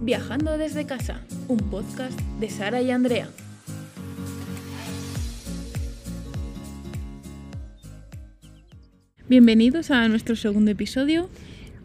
Viajando 0.00 0.56
desde 0.58 0.86
casa, 0.86 1.22
un 1.48 1.58
podcast 1.58 2.18
de 2.38 2.48
Sara 2.48 2.80
y 2.80 2.92
Andrea. 2.92 3.28
Bienvenidos 9.28 9.90
a 9.90 10.06
nuestro 10.06 10.36
segundo 10.36 10.70
episodio. 10.70 11.28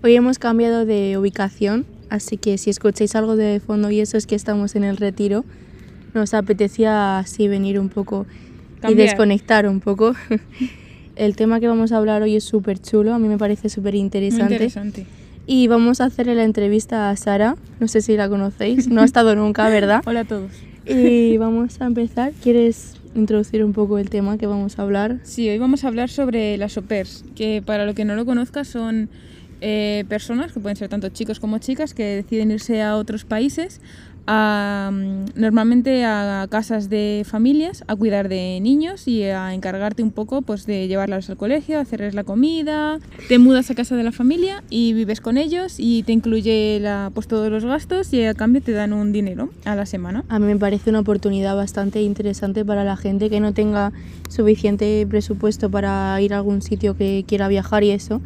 Hoy 0.04 0.15
hemos 0.15 0.38
cambiado 0.38 0.86
de 0.86 1.18
ubicación, 1.18 1.88
así 2.11 2.38
que 2.38 2.59
si 2.59 2.70
escucháis 2.70 3.15
algo 3.15 3.36
de 3.36 3.59
fondo 3.59 3.89
y 3.89 3.99
eso 3.99 4.16
es 4.16 4.27
que 4.27 4.36
estamos 4.36 4.75
en 4.75 4.84
el 4.84 4.98
retiro, 4.98 5.43
nos 6.14 6.36
apetecía 6.36 7.18
así 7.18 7.48
venir 7.48 7.80
un 7.80 7.89
poco 7.89 8.27
y 8.88 8.93
desconectar 8.93 9.68
un 9.68 9.80
poco. 9.80 10.14
El 11.16 11.36
tema 11.36 11.59
que 11.59 11.68
vamos 11.68 11.91
a 11.91 11.98
hablar 11.98 12.21
hoy 12.21 12.36
es 12.36 12.43
súper 12.43 12.80
chulo, 12.80 13.14
a 13.14 13.20
mí 13.20 13.27
me 13.27 13.39
parece 13.39 13.70
súper 13.70 13.93
Muy 13.93 14.02
interesante. 14.02 15.07
Y 15.46 15.68
vamos 15.68 16.00
a 16.00 16.05
hacerle 16.05 16.36
la 16.36 16.46
entrevista 16.46 17.10
a 17.10 17.18
Sara, 17.18 17.57
no 17.79 17.89
sé 17.89 18.01
si 18.01 18.15
la 18.15 18.29
conocéis, 18.29 18.88
no 18.88 19.01
ha 19.01 19.06
estado 19.06 19.36
nunca, 19.36 19.68
¿verdad? 19.68 20.01
Hola 20.06 20.21
a 20.21 20.25
todos. 20.25 20.51
Y 20.86 21.38
vamos 21.38 21.82
a 21.82 21.86
empezar. 21.86 22.32
¿Quieres 22.42 22.96
introducir 23.14 23.64
un 23.64 23.74
poco 23.74 23.98
el 23.98 24.10
tema 24.10 24.37
que 24.37 24.48
vamos 24.48 24.79
a 24.79 24.84
hablar? 24.84 25.20
Sí, 25.24 25.50
hoy 25.50 25.57
vamos 25.57 25.84
a 25.84 25.89
hablar 25.89 26.10
sobre 26.10 26.57
las 26.57 26.78
au 26.78 26.84
pairs, 26.84 27.25
que 27.36 27.61
para 27.65 27.86
lo 27.86 27.93
que 27.93 28.06
no 28.06 28.15
lo 28.15 28.25
conozca 28.25 28.64
son 28.64 29.10
eh, 29.60 30.06
personas, 30.07 30.54
que 30.54 30.61
pueden 30.61 30.78
ser 30.78 30.87
tanto 30.87 31.10
chicos 31.10 31.42
como 31.42 31.57
chicas, 31.57 31.93
que 31.93 32.03
deciden 32.03 32.52
irse 32.52 32.81
a 32.81 32.95
otros 32.95 33.25
países, 33.25 33.81
a, 34.27 34.89
mm, 34.91 35.25
normalmente 35.36 36.05
a 36.05 36.47
casas 36.50 36.89
de 36.89 37.23
familias, 37.25 37.83
a 37.88 37.95
cuidar 37.95 38.30
de 38.30 38.59
niños 38.61 39.08
y 39.08 39.23
a 39.23 39.53
encargarte 39.53 40.03
un 40.03 40.11
poco 40.11 40.41
pues, 40.41 40.66
de 40.66 40.88
llevarlos 40.88 41.30
al 41.30 41.38
colegio, 41.38 41.80
hacerles 41.80 42.14
la 42.14 42.23
comida. 42.23 43.00
Te 43.28 43.39
mudas 43.39 43.69
a 43.69 43.75
casa 43.75 43.95
de 43.95 44.03
la 44.03 44.11
familia 44.11 44.64
y 44.69 44.94
vives 44.94 45.22
con 45.22 45.38
ellos 45.38 45.75
y 45.78 46.03
te 46.03 46.11
incluye 46.11 46.80
la, 46.81 47.11
pues, 47.14 47.28
todos 47.28 47.52
los 47.52 47.66
gastos 47.66 48.14
y 48.14 48.23
a 48.23 48.33
cambio 48.33 48.61
te 48.61 48.72
dan 48.72 48.94
un 48.94 49.11
dinero 49.11 49.50
a 49.66 49.75
la 49.75 49.86
semana. 49.86 50.23
A 50.30 50.39
mí 50.39 50.45
me 50.45 50.58
parece 50.58 50.89
una 50.89 51.00
oportunidad 51.00 51.55
bastante 51.55 52.02
interesante 52.02 52.64
para 52.64 52.83
la 52.83 52.98
gente 52.98 53.30
que 53.30 53.39
no 53.39 53.53
tenga 53.53 53.92
suficiente 54.30 55.05
presupuesto 55.09 55.70
para 55.70 56.20
ir 56.22 56.33
a 56.33 56.38
algún 56.38 56.61
sitio 56.61 56.95
que 56.95 57.23
quiera 57.28 57.48
viajar 57.48 57.83
y 57.83 57.92
eso. 57.92 58.22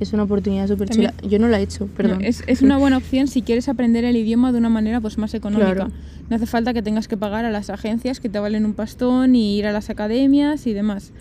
Es 0.00 0.12
una 0.14 0.22
oportunidad 0.24 0.66
súper 0.66 0.88
chula. 0.88 1.12
Yo 1.28 1.38
no 1.38 1.46
la 1.48 1.60
he 1.60 1.62
hecho, 1.62 1.86
perdón. 1.86 2.18
No, 2.20 2.24
es, 2.26 2.42
es 2.46 2.62
una 2.62 2.76
buena 2.78 2.96
opción 2.96 3.28
si 3.28 3.42
quieres 3.42 3.68
aprender 3.68 4.04
el 4.04 4.16
idioma 4.16 4.50
de 4.50 4.58
una 4.58 4.70
manera 4.70 5.00
pues 5.00 5.18
más 5.18 5.34
económica. 5.34 5.74
Claro. 5.74 5.90
No 6.28 6.36
hace 6.36 6.46
falta 6.46 6.72
que 6.72 6.80
tengas 6.82 7.06
que 7.06 7.16
pagar 7.16 7.44
a 7.44 7.50
las 7.50 7.70
agencias 7.70 8.18
que 8.18 8.28
te 8.28 8.38
valen 8.38 8.64
un 8.64 8.72
pastón 8.74 9.34
y 9.36 9.58
ir 9.58 9.66
a 9.66 9.72
las 9.72 9.90
academias 9.90 10.66
y 10.66 10.72
demás. 10.72 11.12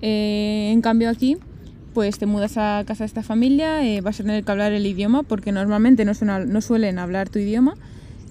Eh, 0.00 0.70
en 0.72 0.80
cambio 0.80 1.10
aquí, 1.10 1.36
pues 1.94 2.18
te 2.18 2.26
mudas 2.26 2.56
a 2.56 2.82
casa 2.86 3.04
de 3.04 3.06
esta 3.06 3.22
familia, 3.22 3.86
eh, 3.86 4.00
vas 4.00 4.18
a 4.18 4.22
tener 4.24 4.42
que 4.44 4.50
hablar 4.50 4.72
el 4.72 4.86
idioma 4.86 5.22
porque 5.24 5.52
normalmente 5.52 6.04
no, 6.04 6.14
suena- 6.14 6.40
no 6.44 6.60
suelen 6.60 6.98
hablar 6.98 7.28
tu 7.28 7.38
idioma 7.38 7.74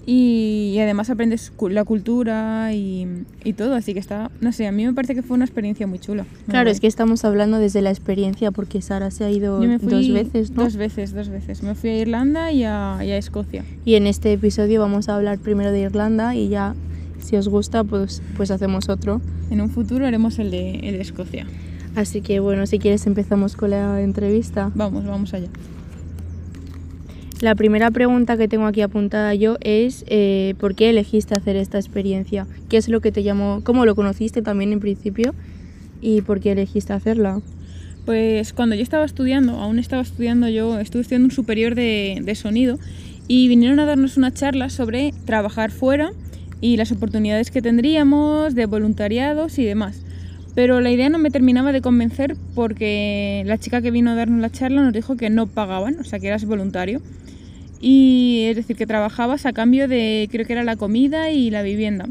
y, 0.04 0.72
y 0.74 0.78
además 0.80 1.10
aprendes 1.10 1.52
la 1.70 1.84
cultura 1.84 2.72
y, 2.74 3.06
y 3.44 3.52
todo, 3.52 3.74
así 3.74 3.94
que 3.94 4.00
está, 4.00 4.30
no 4.40 4.52
sé, 4.52 4.66
a 4.66 4.72
mí 4.72 4.84
me 4.84 4.92
parece 4.92 5.14
que 5.14 5.22
fue 5.22 5.36
una 5.36 5.44
experiencia 5.44 5.86
muy 5.86 5.98
chula. 5.98 6.24
muy 6.24 6.44
Claro, 6.46 6.64
guay. 6.64 6.72
es 6.72 6.80
que 6.80 6.86
estamos 6.88 7.24
hablando 7.24 7.58
desde 7.58 7.82
la 7.82 7.90
experiencia 7.90 8.50
porque 8.50 8.82
Sara 8.82 9.10
se 9.10 9.24
ha 9.24 9.30
ido 9.30 9.62
Yo 9.62 9.68
me 9.68 9.78
fui 9.78 9.90
dos 9.92 10.12
veces, 10.12 10.50
¿no? 10.50 10.64
Dos 10.64 10.76
veces, 10.76 11.14
dos 11.14 11.28
veces. 11.28 11.62
Me 11.62 11.74
fui 11.74 11.90
a 11.90 11.98
Irlanda 11.98 12.50
y 12.52 12.64
a, 12.64 12.98
y 13.04 13.10
a 13.10 13.16
Escocia. 13.16 13.64
Y 13.84 13.94
en 13.94 14.06
este 14.06 14.32
episodio 14.32 14.80
vamos 14.80 15.08
a 15.08 15.14
hablar 15.16 15.38
primero 15.38 15.70
de 15.70 15.80
Irlanda 15.82 16.34
y 16.34 16.48
ya, 16.48 16.74
si 17.20 17.36
os 17.36 17.48
gusta, 17.48 17.84
pues, 17.84 18.22
pues 18.36 18.50
hacemos 18.50 18.88
otro. 18.88 19.20
En 19.50 19.60
un 19.60 19.70
futuro 19.70 20.06
haremos 20.06 20.38
el 20.38 20.50
de, 20.50 20.80
el 20.80 20.94
de 20.94 21.00
Escocia. 21.00 21.46
Así 21.94 22.22
que 22.22 22.40
bueno, 22.40 22.66
si 22.66 22.78
quieres 22.78 23.06
empezamos 23.06 23.54
con 23.54 23.70
la 23.70 24.00
entrevista. 24.00 24.72
Vamos, 24.74 25.04
vamos 25.04 25.34
allá. 25.34 25.48
La 27.42 27.56
primera 27.56 27.90
pregunta 27.90 28.36
que 28.36 28.46
tengo 28.46 28.66
aquí 28.66 28.82
apuntada 28.82 29.34
yo 29.34 29.56
es 29.62 30.04
eh, 30.06 30.54
¿por 30.60 30.76
qué 30.76 30.90
elegiste 30.90 31.34
hacer 31.34 31.56
esta 31.56 31.76
experiencia? 31.76 32.46
¿Qué 32.68 32.76
es 32.76 32.88
lo 32.88 33.00
que 33.00 33.10
te 33.10 33.24
llamó? 33.24 33.62
¿Cómo 33.64 33.84
lo 33.84 33.96
conociste 33.96 34.42
también 34.42 34.72
en 34.72 34.78
principio? 34.78 35.34
¿Y 36.00 36.20
por 36.20 36.38
qué 36.38 36.52
elegiste 36.52 36.92
hacerla? 36.92 37.40
Pues 38.06 38.52
cuando 38.52 38.76
yo 38.76 38.82
estaba 38.84 39.04
estudiando, 39.04 39.54
aún 39.58 39.80
estaba 39.80 40.02
estudiando 40.02 40.48
yo, 40.48 40.78
estuve 40.78 41.02
estudiando 41.02 41.26
un 41.26 41.32
superior 41.32 41.74
de, 41.74 42.20
de 42.22 42.34
sonido 42.36 42.78
y 43.26 43.48
vinieron 43.48 43.80
a 43.80 43.86
darnos 43.86 44.16
una 44.16 44.32
charla 44.32 44.70
sobre 44.70 45.12
trabajar 45.24 45.72
fuera 45.72 46.12
y 46.60 46.76
las 46.76 46.92
oportunidades 46.92 47.50
que 47.50 47.60
tendríamos 47.60 48.54
de 48.54 48.66
voluntariados 48.66 49.58
y 49.58 49.64
demás. 49.64 50.00
Pero 50.54 50.80
la 50.80 50.92
idea 50.92 51.08
no 51.08 51.18
me 51.18 51.32
terminaba 51.32 51.72
de 51.72 51.80
convencer 51.80 52.36
porque 52.54 53.42
la 53.46 53.58
chica 53.58 53.82
que 53.82 53.90
vino 53.90 54.12
a 54.12 54.14
darnos 54.14 54.40
la 54.40 54.50
charla 54.50 54.82
nos 54.82 54.92
dijo 54.92 55.16
que 55.16 55.28
no 55.28 55.48
pagaban, 55.48 55.98
o 55.98 56.04
sea 56.04 56.20
que 56.20 56.28
eras 56.28 56.44
voluntario. 56.44 57.02
Y 57.82 58.44
es 58.48 58.56
decir, 58.56 58.76
que 58.76 58.86
trabajabas 58.86 59.44
a 59.44 59.52
cambio 59.52 59.88
de, 59.88 60.28
creo 60.30 60.46
que 60.46 60.52
era 60.52 60.62
la 60.62 60.76
comida 60.76 61.30
y 61.30 61.50
la 61.50 61.62
vivienda. 61.62 62.06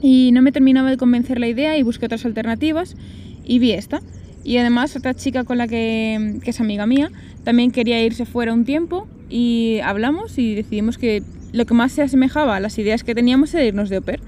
Y 0.00 0.30
no 0.32 0.42
me 0.42 0.50
terminaba 0.50 0.90
de 0.90 0.96
convencer 0.96 1.38
la 1.38 1.46
idea 1.46 1.76
y 1.76 1.82
busqué 1.82 2.06
otras 2.06 2.24
alternativas 2.24 2.96
y 3.44 3.58
vi 3.58 3.72
esta. 3.72 4.00
Y 4.42 4.56
además 4.56 4.96
otra 4.96 5.14
chica 5.14 5.44
con 5.44 5.58
la 5.58 5.68
que, 5.68 6.38
que 6.42 6.50
es 6.50 6.60
amiga 6.60 6.86
mía 6.86 7.12
también 7.44 7.70
quería 7.70 8.02
irse 8.02 8.24
fuera 8.24 8.52
un 8.52 8.64
tiempo 8.64 9.06
y 9.28 9.80
hablamos 9.84 10.38
y 10.38 10.54
decidimos 10.54 10.98
que 10.98 11.22
lo 11.52 11.66
que 11.66 11.74
más 11.74 11.92
se 11.92 12.02
asemejaba 12.02 12.56
a 12.56 12.60
las 12.60 12.78
ideas 12.78 13.04
que 13.04 13.14
teníamos 13.14 13.54
era 13.54 13.64
irnos 13.64 13.90
de 13.90 13.96
au 13.96 14.02
pair. 14.02 14.20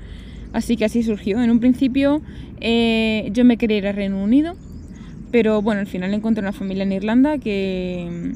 Así 0.53 0.76
que 0.76 0.84
así 0.84 1.03
surgió. 1.03 1.43
En 1.43 1.50
un 1.50 1.59
principio 1.59 2.22
eh, 2.61 3.28
yo 3.32 3.44
me 3.44 3.56
quería 3.56 3.78
ir 3.78 3.87
a 3.87 3.93
Reino 3.93 4.22
Unido, 4.22 4.55
pero 5.32 5.62
bueno, 5.62 5.81
al 5.81 5.87
final 5.87 6.15
encontré 6.15 6.43
una 6.43 6.53
familia 6.53 6.84
en 6.84 6.93
Irlanda 6.93 7.38
que 7.38 8.34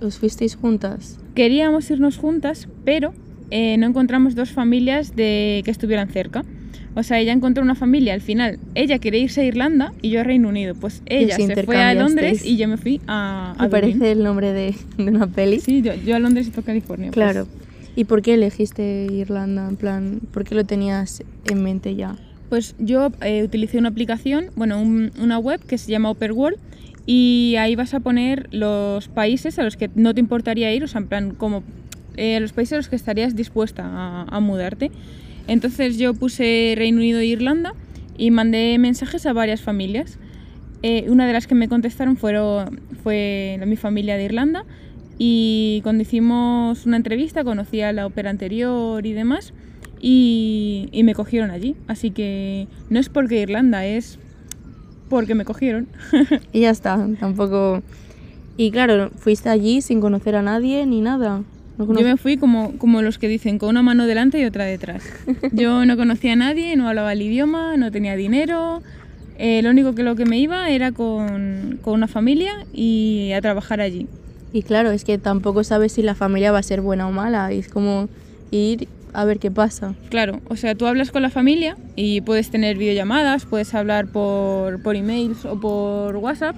¿Os 0.00 0.18
fuisteis 0.18 0.54
juntas? 0.56 1.18
queríamos 1.34 1.90
irnos 1.90 2.16
juntas, 2.18 2.68
pero 2.84 3.12
eh, 3.50 3.76
no 3.78 3.86
encontramos 3.86 4.34
dos 4.34 4.50
familias 4.50 5.14
de 5.16 5.62
que 5.64 5.70
estuvieran 5.70 6.08
cerca. 6.08 6.44
O 6.96 7.02
sea, 7.04 7.20
ella 7.20 7.32
encontró 7.32 7.62
una 7.62 7.76
familia 7.76 8.14
al 8.14 8.20
final. 8.20 8.58
Ella 8.74 8.98
quería 8.98 9.20
irse 9.20 9.42
a 9.42 9.44
Irlanda 9.44 9.92
y 10.02 10.10
yo 10.10 10.20
a 10.20 10.24
Reino 10.24 10.48
Unido. 10.48 10.74
Pues 10.74 11.02
ella 11.06 11.36
se 11.36 11.62
fue 11.62 11.76
a. 11.80 11.94
Londres 11.94 12.44
y 12.44 12.56
yo 12.56 12.66
me 12.66 12.76
fui 12.76 13.00
a, 13.06 13.52
a 13.52 13.62
Me 13.62 13.68
Dublín. 13.68 13.70
parece 13.98 14.12
el 14.12 14.22
nombre 14.24 14.52
de, 14.52 14.74
de 14.98 15.04
una 15.04 15.28
peli. 15.28 15.60
Sí, 15.60 15.82
yo, 15.82 15.94
yo 15.94 16.16
a 16.16 16.18
Londres 16.18 16.48
y 16.48 16.50
tú 16.50 16.60
a 16.60 16.64
California. 16.64 17.06
pues. 17.12 17.14
Claro. 17.14 17.46
¿Y 17.94 18.04
por 18.04 18.22
qué 18.22 18.34
elegiste 18.34 19.06
Irlanda? 19.10 19.68
En 19.68 19.76
plan, 19.76 20.20
¿por 20.32 20.44
qué 20.44 20.54
lo 20.56 20.64
tenías 20.64 21.22
en 21.48 21.62
mente 21.62 21.94
ya? 21.94 22.16
Pues 22.48 22.74
yo 22.80 23.12
eh, 23.22 23.44
utilicé 23.44 23.78
una 23.78 23.88
aplicación, 23.90 24.46
bueno, 24.56 24.80
un- 24.82 25.12
una 25.20 25.38
web 25.38 25.60
que 25.64 25.78
se 25.78 25.90
llama 25.92 26.10
Upper 26.10 26.32
World 26.32 26.58
y 27.06 27.56
ahí 27.58 27.76
vas 27.76 27.94
a 27.94 28.00
poner 28.00 28.48
los 28.52 29.08
países 29.08 29.58
a 29.58 29.62
los 29.62 29.76
que 29.76 29.90
no 29.94 30.14
te 30.14 30.20
importaría 30.20 30.72
ir, 30.72 30.84
o 30.84 30.88
sea, 30.88 31.00
en 31.00 31.08
plan, 31.08 31.34
como 31.34 31.62
eh, 32.16 32.38
los 32.40 32.52
países 32.52 32.74
a 32.74 32.76
los 32.76 32.88
que 32.88 32.96
estarías 32.96 33.34
dispuesta 33.34 33.84
a, 33.84 34.22
a 34.24 34.40
mudarte. 34.40 34.90
Entonces 35.48 35.98
yo 35.98 36.14
puse 36.14 36.74
Reino 36.76 36.98
Unido 36.98 37.18
e 37.18 37.26
Irlanda 37.26 37.74
y 38.16 38.30
mandé 38.30 38.78
mensajes 38.78 39.26
a 39.26 39.32
varias 39.32 39.62
familias. 39.62 40.18
Eh, 40.82 41.06
una 41.08 41.26
de 41.26 41.32
las 41.32 41.46
que 41.46 41.54
me 41.54 41.68
contestaron 41.68 42.16
fueron, 42.16 42.80
fue 43.02 43.58
mi 43.66 43.76
familia 43.76 44.16
de 44.16 44.24
Irlanda 44.26 44.64
y 45.18 45.80
cuando 45.82 46.02
hicimos 46.02 46.86
una 46.86 46.96
entrevista 46.96 47.44
conocí 47.44 47.80
a 47.80 47.92
la 47.92 48.06
ópera 48.06 48.30
anterior 48.30 49.04
y 49.04 49.12
demás 49.12 49.52
y, 50.00 50.88
y 50.92 51.02
me 51.02 51.14
cogieron 51.14 51.50
allí. 51.50 51.74
Así 51.88 52.12
que 52.12 52.68
no 52.88 53.00
es 53.00 53.08
porque 53.08 53.40
Irlanda, 53.40 53.84
es 53.86 54.19
porque 55.10 55.34
me 55.34 55.44
cogieron. 55.44 55.86
Y 56.52 56.60
ya 56.60 56.70
está, 56.70 57.06
tampoco... 57.20 57.82
Y 58.56 58.70
claro, 58.70 59.10
fuiste 59.16 59.48
allí 59.48 59.80
sin 59.82 60.00
conocer 60.00 60.36
a 60.36 60.42
nadie 60.42 60.84
ni 60.86 61.00
nada. 61.00 61.42
No 61.78 61.86
Yo 61.86 61.92
conoc- 61.92 62.04
me 62.04 62.16
fui 62.16 62.36
como, 62.36 62.76
como 62.78 63.00
los 63.02 63.18
que 63.18 63.26
dicen, 63.28 63.58
con 63.58 63.70
una 63.70 63.82
mano 63.82 64.06
delante 64.06 64.38
y 64.40 64.44
otra 64.44 64.64
detrás. 64.64 65.02
Yo 65.52 65.84
no 65.86 65.96
conocía 65.96 66.34
a 66.34 66.36
nadie, 66.36 66.76
no 66.76 66.88
hablaba 66.88 67.12
el 67.12 67.22
idioma, 67.22 67.76
no 67.76 67.90
tenía 67.90 68.16
dinero. 68.16 68.82
eh, 69.38 69.62
lo 69.62 69.70
único 69.70 69.94
que 69.94 70.02
lo 70.02 70.14
que 70.16 70.26
me 70.26 70.38
iba 70.38 70.68
era 70.70 70.92
con, 70.92 71.78
con 71.82 71.94
una 71.94 72.06
familia 72.08 72.52
y 72.74 73.32
a 73.32 73.40
trabajar 73.40 73.80
allí. 73.80 74.06
Y 74.52 74.62
claro, 74.62 74.90
es 74.90 75.04
que 75.04 75.16
tampoco 75.16 75.64
sabes 75.64 75.92
si 75.92 76.02
la 76.02 76.14
familia 76.14 76.52
va 76.52 76.58
a 76.58 76.62
ser 76.62 76.80
buena 76.82 77.06
o 77.08 77.12
mala. 77.12 77.50
Es 77.52 77.68
como 77.68 78.08
ir 78.50 78.88
a 79.12 79.24
ver 79.24 79.38
qué 79.38 79.50
pasa. 79.50 79.94
Claro, 80.08 80.40
o 80.48 80.56
sea, 80.56 80.74
tú 80.74 80.86
hablas 80.86 81.10
con 81.10 81.22
la 81.22 81.30
familia 81.30 81.76
y 81.96 82.20
puedes 82.20 82.50
tener 82.50 82.76
videollamadas, 82.76 83.44
puedes 83.46 83.74
hablar 83.74 84.06
por, 84.12 84.82
por 84.82 84.96
emails 84.96 85.44
o 85.44 85.58
por 85.58 86.16
WhatsApp, 86.16 86.56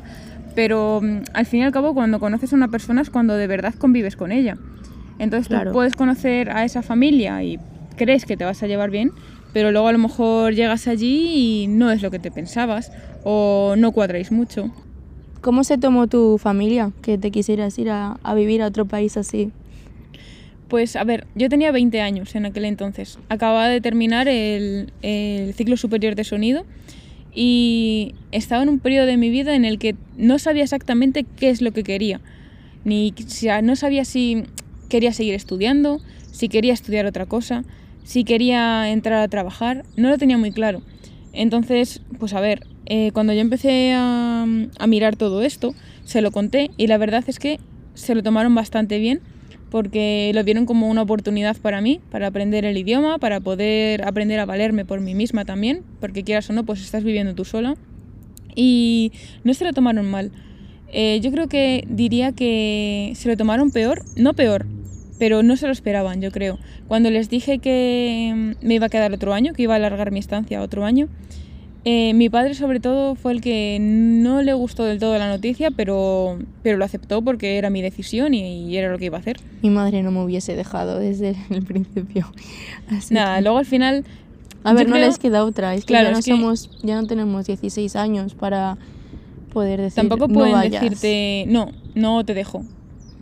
pero 0.54 1.00
mm, 1.02 1.18
al 1.34 1.46
fin 1.46 1.60
y 1.60 1.62
al 1.64 1.72
cabo 1.72 1.94
cuando 1.94 2.18
conoces 2.20 2.52
a 2.52 2.56
una 2.56 2.68
persona 2.68 3.02
es 3.02 3.10
cuando 3.10 3.34
de 3.36 3.46
verdad 3.46 3.74
convives 3.74 4.16
con 4.16 4.32
ella. 4.32 4.56
Entonces 5.18 5.48
Claro. 5.48 5.70
tú 5.70 5.74
puedes 5.74 5.94
conocer 5.94 6.50
a 6.50 6.64
esa 6.64 6.82
familia 6.82 7.42
y 7.42 7.58
crees 7.96 8.24
que 8.24 8.36
te 8.36 8.44
vas 8.44 8.62
a 8.62 8.66
llevar 8.66 8.90
bien, 8.90 9.10
pero 9.52 9.70
luego 9.70 9.88
a 9.88 9.92
lo 9.92 9.98
mejor 9.98 10.54
llegas 10.54 10.88
allí 10.88 11.62
y 11.62 11.66
no 11.68 11.90
es 11.90 12.02
lo 12.02 12.10
que 12.10 12.18
te 12.18 12.30
pensabas 12.30 12.90
o 13.24 13.74
no 13.76 13.92
cuadráis 13.92 14.32
mucho. 14.32 14.70
¿Cómo 15.40 15.64
se 15.64 15.76
tomó 15.76 16.06
tu 16.06 16.38
familia 16.38 16.92
que 17.02 17.18
te 17.18 17.30
quisieras 17.30 17.78
ir 17.78 17.90
a, 17.90 18.16
a 18.22 18.34
vivir 18.34 18.62
a 18.62 18.66
otro 18.68 18.84
país 18.86 19.16
así? 19.16 19.50
Pues 20.72 20.96
a 20.96 21.04
ver, 21.04 21.26
yo 21.34 21.50
tenía 21.50 21.70
20 21.70 22.00
años 22.00 22.34
en 22.34 22.46
aquel 22.46 22.64
entonces. 22.64 23.18
Acababa 23.28 23.68
de 23.68 23.82
terminar 23.82 24.26
el, 24.26 24.90
ciclo 25.54 25.76
superior 25.76 26.14
de 26.14 26.24
sonido 26.24 26.64
y 27.34 28.14
estaba 28.30 28.62
en 28.62 28.70
un 28.70 28.78
periodo 28.78 29.04
de 29.04 29.18
mi 29.18 29.28
vida 29.28 29.54
en 29.54 29.66
el 29.66 29.78
que 29.78 29.96
no 30.16 30.38
sabía 30.38 30.62
exactamente 30.62 31.26
qué 31.36 31.50
es 31.50 31.60
lo 31.60 31.72
que 31.72 31.82
quería. 31.82 32.22
Ni 32.86 33.12
si- 33.26 33.48
no 33.62 33.76
sabía 33.76 34.06
si 34.06 34.44
quería 34.88 35.12
seguir 35.12 35.34
estudiando, 35.34 36.00
si 36.30 36.48
quería 36.48 36.72
estudiar 36.72 37.04
otra 37.04 37.26
cosa, 37.26 37.64
si 38.02 38.24
quería 38.24 38.88
entrar 38.88 39.20
a 39.20 39.28
trabajar, 39.28 39.84
no 39.98 40.08
lo 40.08 40.16
tenía 40.16 40.38
muy 40.38 40.52
claro. 40.52 40.80
Entonces, 41.34 42.00
pues 42.18 42.32
a 42.32 42.40
ver, 42.40 42.66
eh, 42.86 43.10
cuando 43.12 43.34
yo 43.34 43.40
empecé 43.42 43.92
a, 43.92 44.46
a 44.78 44.86
mirar 44.86 45.16
todo 45.16 45.42
esto, 45.42 45.74
se 46.06 46.22
lo 46.22 46.30
conté 46.30 46.70
y 46.78 46.86
la 46.86 46.96
verdad 46.96 47.24
es 47.26 47.38
que 47.38 47.60
se 47.92 48.14
lo 48.14 48.22
tomaron 48.22 48.54
bastante 48.54 48.98
bien 48.98 49.20
porque 49.72 50.30
lo 50.34 50.44
vieron 50.44 50.66
como 50.66 50.86
una 50.86 51.00
oportunidad 51.00 51.56
para 51.56 51.80
mí, 51.80 52.02
para 52.10 52.26
aprender 52.26 52.66
el 52.66 52.76
idioma, 52.76 53.16
para 53.16 53.40
poder 53.40 54.06
aprender 54.06 54.38
a 54.38 54.44
valerme 54.44 54.84
por 54.84 55.00
mí 55.00 55.14
misma 55.14 55.46
también, 55.46 55.82
porque 55.98 56.24
quieras 56.24 56.50
o 56.50 56.52
no, 56.52 56.62
pues 56.66 56.82
estás 56.82 57.04
viviendo 57.04 57.34
tú 57.34 57.46
sola. 57.46 57.74
Y 58.54 59.12
no 59.44 59.54
se 59.54 59.64
lo 59.64 59.72
tomaron 59.72 60.10
mal. 60.10 60.30
Eh, 60.88 61.20
yo 61.22 61.32
creo 61.32 61.48
que 61.48 61.86
diría 61.88 62.32
que 62.32 63.14
se 63.14 63.30
lo 63.30 63.36
tomaron 63.38 63.70
peor, 63.70 64.02
no 64.14 64.34
peor, 64.34 64.66
pero 65.18 65.42
no 65.42 65.56
se 65.56 65.64
lo 65.64 65.72
esperaban, 65.72 66.20
yo 66.20 66.30
creo. 66.32 66.58
Cuando 66.86 67.08
les 67.08 67.30
dije 67.30 67.58
que 67.58 68.54
me 68.60 68.74
iba 68.74 68.86
a 68.86 68.90
quedar 68.90 69.10
otro 69.14 69.32
año, 69.32 69.54
que 69.54 69.62
iba 69.62 69.72
a 69.72 69.76
alargar 69.76 70.10
mi 70.10 70.18
estancia 70.18 70.60
otro 70.60 70.84
año, 70.84 71.08
eh, 71.84 72.14
mi 72.14 72.30
padre 72.30 72.54
sobre 72.54 72.78
todo 72.78 73.16
fue 73.16 73.32
el 73.32 73.40
que 73.40 73.78
no 73.80 74.40
le 74.42 74.52
gustó 74.52 74.84
del 74.84 75.00
todo 75.00 75.18
la 75.18 75.28
noticia, 75.28 75.70
pero, 75.72 76.38
pero 76.62 76.78
lo 76.78 76.84
aceptó 76.84 77.22
porque 77.22 77.58
era 77.58 77.70
mi 77.70 77.82
decisión 77.82 78.34
y, 78.34 78.76
era 78.76 78.90
lo 78.90 78.98
que 78.98 79.06
iba 79.06 79.16
a 79.16 79.20
hacer. 79.20 79.40
Mi 79.62 79.70
madre 79.70 80.02
no 80.02 80.12
me 80.12 80.22
hubiese 80.22 80.54
dejado 80.54 80.98
desde 80.98 81.34
el 81.50 81.62
principio. 81.64 82.32
Nada, 83.10 83.40
luego 83.40 83.58
al 83.58 83.66
final... 83.66 84.04
A 84.64 84.74
ver, 84.74 84.88
no 84.88 84.96
les 84.96 85.18
queda 85.18 85.44
otra, 85.44 85.74
es 85.74 85.84
que, 85.84 85.94
ya, 85.94 86.08
no 86.08 86.22
somos, 86.22 86.70
ya 86.84 86.94
no 87.00 87.08
tenemos 87.08 87.46
16 87.46 87.96
años 87.96 88.36
para 88.36 88.78
poder 89.52 89.80
decir 89.80 89.96
Tampoco 89.96 90.28
pueden 90.28 90.70
decirte, 90.70 91.46
no, 91.48 91.72
no 91.96 92.24
te 92.24 92.32
dejo. 92.32 92.64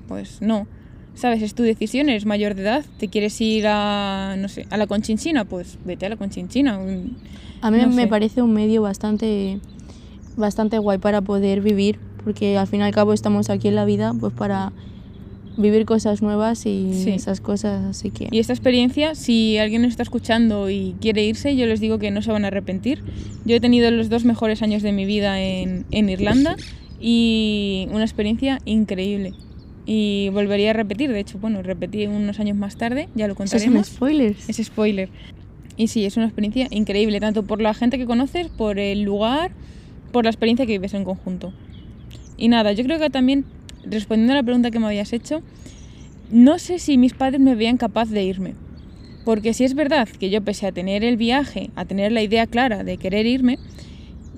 Pues 0.07 0.43
no. 0.43 0.67
¿Sabes? 1.15 1.41
Es 1.41 1.55
tu 1.55 1.63
decisión, 1.63 2.11
eres 2.11 2.27
mayor 2.27 2.55
de 2.55 2.63
edad, 2.63 2.85
te 2.99 3.09
quieres 3.09 3.41
ir 3.41 3.65
a, 3.67 4.37
no 4.39 4.49
sé, 4.49 4.67
a 4.69 4.77
la 4.77 4.87
Conchinchina, 4.87 5.47
pues 5.47 5.79
vete 5.83 6.05
a 6.05 6.11
la 6.11 6.17
Conchinchina. 6.17 6.79
A 7.61 7.71
mí 7.71 7.79
me 7.87 8.07
parece 8.07 8.43
un 8.43 8.53
medio 8.53 8.83
bastante, 8.83 9.59
bastante 10.37 10.79
guay 10.79 10.99
para 10.99 11.21
poder 11.21 11.61
vivir, 11.61 11.99
porque 12.25 12.57
al 12.57 12.67
fin 12.67 12.81
y 12.81 12.83
al 12.85 12.93
cabo 12.93 13.13
estamos 13.13 13.51
aquí 13.51 13.69
en 13.69 13.75
la 13.75 13.85
vida 13.85 14.15
pues 14.19 14.33
para 14.33 14.73
vivir 15.57 15.85
cosas 15.85 16.23
nuevas 16.23 16.65
y 16.65 17.05
esas 17.09 17.41
cosas, 17.41 17.85
así 17.85 18.11
que... 18.11 18.29
Y 18.31 18.39
esta 18.39 18.53
experiencia, 18.53 19.15
si 19.15 19.59
alguien 19.59 19.83
nos 19.83 19.91
está 19.91 20.03
escuchando 20.03 20.71
y 20.71 20.95
quiere 21.01 21.25
irse, 21.25 21.55
yo 21.57 21.67
les 21.67 21.81
digo 21.81 21.99
que 21.99 22.11
no 22.11 22.23
se 22.23 22.33
van 22.33 22.45
a 22.45 22.49
arrepentir. 22.49 23.03
Yo 23.45 23.57
he 23.57 23.61
tenido 23.61 23.91
los 23.91 24.09
dos 24.09 24.25
mejores 24.25 24.63
años 24.63 24.83
de 24.83 24.93
mi 24.93 25.05
vida 25.05 25.41
en, 25.41 25.85
en 25.91 26.09
Irlanda 26.09 26.57
y 27.01 27.89
una 27.91 28.05
experiencia 28.05 28.59
increíble. 28.65 29.35
Y 29.87 30.29
volvería 30.33 30.71
a 30.71 30.73
repetir, 30.73 31.11
de 31.11 31.21
hecho, 31.21 31.39
bueno, 31.39 31.63
repetí 31.63 32.07
unos 32.07 32.39
años 32.39 32.57
más 32.57 32.77
tarde, 32.77 33.09
ya 33.15 33.27
lo 33.27 33.35
contaremos. 33.35 33.87
¿Son 33.87 33.97
spoilers? 33.97 34.49
Es 34.49 34.65
spoiler. 34.65 35.09
Y 35.81 35.89
sí, 35.89 36.05
es 36.05 36.19
una 36.19 36.27
experiencia 36.27 36.69
increíble, 36.71 37.21
tanto 37.21 37.43
por 37.43 37.63
la 37.63 37.73
gente 37.73 37.97
que 37.97 38.05
conoces, 38.05 38.49
por 38.49 38.79
el 38.79 39.01
lugar, 39.01 39.51
por 40.13 40.25
la 40.25 40.31
experiencia 40.31 40.67
que 40.67 40.73
vives 40.73 40.93
en 40.93 41.05
conjunto. 41.05 41.55
Y 42.37 42.49
nada, 42.49 42.73
yo 42.73 42.85
creo 42.85 42.99
que 42.99 43.09
también, 43.09 43.47
respondiendo 43.87 44.35
a 44.35 44.37
la 44.37 44.43
pregunta 44.43 44.71
que 44.71 44.79
me 44.79 44.89
habías 44.89 45.15
hecho, 45.15 45.41
no 46.31 46.59
sé 46.59 46.79
si 46.79 46.99
mis 46.99 47.15
padres 47.15 47.41
me 47.41 47.55
veían 47.55 47.79
capaz 47.79 48.11
de 48.11 48.23
irme. 48.23 48.57
Porque 49.25 49.55
si 49.55 49.65
es 49.65 49.73
verdad 49.73 50.07
que 50.07 50.29
yo, 50.29 50.43
pese 50.43 50.67
a 50.67 50.73
tener 50.73 51.03
el 51.03 51.17
viaje, 51.17 51.71
a 51.77 51.87
tener 51.87 52.13
la 52.13 52.21
idea 52.21 52.47
clara 52.47 52.85
de 52.85 52.99
querer 52.99 53.25
irme, 53.25 53.59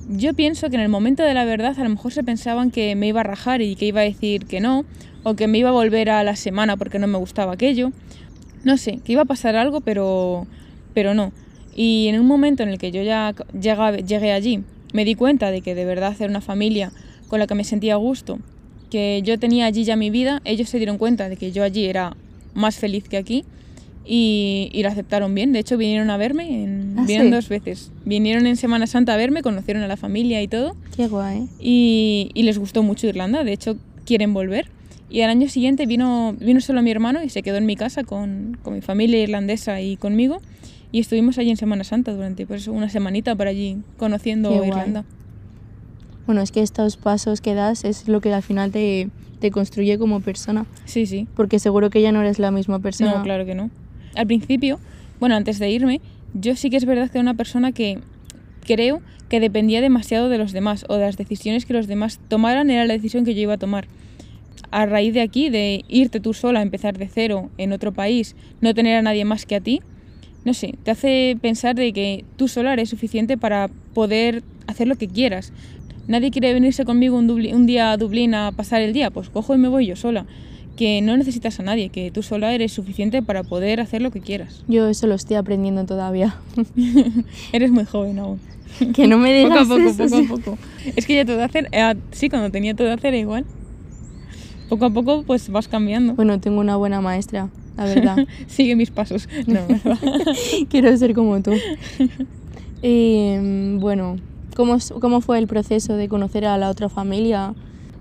yo 0.08 0.34
pienso 0.34 0.70
que 0.70 0.76
en 0.76 0.82
el 0.82 0.90
momento 0.90 1.24
de 1.24 1.34
la 1.34 1.44
verdad 1.44 1.74
a 1.76 1.82
lo 1.82 1.90
mejor 1.90 2.12
se 2.12 2.22
pensaban 2.22 2.70
que 2.70 2.94
me 2.94 3.08
iba 3.08 3.18
a 3.18 3.24
rajar 3.24 3.62
y 3.62 3.74
que 3.74 3.86
iba 3.86 4.02
a 4.02 4.04
decir 4.04 4.46
que 4.46 4.60
no, 4.60 4.84
o 5.24 5.34
que 5.34 5.48
me 5.48 5.58
iba 5.58 5.70
a 5.70 5.72
volver 5.72 6.08
a 6.08 6.22
la 6.22 6.36
semana 6.36 6.76
porque 6.76 7.00
no 7.00 7.08
me 7.08 7.18
gustaba 7.18 7.54
aquello. 7.54 7.90
No 8.62 8.76
sé, 8.76 9.00
que 9.04 9.10
iba 9.10 9.22
a 9.22 9.24
pasar 9.24 9.56
algo, 9.56 9.80
pero 9.80 10.46
pero 10.94 11.14
no. 11.14 11.32
Y 11.74 12.08
en 12.08 12.20
un 12.20 12.26
momento 12.26 12.62
en 12.62 12.68
el 12.68 12.78
que 12.78 12.90
yo 12.90 13.02
ya 13.02 13.34
llegué 14.06 14.32
allí, 14.32 14.62
me 14.92 15.04
di 15.04 15.14
cuenta 15.14 15.50
de 15.50 15.62
que 15.62 15.74
de 15.74 15.84
verdad 15.84 16.14
era 16.18 16.28
una 16.28 16.40
familia 16.40 16.92
con 17.28 17.38
la 17.38 17.46
que 17.46 17.54
me 17.54 17.64
sentía 17.64 17.94
a 17.94 17.96
gusto, 17.96 18.38
que 18.90 19.22
yo 19.24 19.38
tenía 19.38 19.66
allí 19.66 19.84
ya 19.84 19.96
mi 19.96 20.10
vida, 20.10 20.42
ellos 20.44 20.68
se 20.68 20.76
dieron 20.76 20.98
cuenta 20.98 21.28
de 21.30 21.36
que 21.36 21.50
yo 21.50 21.62
allí 21.64 21.86
era 21.86 22.14
más 22.54 22.76
feliz 22.76 23.08
que 23.08 23.16
aquí 23.16 23.44
y, 24.04 24.68
y 24.72 24.82
lo 24.82 24.90
aceptaron 24.90 25.34
bien. 25.34 25.52
De 25.52 25.60
hecho, 25.60 25.78
vinieron 25.78 26.10
a 26.10 26.18
verme, 26.18 26.64
en, 26.64 26.94
¿Ah, 26.98 27.02
vinieron 27.02 27.30
dos 27.30 27.48
veces. 27.48 27.90
Vinieron 28.04 28.46
en 28.46 28.56
Semana 28.56 28.86
Santa 28.86 29.14
a 29.14 29.16
verme, 29.16 29.42
conocieron 29.42 29.82
a 29.82 29.88
la 29.88 29.96
familia 29.96 30.42
y 30.42 30.48
todo. 30.48 30.76
Qué 30.94 31.08
guay. 31.08 31.48
Y, 31.58 32.30
y 32.34 32.42
les 32.42 32.58
gustó 32.58 32.82
mucho 32.82 33.06
Irlanda, 33.06 33.44
de 33.44 33.52
hecho, 33.52 33.76
quieren 34.04 34.34
volver. 34.34 34.68
Y 35.08 35.20
al 35.20 35.30
año 35.30 35.48
siguiente 35.48 35.86
vino, 35.86 36.34
vino 36.38 36.60
solo 36.60 36.82
mi 36.82 36.90
hermano 36.90 37.22
y 37.22 37.28
se 37.28 37.42
quedó 37.42 37.58
en 37.58 37.66
mi 37.66 37.76
casa 37.76 38.02
con, 38.02 38.58
con 38.62 38.74
mi 38.74 38.80
familia 38.80 39.22
irlandesa 39.22 39.80
y 39.80 39.96
conmigo. 39.96 40.40
Y 40.92 41.00
estuvimos 41.00 41.38
allí 41.38 41.50
en 41.50 41.56
Semana 41.56 41.84
Santa 41.84 42.12
durante 42.12 42.46
pues, 42.46 42.68
una 42.68 42.90
semanita 42.90 43.34
por 43.34 43.46
allí 43.46 43.78
conociendo 43.96 44.64
Irlanda. 44.64 45.04
Bueno, 46.26 46.42
es 46.42 46.52
que 46.52 46.60
estos 46.60 46.98
pasos 46.98 47.40
que 47.40 47.54
das 47.54 47.84
es 47.84 48.06
lo 48.06 48.20
que 48.20 48.32
al 48.32 48.42
final 48.42 48.70
te, 48.70 49.08
te 49.40 49.50
construye 49.50 49.98
como 49.98 50.20
persona. 50.20 50.66
Sí, 50.84 51.06
sí. 51.06 51.26
Porque 51.34 51.58
seguro 51.58 51.90
que 51.90 52.00
ya 52.02 52.12
no 52.12 52.20
eres 52.20 52.38
la 52.38 52.50
misma 52.50 52.78
persona. 52.78 53.16
No, 53.16 53.22
claro 53.22 53.44
que 53.44 53.54
no. 53.54 53.70
Al 54.14 54.26
principio, 54.26 54.78
bueno, 55.18 55.34
antes 55.34 55.58
de 55.58 55.70
irme, 55.70 56.00
yo 56.34 56.54
sí 56.56 56.70
que 56.70 56.76
es 56.76 56.84
verdad 56.84 57.10
que 57.10 57.18
era 57.18 57.22
una 57.22 57.34
persona 57.34 57.72
que 57.72 57.98
creo 58.64 59.00
que 59.28 59.40
dependía 59.40 59.80
demasiado 59.80 60.28
de 60.28 60.38
los 60.38 60.52
demás 60.52 60.84
o 60.88 60.94
de 60.94 61.06
las 61.06 61.16
decisiones 61.16 61.64
que 61.64 61.72
los 61.72 61.86
demás 61.86 62.20
tomaran 62.28 62.70
era 62.70 62.84
la 62.84 62.92
decisión 62.92 63.24
que 63.24 63.34
yo 63.34 63.40
iba 63.40 63.54
a 63.54 63.58
tomar. 63.58 63.86
A 64.70 64.86
raíz 64.86 65.14
de 65.14 65.22
aquí, 65.22 65.50
de 65.50 65.84
irte 65.88 66.20
tú 66.20 66.34
sola, 66.34 66.62
empezar 66.62 66.98
de 66.98 67.08
cero 67.08 67.50
en 67.58 67.72
otro 67.72 67.92
país, 67.92 68.36
no 68.60 68.74
tener 68.74 68.96
a 68.96 69.02
nadie 69.02 69.24
más 69.24 69.44
que 69.46 69.56
a 69.56 69.60
ti, 69.60 69.80
no 70.44 70.54
sé, 70.54 70.74
te 70.82 70.90
hace 70.90 71.36
pensar 71.40 71.76
de 71.76 71.92
que 71.92 72.24
tú 72.36 72.48
sola 72.48 72.72
eres 72.72 72.90
suficiente 72.90 73.36
para 73.36 73.68
poder 73.94 74.42
hacer 74.66 74.88
lo 74.88 74.96
que 74.96 75.08
quieras. 75.08 75.52
Nadie 76.08 76.30
quiere 76.30 76.52
venirse 76.52 76.84
conmigo 76.84 77.16
un, 77.16 77.30
un, 77.30 77.66
día 77.66 77.92
a 77.92 77.96
Dublín 77.96 78.34
a 78.34 78.50
pasar 78.52 78.80
el 78.82 78.92
día, 78.92 79.10
pues 79.10 79.28
cojo 79.28 79.54
y 79.54 79.58
me 79.58 79.68
voy 79.68 79.86
yo 79.86 79.96
sola. 79.96 80.26
Que 80.76 81.00
no 81.00 81.16
necesitas 81.16 81.60
a 81.60 81.62
nadie, 81.62 81.90
que 81.90 82.10
tú 82.10 82.22
sola 82.22 82.52
eres 82.54 82.72
suficiente 82.72 83.22
para 83.22 83.44
poder 83.44 83.80
hacer 83.80 84.02
lo 84.02 84.10
que 84.10 84.20
quieras. 84.20 84.64
Yo 84.66 84.88
eso 84.88 85.06
lo 85.06 85.14
estoy 85.14 85.36
aprendiendo 85.36 85.84
todavía. 85.84 86.36
eres 87.52 87.70
muy 87.70 87.84
joven 87.84 88.18
aún. 88.18 88.40
Que 88.94 89.06
no 89.06 89.18
me 89.18 89.34
digas 89.34 89.68
Poco 89.68 89.74
a 89.74 89.76
poco, 89.76 90.02
eso, 90.02 90.16
poco 90.16 90.34
a 90.34 90.36
poco. 90.36 90.58
Es 90.96 91.06
que 91.06 91.14
ya 91.14 91.24
todo 91.24 91.42
hacer, 91.44 91.68
eh, 91.72 91.94
sí, 92.10 92.30
cuando 92.30 92.50
tenía 92.50 92.74
todo 92.74 92.90
hacer 92.90 93.14
igual. 93.14 93.44
Poco 94.70 94.86
a 94.86 94.90
poco 94.90 95.22
pues 95.24 95.50
vas 95.50 95.68
cambiando. 95.68 96.14
Bueno, 96.14 96.40
tengo 96.40 96.58
una 96.58 96.76
buena 96.76 97.02
maestra, 97.02 97.50
la 97.76 97.84
verdad. 97.84 98.26
Sigue 98.46 98.76
mis 98.76 98.90
pasos. 98.90 99.28
No, 99.46 99.60
¿verdad? 99.66 99.98
Quiero 100.68 100.96
ser 100.96 101.14
como 101.14 101.40
tú. 101.42 101.52
Eh, 102.84 103.76
bueno, 103.78 104.16
¿cómo, 104.56 104.76
¿cómo 105.00 105.20
fue 105.20 105.38
el 105.38 105.46
proceso 105.46 105.94
de 105.94 106.08
conocer 106.08 106.44
a 106.46 106.58
la 106.58 106.68
otra 106.68 106.88
familia? 106.88 107.54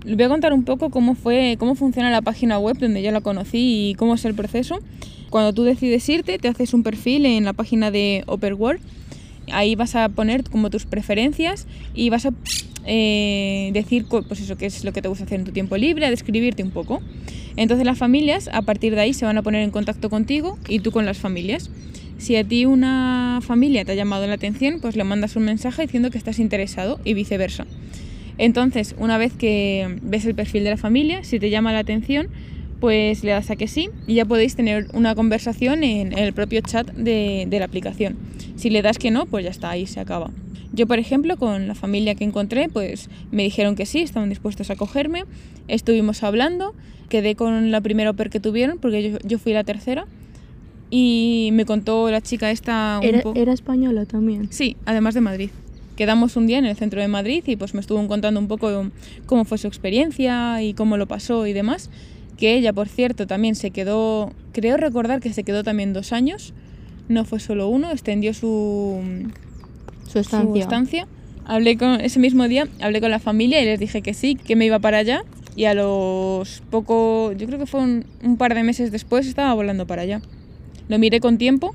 Les 0.04 0.16
voy 0.16 0.24
a 0.24 0.28
contar 0.28 0.52
un 0.52 0.64
poco 0.64 0.90
cómo 0.90 1.14
fue, 1.14 1.54
cómo 1.56 1.76
funciona 1.76 2.10
la 2.10 2.20
página 2.20 2.58
web 2.58 2.76
donde 2.78 3.00
yo 3.00 3.12
la 3.12 3.20
conocí 3.20 3.90
y 3.90 3.94
cómo 3.94 4.14
es 4.14 4.24
el 4.24 4.34
proceso. 4.34 4.80
Cuando 5.30 5.52
tú 5.52 5.62
decides 5.62 6.08
irte, 6.08 6.36
te 6.38 6.48
haces 6.48 6.74
un 6.74 6.82
perfil 6.82 7.26
en 7.26 7.44
la 7.44 7.52
página 7.52 7.92
de 7.92 8.24
Operworld. 8.26 8.80
Ahí 9.52 9.76
vas 9.76 9.94
a 9.94 10.08
poner 10.08 10.42
como 10.42 10.68
tus 10.68 10.84
preferencias 10.84 11.68
y 11.94 12.10
vas 12.10 12.26
a 12.26 12.32
eh, 12.86 13.70
decir 13.72 14.06
pues 14.08 14.40
eso, 14.40 14.56
qué 14.56 14.66
es 14.66 14.84
lo 14.84 14.92
que 14.92 15.02
te 15.02 15.08
gusta 15.08 15.24
hacer 15.24 15.40
en 15.40 15.46
tu 15.46 15.52
tiempo 15.52 15.76
libre, 15.76 16.06
a 16.06 16.10
describirte 16.10 16.62
un 16.62 16.70
poco. 16.70 17.00
Entonces 17.56 17.86
las 17.86 17.98
familias 17.98 18.48
a 18.52 18.62
partir 18.62 18.94
de 18.94 19.02
ahí 19.02 19.14
se 19.14 19.24
van 19.24 19.38
a 19.38 19.42
poner 19.42 19.62
en 19.62 19.70
contacto 19.70 20.10
contigo 20.10 20.58
y 20.68 20.80
tú 20.80 20.90
con 20.90 21.06
las 21.06 21.18
familias. 21.18 21.70
Si 22.18 22.36
a 22.36 22.44
ti 22.44 22.66
una 22.66 23.40
familia 23.42 23.84
te 23.84 23.92
ha 23.92 23.94
llamado 23.94 24.26
la 24.26 24.34
atención, 24.34 24.78
pues 24.80 24.96
le 24.96 25.04
mandas 25.04 25.34
un 25.36 25.44
mensaje 25.44 25.82
diciendo 25.82 26.10
que 26.10 26.18
estás 26.18 26.38
interesado 26.38 27.00
y 27.04 27.14
viceversa. 27.14 27.66
Entonces, 28.38 28.94
una 28.98 29.18
vez 29.18 29.32
que 29.32 29.98
ves 30.02 30.24
el 30.24 30.34
perfil 30.34 30.64
de 30.64 30.70
la 30.70 30.76
familia, 30.76 31.24
si 31.24 31.38
te 31.38 31.50
llama 31.50 31.72
la 31.72 31.80
atención, 31.80 32.28
pues 32.80 33.22
le 33.22 33.32
das 33.32 33.50
a 33.50 33.56
que 33.56 33.68
sí 33.68 33.90
y 34.06 34.14
ya 34.14 34.24
podéis 34.24 34.56
tener 34.56 34.88
una 34.92 35.14
conversación 35.14 35.84
en 35.84 36.16
el 36.18 36.32
propio 36.32 36.60
chat 36.62 36.90
de, 36.92 37.44
de 37.48 37.58
la 37.58 37.66
aplicación. 37.66 38.16
Si 38.56 38.70
le 38.70 38.82
das 38.82 38.98
que 38.98 39.10
no, 39.10 39.26
pues 39.26 39.44
ya 39.44 39.50
está, 39.50 39.70
ahí 39.70 39.86
se 39.86 40.00
acaba. 40.00 40.30
Yo, 40.72 40.86
por 40.86 40.98
ejemplo, 40.98 41.36
con 41.36 41.68
la 41.68 41.74
familia 41.74 42.14
que 42.14 42.24
encontré, 42.24 42.68
pues 42.68 43.10
me 43.30 43.42
dijeron 43.42 43.76
que 43.76 43.86
sí, 43.86 44.00
estaban 44.00 44.28
dispuestos 44.28 44.70
a 44.70 44.76
cogerme, 44.76 45.24
estuvimos 45.68 46.22
hablando, 46.22 46.74
quedé 47.08 47.34
con 47.34 47.70
la 47.70 47.80
primera 47.80 48.10
oper 48.10 48.30
que 48.30 48.40
tuvieron, 48.40 48.78
porque 48.78 49.10
yo, 49.10 49.18
yo 49.22 49.38
fui 49.38 49.52
la 49.52 49.64
tercera, 49.64 50.06
y 50.94 51.48
me 51.52 51.64
contó 51.64 52.10
la 52.10 52.20
chica 52.20 52.50
esta 52.50 53.00
un 53.00 53.08
¿Era, 53.08 53.22
era 53.34 53.52
española 53.54 54.04
también? 54.04 54.52
Sí, 54.52 54.76
además 54.84 55.14
de 55.14 55.22
Madrid. 55.22 55.50
Quedamos 55.96 56.36
un 56.36 56.46
día 56.46 56.58
en 56.58 56.66
el 56.66 56.76
centro 56.76 57.00
de 57.00 57.08
Madrid 57.08 57.42
y 57.46 57.56
pues 57.56 57.72
me 57.72 57.80
estuvo 57.80 58.06
contando 58.06 58.38
un 58.38 58.46
poco 58.46 58.90
cómo 59.24 59.46
fue 59.46 59.56
su 59.56 59.68
experiencia 59.68 60.62
y 60.62 60.74
cómo 60.74 60.98
lo 60.98 61.08
pasó 61.08 61.46
y 61.46 61.54
demás. 61.54 61.88
Que 62.36 62.56
ella, 62.56 62.74
por 62.74 62.88
cierto, 62.88 63.26
también 63.26 63.54
se 63.54 63.70
quedó, 63.70 64.32
creo 64.52 64.76
recordar 64.76 65.20
que 65.20 65.32
se 65.32 65.44
quedó 65.44 65.64
también 65.64 65.94
dos 65.94 66.12
años, 66.12 66.52
no 67.08 67.24
fue 67.24 67.40
solo 67.40 67.68
uno, 67.68 67.90
extendió 67.90 68.34
su, 68.34 69.00
Su 70.12 70.18
estancia. 70.18 70.52
su 70.52 70.58
estancia. 70.58 71.06
Hablé 71.44 71.76
con, 71.76 72.00
ese 72.00 72.20
mismo 72.20 72.46
día 72.48 72.68
hablé 72.80 73.00
con 73.00 73.10
la 73.10 73.18
familia 73.18 73.60
y 73.60 73.64
les 73.64 73.80
dije 73.80 74.00
que 74.02 74.14
sí, 74.14 74.36
que 74.36 74.54
me 74.56 74.64
iba 74.66 74.78
para 74.78 74.98
allá 74.98 75.24
y 75.56 75.64
a 75.64 75.74
los 75.74 76.62
poco, 76.70 77.32
yo 77.32 77.46
creo 77.46 77.58
que 77.58 77.66
fue 77.66 77.80
un, 77.80 78.04
un 78.22 78.36
par 78.36 78.54
de 78.54 78.62
meses 78.62 78.92
después, 78.92 79.26
estaba 79.26 79.52
volando 79.54 79.86
para 79.86 80.02
allá. 80.02 80.20
Lo 80.88 80.98
miré 80.98 81.20
con 81.20 81.38
tiempo 81.38 81.74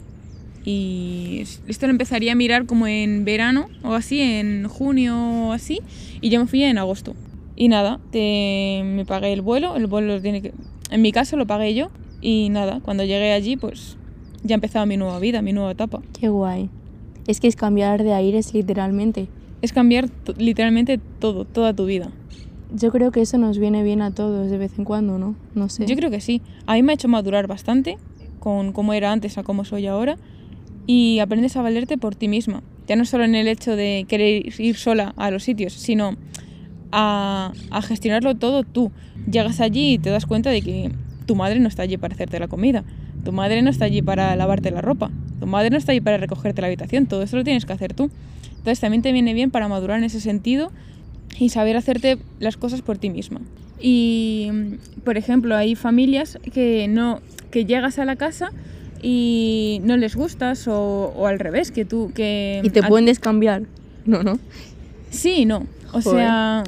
y 0.65 1.43
esto 1.67 1.85
lo 1.87 1.91
empezaría 1.91 2.31
a 2.33 2.35
mirar 2.35 2.65
como 2.65 2.87
en 2.87 3.23
verano 3.25 3.67
o 3.83 3.93
así, 3.93 4.21
en 4.21 4.67
junio 4.67 5.15
o 5.47 5.51
así, 5.53 5.79
y 6.21 6.29
yo 6.29 6.39
me 6.39 6.47
fui 6.47 6.63
en 6.63 6.77
agosto. 6.77 7.15
Y 7.55 7.69
nada, 7.69 7.99
te- 8.11 8.81
me 8.85 9.05
pagué 9.05 9.33
el 9.33 9.41
vuelo, 9.41 9.75
el 9.75 9.87
vuelo 9.87 10.15
lo 10.15 10.21
tiene 10.21 10.41
que... 10.41 10.53
En 10.91 11.01
mi 11.01 11.11
caso 11.11 11.37
lo 11.37 11.47
pagué 11.47 11.73
yo 11.73 11.89
y 12.21 12.49
nada, 12.49 12.79
cuando 12.81 13.03
llegué 13.03 13.33
allí 13.33 13.57
pues 13.57 13.97
ya 14.43 14.55
empezaba 14.55 14.85
mi 14.85 14.95
nueva 14.97 15.19
vida, 15.19 15.41
mi 15.41 15.53
nueva 15.53 15.71
etapa. 15.71 16.01
Qué 16.19 16.29
guay. 16.29 16.69
Es 17.27 17.39
que 17.39 17.47
es 17.47 17.55
cambiar 17.55 18.03
de 18.03 18.13
aires 18.13 18.53
literalmente. 18.53 19.27
Es 19.61 19.73
cambiar 19.73 20.09
literalmente 20.37 20.99
todo, 21.19 21.45
toda 21.45 21.73
tu 21.73 21.85
vida. 21.85 22.09
Yo 22.73 22.91
creo 22.91 23.11
que 23.11 23.21
eso 23.21 23.37
nos 23.37 23.59
viene 23.59 23.83
bien 23.83 24.01
a 24.01 24.11
todos 24.11 24.49
de 24.49 24.57
vez 24.57 24.77
en 24.77 24.85
cuando, 24.85 25.17
¿no? 25.17 25.35
No 25.53 25.69
sé. 25.69 25.85
Yo 25.85 25.95
creo 25.95 26.09
que 26.09 26.21
sí. 26.21 26.41
A 26.65 26.73
mí 26.73 26.83
me 26.83 26.91
ha 26.91 26.95
hecho 26.95 27.07
madurar 27.07 27.47
bastante 27.47 27.97
con 28.39 28.71
cómo 28.71 28.93
era 28.93 29.11
antes 29.11 29.37
a 29.37 29.43
cómo 29.43 29.65
soy 29.65 29.87
ahora 29.87 30.17
y 30.85 31.19
aprendes 31.19 31.55
a 31.57 31.61
valerte 31.61 31.97
por 31.97 32.15
ti 32.15 32.27
misma. 32.27 32.63
Ya 32.87 32.95
no 32.95 33.05
solo 33.05 33.25
en 33.25 33.35
el 33.35 33.47
hecho 33.47 33.75
de 33.75 34.05
querer 34.07 34.53
ir 34.59 34.77
sola 34.77 35.13
a 35.17 35.31
los 35.31 35.43
sitios, 35.43 35.73
sino 35.73 36.15
a, 36.91 37.51
a 37.71 37.81
gestionarlo 37.81 38.35
todo 38.35 38.63
tú. 38.63 38.91
Llegas 39.29 39.59
allí 39.59 39.93
y 39.93 39.97
te 39.97 40.09
das 40.09 40.25
cuenta 40.25 40.49
de 40.49 40.61
que 40.61 40.91
tu 41.25 41.35
madre 41.35 41.59
no 41.59 41.67
está 41.67 41.83
allí 41.83 41.97
para 41.97 42.13
hacerte 42.15 42.39
la 42.39 42.47
comida, 42.47 42.83
tu 43.23 43.31
madre 43.31 43.61
no 43.61 43.69
está 43.69 43.85
allí 43.85 44.01
para 44.01 44.35
lavarte 44.35 44.71
la 44.71 44.81
ropa, 44.81 45.11
tu 45.39 45.47
madre 45.47 45.69
no 45.69 45.77
está 45.77 45.91
allí 45.91 46.01
para 46.01 46.17
recogerte 46.17 46.61
la 46.61 46.67
habitación, 46.67 47.05
todo 47.05 47.23
eso 47.23 47.37
lo 47.37 47.43
tienes 47.43 47.65
que 47.65 47.73
hacer 47.73 47.93
tú. 47.93 48.09
Entonces 48.49 48.79
también 48.79 49.01
te 49.01 49.11
viene 49.11 49.33
bien 49.33 49.51
para 49.51 49.67
madurar 49.67 49.97
en 49.99 50.03
ese 50.03 50.19
sentido 50.19 50.71
y 51.39 51.49
saber 51.49 51.77
hacerte 51.77 52.17
las 52.39 52.57
cosas 52.57 52.81
por 52.81 52.97
ti 52.97 53.09
misma. 53.09 53.41
Y, 53.79 54.49
por 55.03 55.17
ejemplo, 55.17 55.55
hay 55.55 55.75
familias 55.75 56.39
que 56.53 56.87
no 56.87 57.21
que 57.51 57.65
llegas 57.65 57.99
a 57.99 58.05
la 58.05 58.15
casa 58.15 58.49
y 59.01 59.79
no 59.83 59.95
les 59.95 60.15
gustas 60.15 60.67
o, 60.67 61.13
o 61.15 61.27
al 61.27 61.39
revés, 61.39 61.71
que 61.71 61.85
tú 61.85 62.11
que 62.13 62.61
Y 62.63 62.69
te 62.71 62.83
pueden 62.83 63.05
descambiar. 63.05 63.63
No, 64.05 64.23
no. 64.23 64.39
Sí 65.11 65.45
no. 65.45 65.65
O 65.93 66.01
Joder. 66.01 66.19
sea, 66.19 66.63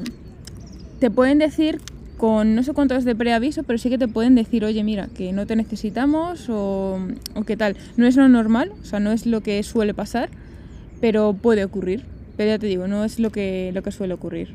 te 1.00 1.10
pueden 1.10 1.38
decir 1.38 1.80
con 2.20 2.54
no 2.54 2.62
sé 2.62 2.74
cuántos 2.74 3.06
de 3.06 3.14
preaviso, 3.14 3.62
pero 3.62 3.78
sí 3.78 3.88
que 3.88 3.96
te 3.96 4.06
pueden 4.06 4.34
decir, 4.34 4.62
oye, 4.66 4.84
mira, 4.84 5.08
que 5.16 5.32
no 5.32 5.46
te 5.46 5.56
necesitamos 5.56 6.50
o, 6.50 6.98
o 7.34 7.44
qué 7.44 7.56
tal. 7.56 7.78
No 7.96 8.06
es 8.06 8.14
lo 8.16 8.28
normal, 8.28 8.72
o 8.78 8.84
sea, 8.84 9.00
no 9.00 9.10
es 9.10 9.24
lo 9.24 9.40
que 9.40 9.62
suele 9.62 9.94
pasar, 9.94 10.28
pero 11.00 11.32
puede 11.32 11.64
ocurrir. 11.64 12.04
Pero 12.36 12.50
ya 12.50 12.58
te 12.58 12.66
digo, 12.66 12.86
no 12.88 13.06
es 13.06 13.20
lo 13.20 13.30
que, 13.30 13.70
lo 13.72 13.82
que 13.82 13.90
suele 13.90 14.12
ocurrir. 14.12 14.48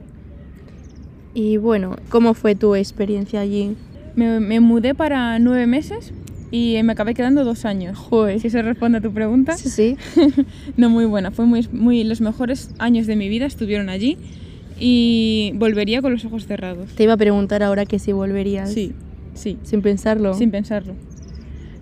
Y 1.34 1.58
bueno, 1.58 1.96
¿cómo 2.10 2.36
fue 2.36 2.54
tu 2.54 2.76
experiencia 2.76 3.40
allí? 3.40 3.76
Me, 4.16 4.40
me 4.40 4.60
mudé 4.60 4.94
para 4.94 5.40
nueve 5.40 5.66
meses 5.66 6.14
y 6.52 6.80
me 6.84 6.94
acabé 6.94 7.16
quedando 7.16 7.44
dos 7.44 7.66
años. 7.66 7.98
Joder. 7.98 8.40
Si 8.42 8.46
eso 8.46 8.62
responde 8.62 9.00
a 9.00 9.02
tu 9.02 9.12
pregunta. 9.12 9.58
Sí, 9.58 9.70
sí. 9.70 9.98
No, 10.78 10.92
muy 10.92 11.06
buena. 11.06 11.32
Fue 11.32 11.48
muy, 11.48 11.68
muy, 11.72 12.04
los 12.04 12.22
mejores 12.22 12.76
años 12.78 13.08
de 13.08 13.16
mi 13.16 13.28
vida 13.28 13.48
estuvieron 13.48 13.90
allí 13.90 14.20
y 14.79 15.51
volvería 15.55 16.01
con 16.01 16.12
los 16.13 16.25
ojos 16.25 16.46
cerrados. 16.48 16.91
Te 16.96 17.03
iba 17.03 17.13
a 17.13 17.17
preguntar 17.17 17.63
ahora 17.63 17.86
que 17.86 18.00
si 18.00 18.12
volverías. 18.12 18.72
Sí, 18.72 18.94
sí, 19.34 19.58
Sin 19.63 19.82
pensarlo. 19.82 20.34
sin 20.34 20.51
pensarlo. 20.51 20.94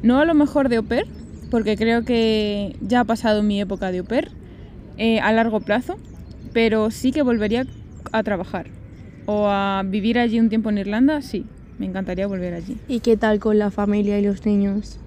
No 0.01 0.19
a 0.19 0.25
lo 0.25 0.33
mejor 0.33 0.69
de 0.69 0.77
au 0.77 0.83
pair, 0.83 1.05
porque 1.49 1.75
creo 1.77 2.03
que 2.03 2.75
ya 2.81 3.01
ha 3.01 3.05
pasado 3.05 3.41
mi 3.43 3.59
época 3.61 3.91
de 3.91 3.99
au 3.99 4.05
pair 4.05 4.29
eh, 4.97 5.19
a 5.19 5.31
largo 5.31 5.59
plazo, 5.61 5.95
pero 6.53 6.91
sí 6.91 7.11
que 7.11 7.21
volvería 7.21 7.65
a 8.11 8.23
trabajar 8.23 8.67
o 9.25 9.47
a 9.47 9.83
vivir 9.85 10.19
allí 10.19 10.39
un 10.39 10.49
tiempo 10.49 10.69
en 10.69 10.77
Irlanda, 10.77 11.21
sí, 11.21 11.45
me 11.79 11.85
encantaría 11.85 12.27
volver 12.27 12.53
allí. 12.53 12.77
¿Y 12.87 12.99
qué 12.99 13.17
tal 13.17 13.39
con 13.39 13.57
la 13.57 13.71
familia 13.71 14.19
y 14.19 14.23
los 14.23 14.45
niños? 14.45 14.99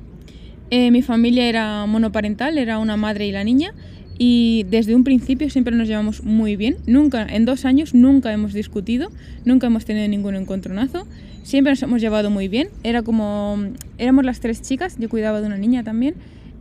Eh, 0.70 0.90
mi 0.90 1.02
familia 1.02 1.48
era 1.48 1.86
monoparental, 1.86 2.58
era 2.58 2.78
una 2.78 2.96
madre 2.96 3.26
y 3.26 3.32
la 3.32 3.44
niña, 3.44 3.70
y 4.18 4.64
desde 4.70 4.94
un 4.94 5.04
principio 5.04 5.50
siempre 5.50 5.74
nos 5.74 5.88
llevamos 5.88 6.24
muy 6.24 6.56
bien. 6.56 6.76
Nunca, 6.86 7.26
en 7.26 7.44
dos 7.44 7.64
años, 7.64 7.94
nunca 7.94 8.32
hemos 8.32 8.52
discutido, 8.52 9.10
nunca 9.44 9.66
hemos 9.66 9.84
tenido 9.84 10.08
ningún 10.08 10.34
encontronazo. 10.34 11.06
Siempre 11.42 11.72
nos 11.72 11.82
hemos 11.82 12.00
llevado 12.00 12.30
muy 12.30 12.48
bien. 12.48 12.68
Era 12.82 13.02
como, 13.02 13.58
éramos 13.98 14.24
las 14.24 14.40
tres 14.40 14.62
chicas, 14.62 14.96
yo 14.98 15.08
cuidaba 15.08 15.40
de 15.40 15.46
una 15.46 15.58
niña 15.58 15.84
también. 15.84 16.14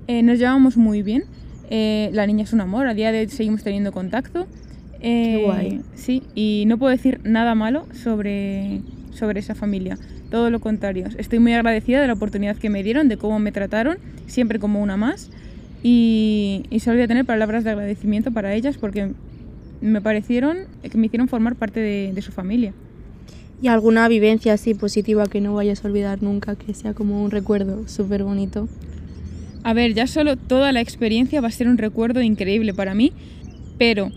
eh, 0.08 0.22
nos 0.22 0.38
llevábamos 0.38 0.78
muy 0.78 1.02
bien. 1.02 1.24
Eh, 1.70 2.10
la 2.14 2.28
niña 2.28 2.44
es 2.44 2.54
un 2.54 2.62
amor, 2.62 2.88
a 2.88 2.94
día 2.94 3.12
de 3.12 3.22
hoy 3.22 3.28
seguimos 3.30 3.64
teniendo 3.64 3.92
contacto. 3.92 4.48
Eh, 5.02 5.42
guay. 5.44 5.82
Sí, 5.96 6.24
y 6.36 6.66
no 6.68 6.78
puedo 6.78 6.92
decir 6.92 7.20
nada 7.24 7.56
malo 7.56 7.88
sobre, 8.04 8.82
sobre 9.12 9.40
esa 9.40 9.56
familia. 9.56 9.98
Todo 10.30 10.50
lo 10.50 10.60
contrario. 10.60 11.08
Estoy 11.18 11.40
muy 11.40 11.54
agradecida 11.54 12.02
de 12.02 12.08
la 12.08 12.14
oportunidad 12.14 12.58
que 12.58 12.70
me 12.70 12.84
dieron, 12.84 13.08
de 13.08 13.18
cómo 13.18 13.40
me 13.40 13.52
trataron, 13.52 13.98
siempre 14.28 14.60
como 14.60 14.82
una 14.82 14.98
más. 14.98 15.30
Y, 15.88 16.64
y 16.72 16.80
solo 16.80 16.96
voy 16.96 17.04
a 17.04 17.08
tener 17.08 17.26
palabras 17.26 17.64
de 17.64 17.70
agradecimiento 17.70 18.32
para 18.32 18.56
ellas 18.56 18.76
porque 18.76 19.12
me 19.82 20.02
parecieron 20.02 20.58
que 20.82 20.98
me 20.98 21.06
hicieron 21.06 21.28
formar 21.28 21.56
parte 21.58 21.80
de, 21.80 22.12
de 22.12 22.22
su 22.24 22.32
familia. 22.32 22.74
¿Y 23.62 23.68
alguna 23.68 24.08
vivencia 24.08 24.54
así 24.54 24.74
positiva 24.74 25.28
que 25.28 25.42
no 25.42 25.54
vayas 25.54 25.86
a 25.86 25.88
olvidar 25.88 26.24
nunca, 26.24 26.56
que 26.56 26.74
sea 26.74 26.96
como 26.96 27.24
un 27.24 27.30
recuerdo 27.30 27.88
súper 27.88 28.24
bonito? 28.24 28.68
A 29.62 29.76
ver, 29.76 29.94
ya 29.94 30.08
solo 30.08 30.38
toda 30.38 30.72
la 30.72 30.82
experiencia 30.82 31.40
va 31.40 31.50
a 31.50 31.52
ser 31.52 31.68
un 31.68 31.78
recuerdo 31.78 32.24
increíble 32.24 32.74
para 32.74 32.96
mí, 32.96 33.14
pero 33.78 34.12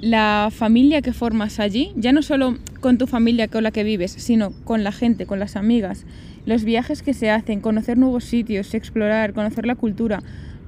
la 0.00 0.48
familia 0.50 1.02
que 1.02 1.12
formas 1.12 1.60
allí, 1.60 1.92
ya 1.94 2.10
no 2.10 2.22
solo 2.22 2.58
con 2.80 2.98
tu 2.98 3.06
familia 3.06 3.46
con 3.46 3.62
la 3.62 3.70
que 3.70 3.84
vives, 3.84 4.10
sino 4.10 4.50
con 4.64 4.82
la 4.82 4.90
gente, 4.90 5.24
con 5.24 5.38
las 5.38 5.54
amigas, 5.54 6.04
los 6.46 6.64
viajes 6.64 7.04
que 7.04 7.14
se 7.14 7.30
hacen, 7.30 7.60
conocer 7.60 7.96
nuevos 7.96 8.24
sitios, 8.24 8.74
explorar, 8.74 9.34
conocer 9.34 9.66
la 9.66 9.76
cultura, 9.76 10.24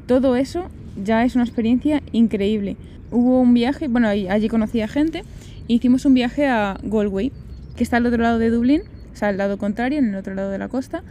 todo 0.08 0.34
eso 0.34 0.64
ya 1.04 1.24
es 1.24 1.36
una 1.36 1.44
experiencia 1.44 2.02
increíble. 2.10 2.76
Hubo 3.12 3.40
un 3.40 3.54
viaje, 3.54 3.86
bueno, 3.86 4.08
allí 4.08 4.48
conocí 4.48 4.80
a 4.80 4.88
gente, 4.88 5.22
e 5.68 5.74
hicimos 5.74 6.04
un 6.06 6.14
viaje 6.14 6.48
a 6.48 6.78
Galway, 6.82 7.30
que 7.76 7.84
está 7.84 7.98
al 7.98 8.06
otro 8.06 8.20
lado 8.20 8.38
de 8.38 8.50
Dublín, 8.50 8.82
o 9.12 9.16
sea, 9.16 9.28
al 9.28 9.36
lado 9.36 9.58
contrario, 9.58 9.98
en 9.98 10.08
el 10.08 10.16
otro 10.16 10.34
lado 10.34 10.50
de 10.50 10.58
la 10.58 10.68
costa. 10.68 11.04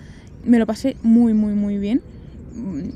Me 0.44 0.60
lo 0.60 0.66
pasé 0.66 0.98
muy, 1.04 1.34
muy, 1.34 1.54
muy 1.54 1.78
bien. 1.78 2.02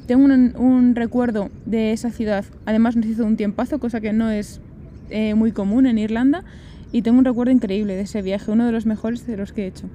Tengo 0.08 0.26
un, 0.26 0.56
un 0.58 0.96
recuerdo 0.96 1.50
de 1.66 1.92
esa 1.92 2.10
ciudad, 2.10 2.46
además 2.66 2.96
nos 2.96 3.06
hizo 3.06 3.24
un 3.24 3.38
tiempazo, 3.38 3.80
cosa 3.80 4.02
que 4.02 4.12
no 4.12 4.32
es 4.32 4.60
eh, 5.12 5.36
muy 5.36 5.52
común 5.52 5.86
en 5.86 6.00
Irlanda, 6.00 6.44
y 6.92 7.04
tengo 7.04 7.20
un 7.20 7.26
recuerdo 7.26 7.52
increíble 7.52 7.96
de 7.96 8.02
ese 8.02 8.24
viaje, 8.24 8.52
uno 8.52 8.66
de 8.66 8.72
los 8.72 8.88
mejores 8.88 9.28
de 9.28 9.38
los 9.38 9.54
que 9.54 9.64
he 9.64 9.68
hecho. 9.68 9.88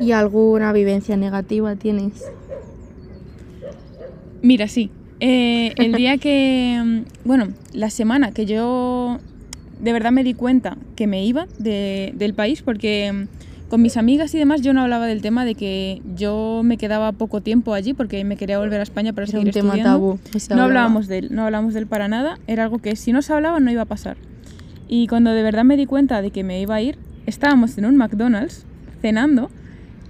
¿Y 0.00 0.12
alguna 0.12 0.72
vivencia 0.72 1.16
negativa 1.18 1.76
tienes? 1.76 2.24
Mira, 4.40 4.66
sí. 4.66 4.90
Eh, 5.24 5.72
el 5.76 5.92
día 5.94 6.18
que, 6.18 6.82
mm, 6.84 7.02
bueno, 7.24 7.46
la 7.72 7.90
semana 7.90 8.32
que 8.32 8.44
yo 8.44 9.18
de 9.80 9.92
verdad 9.92 10.10
me 10.10 10.24
di 10.24 10.34
cuenta 10.34 10.76
que 10.96 11.06
me 11.06 11.24
iba 11.24 11.46
de- 11.60 12.12
del 12.16 12.34
país, 12.34 12.62
porque 12.62 13.12
mm, 13.12 13.68
con 13.70 13.80
mis 13.82 13.96
amigas 13.96 14.34
y 14.34 14.38
demás 14.38 14.62
yo 14.62 14.72
no 14.74 14.82
hablaba 14.82 15.06
del 15.06 15.22
tema 15.22 15.44
de 15.44 15.54
que 15.54 16.02
yo 16.16 16.62
me 16.64 16.76
quedaba 16.76 17.12
poco 17.12 17.40
tiempo 17.40 17.72
allí 17.72 17.94
porque 17.94 18.24
me 18.24 18.36
quería 18.36 18.58
volver 18.58 18.80
a 18.80 18.82
España 18.82 19.12
para 19.12 19.24
Era 19.26 19.30
seguir 19.32 19.46
un 19.46 19.52
tema 19.52 19.68
estudiando. 19.74 19.90
tabú. 19.98 20.18
no 20.34 20.40
se 20.40 20.54
No 20.54 20.62
hablaba. 20.62 20.64
hablábamos 20.64 21.06
de 21.06 21.18
él, 21.18 21.28
no 21.30 21.44
hablábamos 21.44 21.74
de 21.74 21.80
él 21.80 21.86
para 21.86 22.08
nada. 22.08 22.38
Era 22.48 22.64
algo 22.64 22.78
que 22.80 22.96
si 22.96 23.12
no 23.12 23.22
se 23.22 23.32
hablaba 23.32 23.60
no 23.60 23.70
iba 23.70 23.82
a 23.82 23.86
pasar. 23.86 24.16
Y 24.88 25.06
cuando 25.06 25.30
de 25.30 25.42
verdad 25.44 25.62
me 25.62 25.76
di 25.76 25.86
cuenta 25.86 26.20
de 26.20 26.32
que 26.32 26.42
me 26.42 26.60
iba 26.60 26.74
a 26.74 26.82
ir, 26.82 26.98
estábamos 27.26 27.78
en 27.78 27.84
un 27.86 27.96
McDonald's 27.96 28.66
cenando 29.00 29.50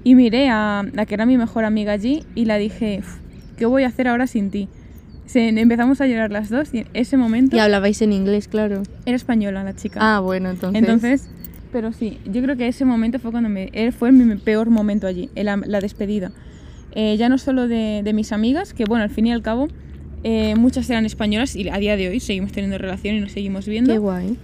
y 0.05 0.15
miré 0.15 0.49
a 0.49 0.85
la 0.95 1.05
que 1.05 1.15
era 1.15 1.27
mi 1.27 1.37
mejor 1.37 1.65
amiga 1.67 1.93
allí 1.93 2.23
y 2.35 2.47
la 2.47 2.57
dije, 2.57 3.01
"Uf, 3.01 3.19
¿qué 3.59 3.67
voy 3.67 3.85
a 3.85 3.89
hacer 3.89 4.09
ahora 4.09 4.27
sin 4.27 4.51
ti? 4.51 4.69
Se, 5.27 5.49
empezamos 5.49 6.01
a 6.01 6.07
llorar 6.07 6.31
las 6.31 6.51
dos 6.51 6.75
y 6.75 6.79
en 6.79 6.87
ese 6.95 7.17
momento 7.17 7.57
Y 7.57 7.61
hablabais 7.61 8.03
en 8.03 8.13
inglés, 8.13 8.49
claro. 8.49 8.83
era 9.07 9.17
española 9.17 9.65
la 9.65 9.75
chica. 9.75 9.99
Ah, 10.03 10.21
bueno, 10.21 10.51
entonces. 10.51 10.81
Entonces, 10.83 11.29
pero 11.73 11.93
sí, 11.93 12.19
yo 12.27 12.43
creo 12.43 12.57
que 12.57 12.69
ese 12.69 12.85
momento 12.85 13.19
fue 13.19 13.31
cuando 13.31 13.49
me, 13.49 13.71
fue 13.93 14.13
mi 14.13 14.37
peor 14.37 14.69
momento 14.71 15.07
allí, 15.07 15.31
la, 15.35 15.57
la 15.57 15.81
despedida. 15.81 16.33
Eh, 16.95 17.17
ya 17.17 17.29
no 17.31 17.39
solo 17.39 17.69
de, 17.69 18.03
de 18.05 18.13
mis 18.13 18.33
amigas, 18.33 18.75
que 18.75 18.85
bueno, 18.85 19.05
al 19.05 19.11
fin 19.11 19.27
y 19.27 19.33
al 19.33 19.41
cabo, 19.41 19.69
eh, 20.25 20.55
muchas 20.57 20.91
eran 20.91 21.07
españolas 21.07 21.57
y 21.57 21.69
a 21.71 21.79
día 21.79 21.97
de 21.97 22.09
hoy 22.11 22.21
seguimos 22.21 22.53
teniendo 22.53 22.77
relación 22.77 23.17
y 23.17 23.21
nos 23.21 23.33
seguimos 23.33 23.67
viendo, 23.67 23.93
Qué 23.95 23.99
guay. 23.99 24.37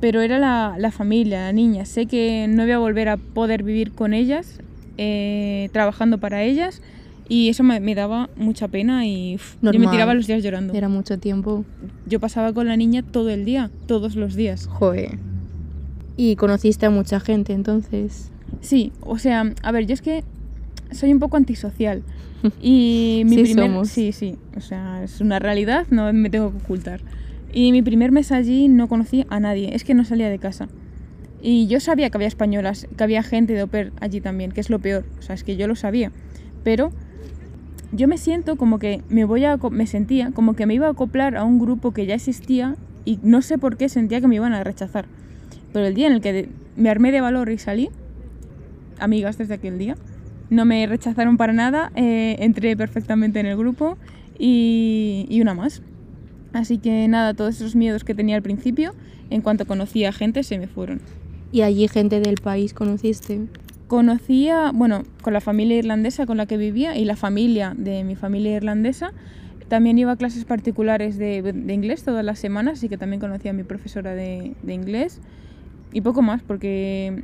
pero 0.00 0.20
era 0.20 0.38
la, 0.38 0.74
la 0.78 0.90
familia, 0.90 1.46
la 1.46 1.52
niña. 1.52 1.86
Sé 1.86 2.04
que 2.04 2.46
no 2.48 2.64
voy 2.64 2.72
a 2.72 2.78
volver 2.78 3.08
a 3.08 3.16
poder 3.16 3.62
vivir 3.62 3.92
con 3.92 4.12
ellas, 4.12 4.60
eh, 4.98 5.70
trabajando 5.72 6.18
para 6.18 6.42
ellas, 6.42 6.82
y 7.28 7.48
eso 7.48 7.62
me, 7.62 7.80
me 7.80 7.94
daba 7.94 8.28
mucha 8.36 8.68
pena 8.68 9.06
y 9.06 9.36
uf, 9.36 9.56
yo 9.62 9.72
me 9.78 9.86
tiraba 9.88 10.14
los 10.14 10.26
días 10.26 10.42
llorando. 10.42 10.74
Era 10.74 10.88
mucho 10.88 11.18
tiempo. 11.18 11.64
Yo 12.06 12.20
pasaba 12.20 12.52
con 12.52 12.66
la 12.68 12.76
niña 12.76 13.02
todo 13.02 13.30
el 13.30 13.44
día, 13.44 13.70
todos 13.86 14.14
los 14.16 14.34
días. 14.34 14.66
Joder. 14.66 15.18
Y 16.16 16.36
conociste 16.36 16.86
a 16.86 16.90
mucha 16.90 17.20
gente 17.20 17.52
entonces. 17.52 18.30
Sí, 18.60 18.92
o 19.00 19.18
sea, 19.18 19.52
a 19.62 19.72
ver, 19.72 19.86
yo 19.86 19.94
es 19.94 20.02
que 20.02 20.22
soy 20.92 21.12
un 21.12 21.18
poco 21.18 21.36
antisocial. 21.36 22.02
Y 22.60 23.22
mi 23.24 23.36
Sí 23.36 23.42
primer. 23.44 23.64
somos. 23.66 23.88
Sí, 23.88 24.12
sí, 24.12 24.36
o 24.54 24.60
sea, 24.60 25.02
es 25.02 25.22
una 25.22 25.38
realidad, 25.38 25.86
no 25.90 26.12
me 26.12 26.28
tengo 26.28 26.50
que 26.50 26.58
ocultar. 26.58 27.00
Y 27.54 27.72
mi 27.72 27.80
primer 27.80 28.12
mes 28.12 28.32
allí 28.32 28.68
no 28.68 28.86
conocí 28.86 29.24
a 29.30 29.40
nadie, 29.40 29.74
es 29.74 29.82
que 29.82 29.94
no 29.94 30.04
salía 30.04 30.28
de 30.28 30.38
casa. 30.38 30.68
Y 31.40 31.68
yo 31.68 31.80
sabía 31.80 32.10
que 32.10 32.18
había 32.18 32.28
españolas, 32.28 32.86
que 32.98 33.02
había 33.04 33.22
gente 33.22 33.54
de 33.54 33.60
au 33.60 33.68
pair 33.68 33.92
allí 34.00 34.20
también, 34.20 34.52
que 34.52 34.60
es 34.60 34.68
lo 34.68 34.78
peor. 34.78 35.04
O 35.18 35.22
sea, 35.22 35.34
es 35.34 35.42
que 35.42 35.56
yo 35.56 35.66
lo 35.66 35.74
sabía. 35.74 36.12
Pero 36.64 36.90
yo 37.94 38.08
me 38.08 38.18
siento 38.18 38.56
como 38.56 38.78
que 38.78 39.02
me 39.08 39.24
voy 39.24 39.44
a... 39.44 39.56
me 39.70 39.86
sentía 39.86 40.30
como 40.32 40.54
que 40.54 40.66
me 40.66 40.74
iba 40.74 40.86
a 40.86 40.90
acoplar 40.90 41.36
a 41.36 41.44
un 41.44 41.58
grupo 41.58 41.92
que 41.92 42.06
ya 42.06 42.14
existía 42.14 42.76
y 43.04 43.18
no 43.22 43.42
sé 43.42 43.58
por 43.58 43.76
qué 43.76 43.88
sentía 43.88 44.20
que 44.20 44.28
me 44.28 44.36
iban 44.36 44.52
a 44.52 44.64
rechazar. 44.64 45.06
Pero 45.72 45.86
el 45.86 45.94
día 45.94 46.06
en 46.06 46.14
el 46.14 46.20
que 46.20 46.48
me 46.76 46.90
armé 46.90 47.12
de 47.12 47.20
valor 47.20 47.50
y 47.50 47.58
salí, 47.58 47.90
amigas 48.98 49.38
desde 49.38 49.54
aquel 49.54 49.78
día, 49.78 49.96
no 50.50 50.64
me 50.64 50.86
rechazaron 50.86 51.36
para 51.36 51.52
nada, 51.52 51.92
eh, 51.94 52.36
entré 52.40 52.76
perfectamente 52.76 53.40
en 53.40 53.46
el 53.46 53.56
grupo 53.56 53.96
y, 54.38 55.26
y 55.28 55.40
una 55.40 55.54
más. 55.54 55.82
Así 56.52 56.78
que 56.78 57.08
nada, 57.08 57.34
todos 57.34 57.56
esos 57.56 57.74
miedos 57.74 58.04
que 58.04 58.14
tenía 58.14 58.36
al 58.36 58.42
principio, 58.42 58.94
en 59.30 59.42
cuanto 59.42 59.66
conocí 59.66 60.04
a 60.04 60.12
gente, 60.12 60.42
se 60.42 60.58
me 60.58 60.68
fueron. 60.68 61.00
¿Y 61.50 61.62
allí 61.62 61.88
gente 61.88 62.20
del 62.20 62.36
país 62.36 62.74
conociste? 62.74 63.40
Conocía, 63.94 64.72
bueno, 64.74 65.04
con 65.22 65.34
la 65.34 65.40
familia 65.40 65.76
irlandesa 65.76 66.26
con 66.26 66.36
la 66.36 66.46
que 66.46 66.56
vivía 66.56 66.96
y 66.96 67.04
la 67.04 67.14
familia 67.14 67.74
de 67.76 68.02
mi 68.02 68.16
familia 68.16 68.56
irlandesa. 68.56 69.12
También 69.68 69.96
iba 69.98 70.10
a 70.10 70.16
clases 70.16 70.44
particulares 70.44 71.16
de, 71.16 71.54
inglés 71.68 72.02
todas 72.02 72.24
las 72.24 72.40
semanas, 72.40 72.78
así 72.78 72.88
que 72.88 72.98
también 72.98 73.20
conocía 73.20 73.52
a 73.52 73.54
mi 73.54 73.62
profesora 73.62 74.16
de, 74.16 74.56
de 74.64 74.74
inglés. 74.74 75.20
Y 75.92 76.00
poco 76.00 76.22
más, 76.22 76.42
porque 76.42 77.22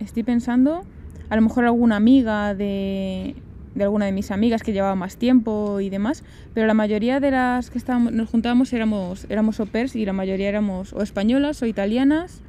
estoy 0.00 0.24
pensando, 0.24 0.82
a 1.28 1.36
lo 1.36 1.42
mejor 1.42 1.64
alguna 1.64 1.94
amiga 1.94 2.56
de, 2.56 3.36
de 3.76 3.84
alguna 3.84 4.06
de 4.06 4.12
mis 4.12 4.32
amigas 4.32 4.64
que 4.64 4.72
llevaba 4.72 4.96
más 4.96 5.16
tiempo 5.16 5.78
y 5.78 5.90
demás, 5.90 6.24
pero 6.54 6.66
la 6.66 6.74
mayoría 6.74 7.20
de 7.20 7.30
las 7.30 7.70
que 7.70 7.78
estábamos, 7.78 8.12
nos 8.12 8.28
juntábamos 8.28 8.72
éramos, 8.72 9.28
éramos 9.28 9.60
au 9.60 9.66
pairs 9.66 9.94
y 9.94 10.04
la 10.04 10.12
mayoría 10.12 10.48
éramos 10.48 10.92
o 10.92 11.02
españolas 11.02 11.62
o 11.62 11.66
italianas 11.66 12.42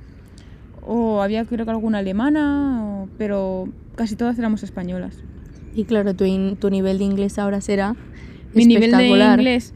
o 0.86 1.22
había 1.22 1.46
creo 1.46 1.66
que 1.66 1.72
alguna 1.72 2.00
alemana, 2.00 3.06
pero 3.18 3.68
casi 3.96 4.16
todas 4.16 4.38
éramos 4.40 4.64
españolas. 4.64 5.18
Y 5.76 5.84
claro, 5.86 6.14
tu, 6.16 6.24
in- 6.26 6.56
tu 6.58 6.70
nivel 6.70 6.98
de 7.00 7.04
inglés 7.06 7.38
ahora 7.40 7.60
será 7.62 7.96
Mi 8.54 8.66
nivel 8.66 8.92
de 8.92 9.08
inglés 9.08 9.74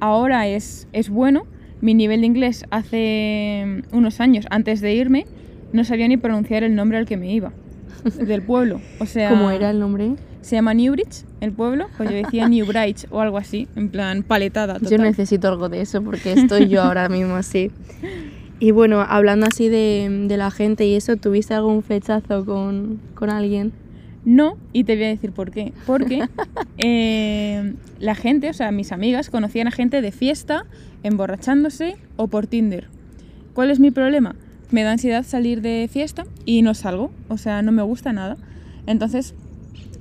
ahora 0.00 0.48
es, 0.48 0.88
es 0.92 1.08
bueno. 1.08 1.44
Mi 1.80 1.94
nivel 1.94 2.20
de 2.22 2.26
inglés 2.26 2.64
hace 2.70 3.82
unos 3.92 4.20
años, 4.20 4.46
antes 4.50 4.80
de 4.80 4.94
irme, 4.94 5.26
no 5.72 5.84
sabía 5.84 6.08
ni 6.08 6.16
pronunciar 6.16 6.64
el 6.64 6.74
nombre 6.74 6.98
al 6.98 7.06
que 7.06 7.16
me 7.16 7.32
iba. 7.32 7.52
Del 8.26 8.42
pueblo. 8.42 8.80
O 8.98 9.06
sea, 9.06 9.30
¿Cómo 9.30 9.50
era 9.50 9.70
el 9.70 9.78
nombre? 9.78 10.14
Se 10.40 10.56
llama 10.56 10.74
Newbridge, 10.74 11.24
el 11.40 11.52
pueblo. 11.52 11.86
Pues 11.96 12.08
yo 12.10 12.16
decía 12.16 12.48
Newbridge 12.48 13.06
o 13.10 13.20
algo 13.20 13.36
así, 13.38 13.68
en 13.76 13.88
plan 13.90 14.22
paletada. 14.22 14.74
Yo 14.78 14.88
total. 14.90 15.02
necesito 15.02 15.48
algo 15.48 15.68
de 15.68 15.80
eso 15.82 16.02
porque 16.02 16.32
estoy 16.32 16.68
yo 16.68 16.82
ahora 16.82 17.08
mismo 17.08 17.34
así. 17.36 17.70
Y 18.58 18.70
bueno, 18.70 19.00
hablando 19.00 19.46
así 19.46 19.68
de, 19.68 20.24
de 20.28 20.36
la 20.36 20.50
gente 20.50 20.86
y 20.86 20.94
eso, 20.94 21.16
¿tuviste 21.16 21.54
algún 21.54 21.82
flechazo 21.82 22.44
con, 22.44 23.00
con 23.14 23.28
alguien? 23.28 23.72
No, 24.26 24.58
y 24.72 24.82
te 24.84 24.96
voy 24.96 25.04
a 25.04 25.08
decir 25.08 25.30
por 25.30 25.52
qué. 25.52 25.72
Porque 25.86 26.26
eh, 26.78 27.74
la 28.00 28.14
gente, 28.14 28.50
o 28.50 28.52
sea, 28.52 28.72
mis 28.72 28.92
amigas, 28.92 29.30
conocían 29.30 29.68
a 29.68 29.70
gente 29.70 30.00
de 30.00 30.10
fiesta, 30.10 30.64
emborrachándose 31.04 31.96
o 32.16 32.26
por 32.26 32.46
Tinder. 32.46 32.88
¿Cuál 33.54 33.70
es 33.70 33.78
mi 33.78 33.92
problema? 33.92 34.34
Me 34.70 34.82
da 34.82 34.92
ansiedad 34.92 35.22
salir 35.22 35.62
de 35.62 35.88
fiesta 35.92 36.26
y 36.44 36.62
no 36.62 36.74
salgo, 36.74 37.12
o 37.28 37.38
sea, 37.38 37.62
no 37.62 37.70
me 37.70 37.82
gusta 37.82 38.12
nada. 38.12 38.36
Entonces, 38.86 39.34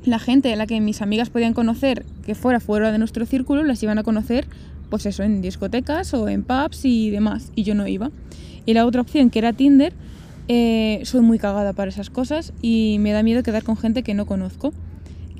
la 0.07 0.19
gente 0.19 0.51
a 0.53 0.55
la 0.55 0.67
que 0.67 0.79
mis 0.81 1.01
amigas 1.01 1.29
podían 1.29 1.53
conocer 1.53 2.05
que 2.25 2.35
fuera 2.35 2.59
fuera 2.59 2.91
de 2.91 2.97
nuestro 2.97 3.25
círculo, 3.25 3.63
las 3.63 3.81
iban 3.83 3.97
a 3.97 4.03
conocer, 4.03 4.47
pues 4.89 5.05
eso, 5.05 5.23
en 5.23 5.41
discotecas 5.41 6.13
o 6.13 6.27
en 6.27 6.43
pubs 6.43 6.85
y 6.85 7.09
demás, 7.09 7.51
y 7.55 7.63
yo 7.63 7.75
no 7.75 7.87
iba. 7.87 8.11
Y 8.65 8.73
la 8.73 8.85
otra 8.85 9.01
opción, 9.01 9.29
que 9.29 9.39
era 9.39 9.53
Tinder, 9.53 9.93
eh, 10.47 11.01
soy 11.03 11.21
muy 11.21 11.39
cagada 11.39 11.73
para 11.73 11.89
esas 11.89 12.09
cosas 12.09 12.53
y 12.61 12.97
me 12.99 13.11
da 13.11 13.23
miedo 13.23 13.41
quedar 13.43 13.63
con 13.63 13.77
gente 13.77 14.03
que 14.03 14.13
no 14.13 14.25
conozco. 14.25 14.73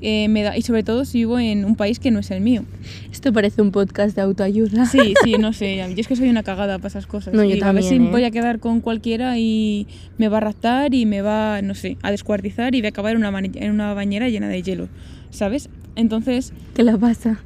Eh, 0.02 0.28
me 0.28 0.42
da, 0.42 0.56
y 0.56 0.62
sobre 0.62 0.82
todo 0.82 1.04
si 1.06 1.18
vivo 1.18 1.38
en 1.38 1.64
un 1.64 1.74
país 1.74 1.98
que 1.98 2.10
no 2.10 2.18
es 2.18 2.30
el 2.30 2.42
mío. 2.42 2.64
Esto 3.10 3.32
parece 3.32 3.62
un 3.62 3.70
podcast 3.72 4.14
de 4.14 4.20
autoayuda. 4.22 4.84
Sí, 4.86 5.14
sí, 5.24 5.32
no 5.38 5.52
sé. 5.54 5.76
Yo 5.76 5.94
es 6.00 6.06
que 6.06 6.16
soy 6.16 6.28
una 6.28 6.42
cagada 6.42 6.76
para 6.78 6.88
esas 6.88 7.06
cosas. 7.06 7.32
No, 7.32 7.42
yo 7.44 7.54
digo, 7.54 7.66
a 7.66 7.72
ver 7.72 7.82
si 7.82 7.90
también, 7.90 8.08
¿eh? 8.08 8.12
voy 8.12 8.24
a 8.24 8.30
quedar 8.30 8.58
con 8.60 8.80
cualquiera 8.82 9.38
y 9.38 9.86
me 10.18 10.28
va 10.28 10.36
a 10.36 10.40
raptar 10.40 10.92
y 10.94 11.06
me 11.06 11.22
va, 11.22 11.62
no 11.62 11.74
sé, 11.74 11.96
a 12.02 12.10
descuartizar 12.10 12.74
y 12.74 12.80
voy 12.82 12.86
a 12.86 12.90
acabar 12.90 13.12
en 13.16 13.24
una, 13.24 13.38
en 13.38 13.70
una 13.70 13.94
bañera 13.94 14.28
llena 14.28 14.48
de 14.48 14.62
hielo, 14.62 14.88
¿sabes? 15.30 15.70
Entonces, 15.96 16.52
¿Qué 16.74 16.82
la 16.82 16.98
pasa? 16.98 17.40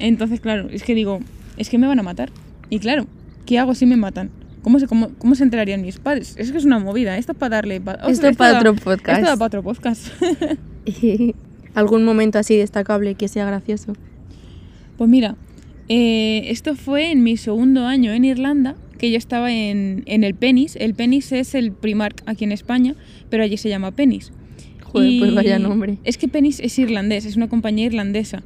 entonces, 0.00 0.40
claro, 0.40 0.68
es 0.70 0.82
que 0.82 0.96
digo, 0.96 1.20
es 1.56 1.68
que 1.68 1.78
me 1.78 1.86
van 1.86 2.00
a 2.00 2.02
matar. 2.02 2.30
Y 2.68 2.80
claro, 2.80 3.06
¿qué 3.46 3.60
hago 3.60 3.76
si 3.76 3.86
me 3.86 3.96
matan? 3.96 4.30
¿Cómo 4.62 4.80
se, 4.80 4.86
cómo, 4.88 5.10
cómo 5.18 5.34
se 5.36 5.44
enterarían 5.44 5.82
mis 5.82 5.98
padres? 5.98 6.34
Es 6.36 6.50
que 6.50 6.58
es 6.58 6.64
una 6.64 6.78
movida. 6.80 7.16
Esto 7.18 7.32
es 7.32 7.38
para 7.38 7.56
darle... 7.56 7.80
pa- 7.80 7.98
Esto 8.08 8.26
es 8.28 8.36
para 8.36 8.52
da- 8.54 8.58
otro 8.58 8.74
podcast. 8.74 9.18
Esto 9.20 9.30
da 9.30 9.36
para 9.36 9.46
otro 9.46 9.62
podcast. 9.62 10.06
¿Algún 11.74 12.04
momento 12.04 12.38
así 12.38 12.56
destacable 12.56 13.14
que 13.14 13.28
sea 13.28 13.46
gracioso? 13.46 13.94
Pues 14.98 15.08
mira, 15.08 15.36
eh, 15.88 16.44
esto 16.48 16.74
fue 16.74 17.10
en 17.10 17.22
mi 17.22 17.36
segundo 17.36 17.86
año 17.86 18.12
en 18.12 18.24
Irlanda, 18.24 18.76
que 18.98 19.10
yo 19.10 19.18
estaba 19.18 19.50
en, 19.52 20.02
en 20.06 20.22
el 20.24 20.34
Pennis. 20.34 20.76
El 20.76 20.94
Pennis 20.94 21.32
es 21.32 21.54
el 21.54 21.72
Primark 21.72 22.22
aquí 22.26 22.44
en 22.44 22.52
España, 22.52 22.94
pero 23.30 23.42
allí 23.42 23.56
se 23.56 23.68
llama 23.68 23.90
Pennis. 23.90 24.32
Joder, 24.84 25.18
pues 25.18 25.34
vaya 25.34 25.58
nombre. 25.58 25.98
Es 26.04 26.18
que 26.18 26.28
Pennis 26.28 26.60
es 26.60 26.78
irlandés, 26.78 27.24
es 27.24 27.36
una 27.36 27.48
compañía 27.48 27.86
irlandesa. 27.86 28.42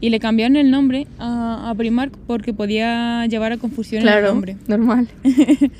Y 0.00 0.08
le 0.08 0.18
cambiaron 0.18 0.56
el 0.56 0.70
nombre 0.70 1.06
a, 1.18 1.68
a 1.68 1.74
Primark 1.74 2.16
porque 2.26 2.54
podía 2.54 3.26
llevar 3.26 3.52
a 3.52 3.58
confusión 3.58 4.00
el 4.00 4.08
Claro, 4.08 4.28
nombre. 4.28 4.56
normal. 4.66 5.08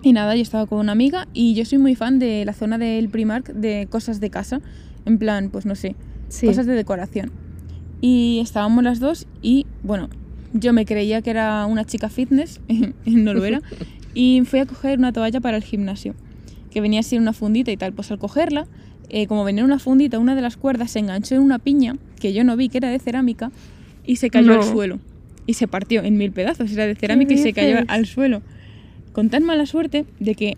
Y 0.00 0.12
nada, 0.12 0.36
yo 0.36 0.42
estaba 0.42 0.64
con 0.66 0.78
una 0.78 0.92
amiga 0.92 1.26
y 1.34 1.54
yo 1.54 1.64
soy 1.64 1.78
muy 1.78 1.96
fan 1.96 2.20
de 2.20 2.44
la 2.44 2.52
zona 2.52 2.78
del 2.78 3.08
Primark 3.08 3.52
de 3.52 3.88
cosas 3.90 4.20
de 4.20 4.30
casa. 4.30 4.60
En 5.06 5.18
plan, 5.18 5.50
pues 5.50 5.66
no 5.66 5.74
sé, 5.74 5.96
Sí. 6.28 6.46
cosas 6.46 6.66
de 6.66 6.74
decoración. 6.74 7.30
Y 8.00 8.40
estábamos 8.42 8.84
las 8.84 9.00
dos 9.00 9.26
y, 9.42 9.66
bueno, 9.82 10.08
yo 10.52 10.72
me 10.72 10.84
creía 10.86 11.20
que 11.22 11.30
era 11.30 11.66
una 11.66 11.84
chica 11.84 12.08
fitness, 12.08 12.60
no 13.06 13.34
lo 13.34 13.44
era, 13.44 13.60
y 14.14 14.42
fui 14.44 14.60
a 14.60 14.66
coger 14.66 14.98
una 14.98 15.12
toalla 15.12 15.40
para 15.40 15.56
el 15.56 15.62
gimnasio, 15.64 16.14
que 16.70 16.80
venía 16.80 17.00
así 17.00 17.16
en 17.16 17.22
una 17.22 17.32
fundita 17.32 17.70
y 17.72 17.76
tal. 17.76 17.92
Pues 17.92 18.10
al 18.10 18.18
cogerla, 18.18 18.66
eh, 19.08 19.26
como 19.26 19.44
venía 19.44 19.60
en 19.60 19.66
una 19.66 19.78
fundita, 19.78 20.18
una 20.18 20.34
de 20.34 20.42
las 20.42 20.56
cuerdas 20.56 20.92
se 20.92 21.00
enganchó 21.00 21.34
en 21.34 21.42
una 21.42 21.58
piña, 21.58 21.96
que 22.20 22.32
yo 22.32 22.44
no 22.44 22.56
vi 22.56 22.68
que 22.68 22.78
era 22.78 22.88
de 22.90 22.98
cerámica, 22.98 23.50
y 24.06 24.16
se 24.16 24.30
cayó 24.30 24.48
No. 24.54 24.54
al 24.54 24.64
suelo. 24.64 25.00
Y 25.46 25.54
se 25.54 25.66
partió 25.66 26.02
en 26.02 26.16
mil 26.18 26.30
pedazos, 26.32 26.70
era 26.72 26.86
de 26.86 26.94
cerámica 26.94 27.32
y 27.34 27.38
se 27.38 27.52
cayó 27.52 27.78
al 27.88 28.06
suelo. 28.06 28.42
Con 29.12 29.30
tan 29.30 29.42
mala 29.44 29.66
suerte 29.66 30.04
de 30.20 30.34
que 30.34 30.56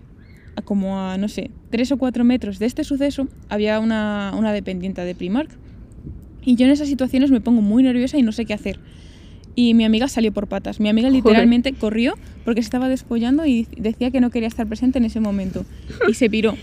a 0.57 0.63
como 0.63 1.01
a, 1.01 1.17
no 1.17 1.29
sé, 1.29 1.51
tres 1.71 1.91
o 1.93 1.97
cuatro 1.97 2.25
metros 2.25 2.59
de 2.59 2.67
este 2.67 2.83
suceso 2.85 3.29
había 3.49 3.79
una, 3.79 4.33
una 4.37 4.53
dependiente 4.53 5.01
de 5.03 5.15
Primark. 5.15 5.51
Y 6.45 6.57
yo 6.57 6.67
en 6.67 6.73
esas 6.73 6.89
situaciones 6.89 7.31
me 7.31 7.41
pongo 7.41 7.61
muy 7.63 7.83
nerviosa 7.83 8.19
y 8.19 8.23
no 8.23 8.33
sé 8.33 8.45
qué 8.45 8.55
hacer. 8.55 8.79
Y 9.55 9.75
mi 9.75 9.85
amiga 9.85 10.09
salió 10.09 10.33
por 10.33 10.47
patas. 10.47 10.81
Mi 10.81 10.89
amiga 10.89 11.09
Joder. 11.09 11.23
literalmente 11.23 11.73
corrió 11.73 12.15
porque 12.45 12.63
se 12.63 12.67
estaba 12.67 12.89
despollando 12.89 13.45
y 13.47 13.67
decía 13.77 14.11
que 14.11 14.21
no 14.21 14.31
quería 14.31 14.49
estar 14.49 14.67
presente 14.67 14.99
en 14.99 15.05
ese 15.05 15.21
momento. 15.21 15.65
Y 16.09 16.15
se 16.15 16.31
piró. 16.31 16.57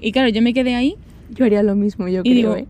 Y 0.00 0.12
claro, 0.12 0.28
yo 0.28 0.42
me 0.42 0.52
quedé 0.52 0.74
ahí 0.74 0.94
Yo 1.34 1.46
haría 1.46 1.62
lo 1.62 1.74
mismo, 1.74 2.06
yo 2.08 2.20
y 2.20 2.22
creo. 2.22 2.34
digo, 2.34 2.56
¿eh? 2.56 2.66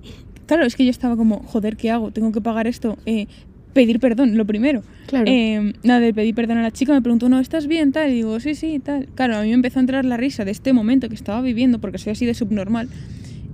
claro, 0.46 0.64
es 0.64 0.77
que 0.77 0.85
yo 0.85 0.90
estaba 0.90 1.16
como, 1.16 1.40
joder, 1.42 1.77
¿qué 1.77 1.90
hago? 1.90 2.12
Tengo 2.12 2.31
que 2.33 2.40
pagar 2.40 2.66
esto. 2.66 2.96
Eh, 3.05 3.27
pedir 3.72 3.98
perdón, 3.98 4.37
lo 4.38 4.44
primero. 4.46 4.83
Claro. 5.09 5.24
Eh, 5.29 5.72
nada, 5.83 6.00
de 6.00 6.14
pedir 6.14 6.35
perdón 6.35 6.59
a 6.59 6.62
la 6.62 6.70
chica, 6.70 6.92
me 6.92 7.03
preguntó, 7.03 7.29
no, 7.29 7.40
¿estás 7.40 7.66
bien? 7.66 7.90
Tal, 7.90 8.12
y 8.12 8.14
digo, 8.14 8.38
sí, 8.38 8.55
sí, 8.55 8.79
tal. 8.79 9.09
Claro, 9.16 9.37
a 9.37 9.42
mí 9.42 9.48
me 9.48 9.55
empezó 9.55 9.81
a 9.81 9.83
entrar 9.83 10.05
la 10.05 10.16
risa 10.16 10.44
de 10.44 10.53
este 10.53 10.72
momento 10.72 11.09
que 11.09 11.16
estaba 11.16 11.40
viviendo, 11.42 11.81
porque 11.81 11.98
soy 11.98 12.12
así 12.12 12.24
de 12.24 12.35
subnormal. 12.35 12.88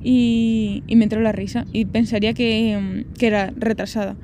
Y, 0.02 0.82
y 0.86 0.96
me 0.96 1.04
entró 1.04 1.20
la 1.20 1.32
risa 1.32 1.66
y 1.72 1.84
pensaría 1.84 2.32
que, 2.32 2.78
mm, 2.80 3.18
que 3.18 3.26
era 3.26 3.52
retrasada. 3.56 4.16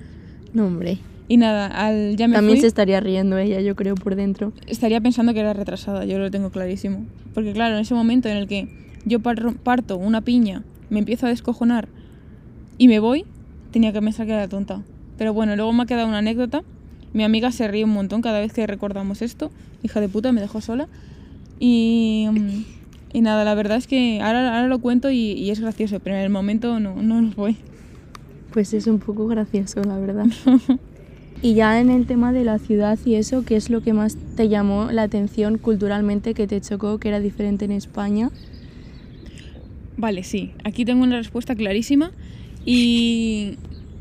No, 0.55 0.67
hombre. 0.67 0.99
Y 1.29 1.37
nada, 1.39 1.67
al, 1.67 2.17
ya 2.17 2.29
me 2.29 2.35
También 2.35 2.57
fui, 2.57 2.61
se 2.61 2.67
estaría 2.69 3.01
riendo 3.01 3.37
ella, 3.37 3.61
yo 3.61 3.75
creo, 3.75 3.95
por 3.95 4.15
dentro. 4.15 4.53
estaría 4.67 5.01
pensando 5.01 5.35
que 5.35 5.41
era 5.41 5.53
retrasada, 5.53 6.05
yo 6.05 6.19
lo 6.19 6.31
tengo 6.31 6.51
clarísimo. 6.51 7.05
Porque 7.35 7.53
claro, 7.53 7.75
en 7.75 7.83
ese 7.83 7.95
momento 7.95 8.29
en 8.29 8.37
el 8.37 8.47
que 8.47 8.69
yo 9.05 9.21
parto 9.21 9.97
una 9.97 10.21
piña, 10.21 10.63
me 10.89 11.01
empiezo 11.01 11.27
a 11.27 11.31
descojonar 11.31 11.89
y 12.79 12.89
me 12.89 13.01
voy, 13.01 13.25
tenía 13.73 13.93
que 13.93 14.01
pensar 14.01 14.27
que 14.27 14.33
era 14.33 14.49
tonta. 14.49 14.83
Pero 15.19 15.33
bueno, 15.33 15.57
luego 15.57 15.73
me 15.73 15.83
ha 15.83 15.87
quedado 15.87 16.07
una 16.07 16.19
anécdota. 16.19 16.63
Mi 17.13 17.25
amiga 17.25 17.51
se 17.51 17.67
ríe 17.69 17.85
un 17.85 17.91
montón 17.91 18.21
cada 18.23 18.41
vez 18.41 18.53
que 18.53 18.67
recordamos 18.67 19.23
esto. 19.23 19.51
Hija 19.83 20.01
de 20.01 20.09
puta, 20.09 20.31
me 20.33 20.41
dejó 20.41 20.61
sola. 20.61 20.89
Y, 21.59 22.29
mm, 22.31 22.76
y 23.17 23.23
nada, 23.23 23.45
la 23.45 23.55
verdad 23.55 23.79
es 23.79 23.87
que 23.87 24.21
ahora, 24.21 24.55
ahora 24.55 24.69
lo 24.69 24.79
cuento 24.79 25.11
y, 25.11 25.33
y 25.33 25.49
es 25.51 25.59
gracioso, 25.59 26.01
pero 26.01 26.17
en 26.17 26.21
el 26.21 26.29
momento 26.29 26.79
no, 26.81 27.01
no 27.01 27.23
lo 27.23 27.31
fue. 27.33 27.55
Pues 28.53 28.75
es 28.75 28.87
un 28.87 28.99
poco 28.99 29.27
gracioso, 29.27 29.83
la 29.85 29.97
verdad. 29.97 30.27
y 31.43 31.55
ya 31.55 31.81
en 31.81 31.89
el 31.89 32.05
tema 32.05 32.35
de 32.35 32.45
la 32.45 32.59
ciudad 32.59 32.99
y 33.07 33.15
eso, 33.15 33.43
¿qué 33.43 33.57
es 33.57 33.71
lo 33.71 33.81
que 33.81 33.95
más 33.95 34.19
te 34.37 34.51
llamó 34.51 34.93
la 34.93 35.05
atención 35.05 35.57
culturalmente 35.57 36.35
que 36.35 36.47
te 36.47 36.61
chocó, 36.61 36.99
que 36.99 37.09
era 37.09 37.19
diferente 37.19 37.65
en 37.65 37.73
España? 37.73 38.31
Vale, 39.97 40.23
sí. 40.23 40.53
Aquí 40.65 40.85
tengo 40.85 41.03
una 41.03 41.17
respuesta 41.17 41.55
clarísima 41.55 42.11
y, 42.67 43.57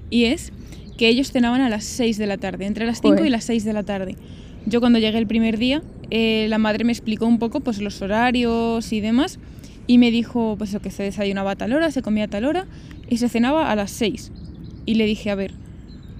y 0.09 0.25
es 0.25 0.51
que 0.97 1.07
ellos 1.07 1.31
cenaban 1.31 1.61
a 1.61 1.69
las 1.69 1.85
6 1.85 2.17
de 2.17 2.27
la 2.27 2.35
tarde, 2.35 2.65
entre 2.65 2.85
las 2.85 2.99
5 2.99 3.13
Joder. 3.13 3.27
y 3.27 3.29
las 3.29 3.45
6 3.45 3.63
de 3.63 3.71
la 3.71 3.83
tarde. 3.83 4.17
Yo 4.65 4.81
cuando 4.81 4.99
llegué 4.99 5.19
el 5.19 5.27
primer 5.27 5.57
día, 5.57 5.81
eh, 6.11 6.47
la 6.49 6.57
madre 6.57 6.83
me 6.83 6.91
explicó 6.91 7.25
un 7.25 7.39
poco 7.39 7.59
pues, 7.59 7.81
los 7.81 8.01
horarios 8.01 8.91
y 8.91 9.01
demás 9.01 9.39
y 9.87 9.97
me 9.97 10.11
dijo 10.11 10.55
pues 10.57 10.75
que 10.81 10.91
se 10.91 11.03
desayunaba 11.03 11.51
a 11.51 11.55
tal 11.55 11.73
hora, 11.73 11.91
se 11.91 12.01
comía 12.01 12.25
a 12.25 12.27
tal 12.27 12.45
hora 12.45 12.65
y 13.09 13.17
se 13.17 13.29
cenaba 13.29 13.71
a 13.71 13.75
las 13.75 13.91
6. 13.91 14.31
Y 14.85 14.95
le 14.95 15.05
dije, 15.05 15.29
a 15.31 15.35
ver, 15.35 15.51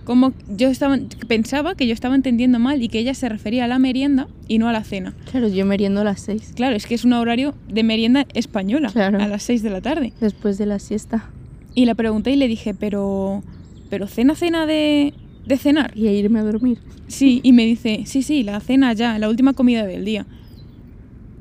como 0.06 0.34
yo 0.48 0.70
estaba, 0.70 0.98
pensaba 1.28 1.76
que 1.76 1.88
yo 1.88 1.94
estaba 1.94 2.16
entendiendo 2.16 2.60
mal 2.60 2.82
y 2.84 2.90
que 2.90 3.00
ella 3.00 3.14
se 3.16 3.28
refería 3.28 3.66
a 3.66 3.68
la 3.68 3.80
merienda 3.80 4.28
y 4.48 4.60
no 4.60 4.70
a 4.70 4.72
la 4.72 4.84
cena. 4.84 5.14
Claro, 5.32 5.48
yo 5.48 5.66
meriendo 5.66 6.02
a 6.02 6.04
las 6.04 6.22
6. 6.22 6.54
Claro, 6.56 6.76
es 6.76 6.86
que 6.86 6.94
es 6.96 7.06
un 7.06 7.14
horario 7.14 7.56
de 7.68 7.84
merienda 7.84 8.26
española, 8.34 8.90
Claro. 8.92 9.20
a 9.22 9.28
las 9.28 9.44
6 9.44 9.64
de 9.64 9.70
la 9.72 9.82
tarde. 9.82 10.14
Después 10.22 10.58
de 10.58 10.68
la 10.68 10.80
siesta. 10.80 11.30
Y 11.74 11.86
la 11.86 11.96
pregunté 11.96 12.32
y 12.32 12.36
le 12.36 12.48
dije, 12.48 12.74
pero, 12.74 13.44
pero 13.90 14.08
cena, 14.08 14.36
cena 14.36 14.66
de, 14.68 15.14
de 15.46 15.58
cenar. 15.58 15.92
Y 15.96 16.08
a 16.08 16.12
irme 16.12 16.40
a 16.40 16.44
dormir. 16.44 16.80
Sí, 17.08 17.40
y 17.44 17.52
me 17.52 17.66
dice, 17.66 18.04
sí, 18.06 18.24
sí, 18.24 18.44
la 18.44 18.60
cena 18.60 18.94
ya, 18.94 19.20
la 19.20 19.30
última 19.30 19.54
comida 19.54 19.86
del 19.86 20.06
día. 20.06 20.26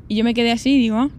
Y 0.09 0.17
yo 0.17 0.25
me 0.25 0.35
quedé 0.35 0.53
así 0.53 0.75
y 0.75 0.79
digo, 0.79 0.97
ah, 0.97 1.11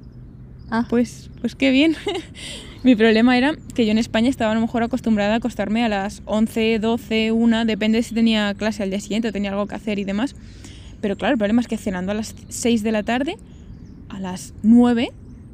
Ah, 0.69 0.85
pues, 0.89 1.29
pues 1.41 1.55
qué 1.55 1.71
bien. 1.71 1.95
Mi 2.83 2.95
problema 2.95 3.37
era 3.37 3.55
que 3.73 3.85
yo 3.85 3.91
en 3.91 3.97
España 3.97 4.29
estaba 4.29 4.51
a 4.51 4.55
lo 4.55 4.61
mejor 4.61 4.83
acostumbrada 4.83 5.33
a 5.33 5.37
acostarme 5.37 5.83
a 5.83 5.89
las 5.89 6.21
11, 6.25 6.79
12, 6.79 7.31
1, 7.31 7.65
depende 7.65 8.01
si 8.03 8.13
tenía 8.13 8.53
clase 8.53 8.83
al 8.83 8.89
día 8.89 8.99
siguiente 8.99 9.29
o 9.29 9.31
tenía 9.31 9.51
algo 9.51 9.67
que 9.67 9.75
hacer 9.75 9.99
y 9.99 10.03
demás. 10.03 10.35
Pero 11.01 11.17
claro, 11.17 11.33
el 11.33 11.37
problema 11.37 11.61
es 11.61 11.67
que 11.67 11.77
cenando 11.77 12.11
a 12.11 12.15
las 12.15 12.35
6 12.49 12.83
de 12.83 12.91
la 12.91 13.03
tarde, 13.03 13.37
a 14.09 14.19
las 14.19 14.53
9, 14.63 15.11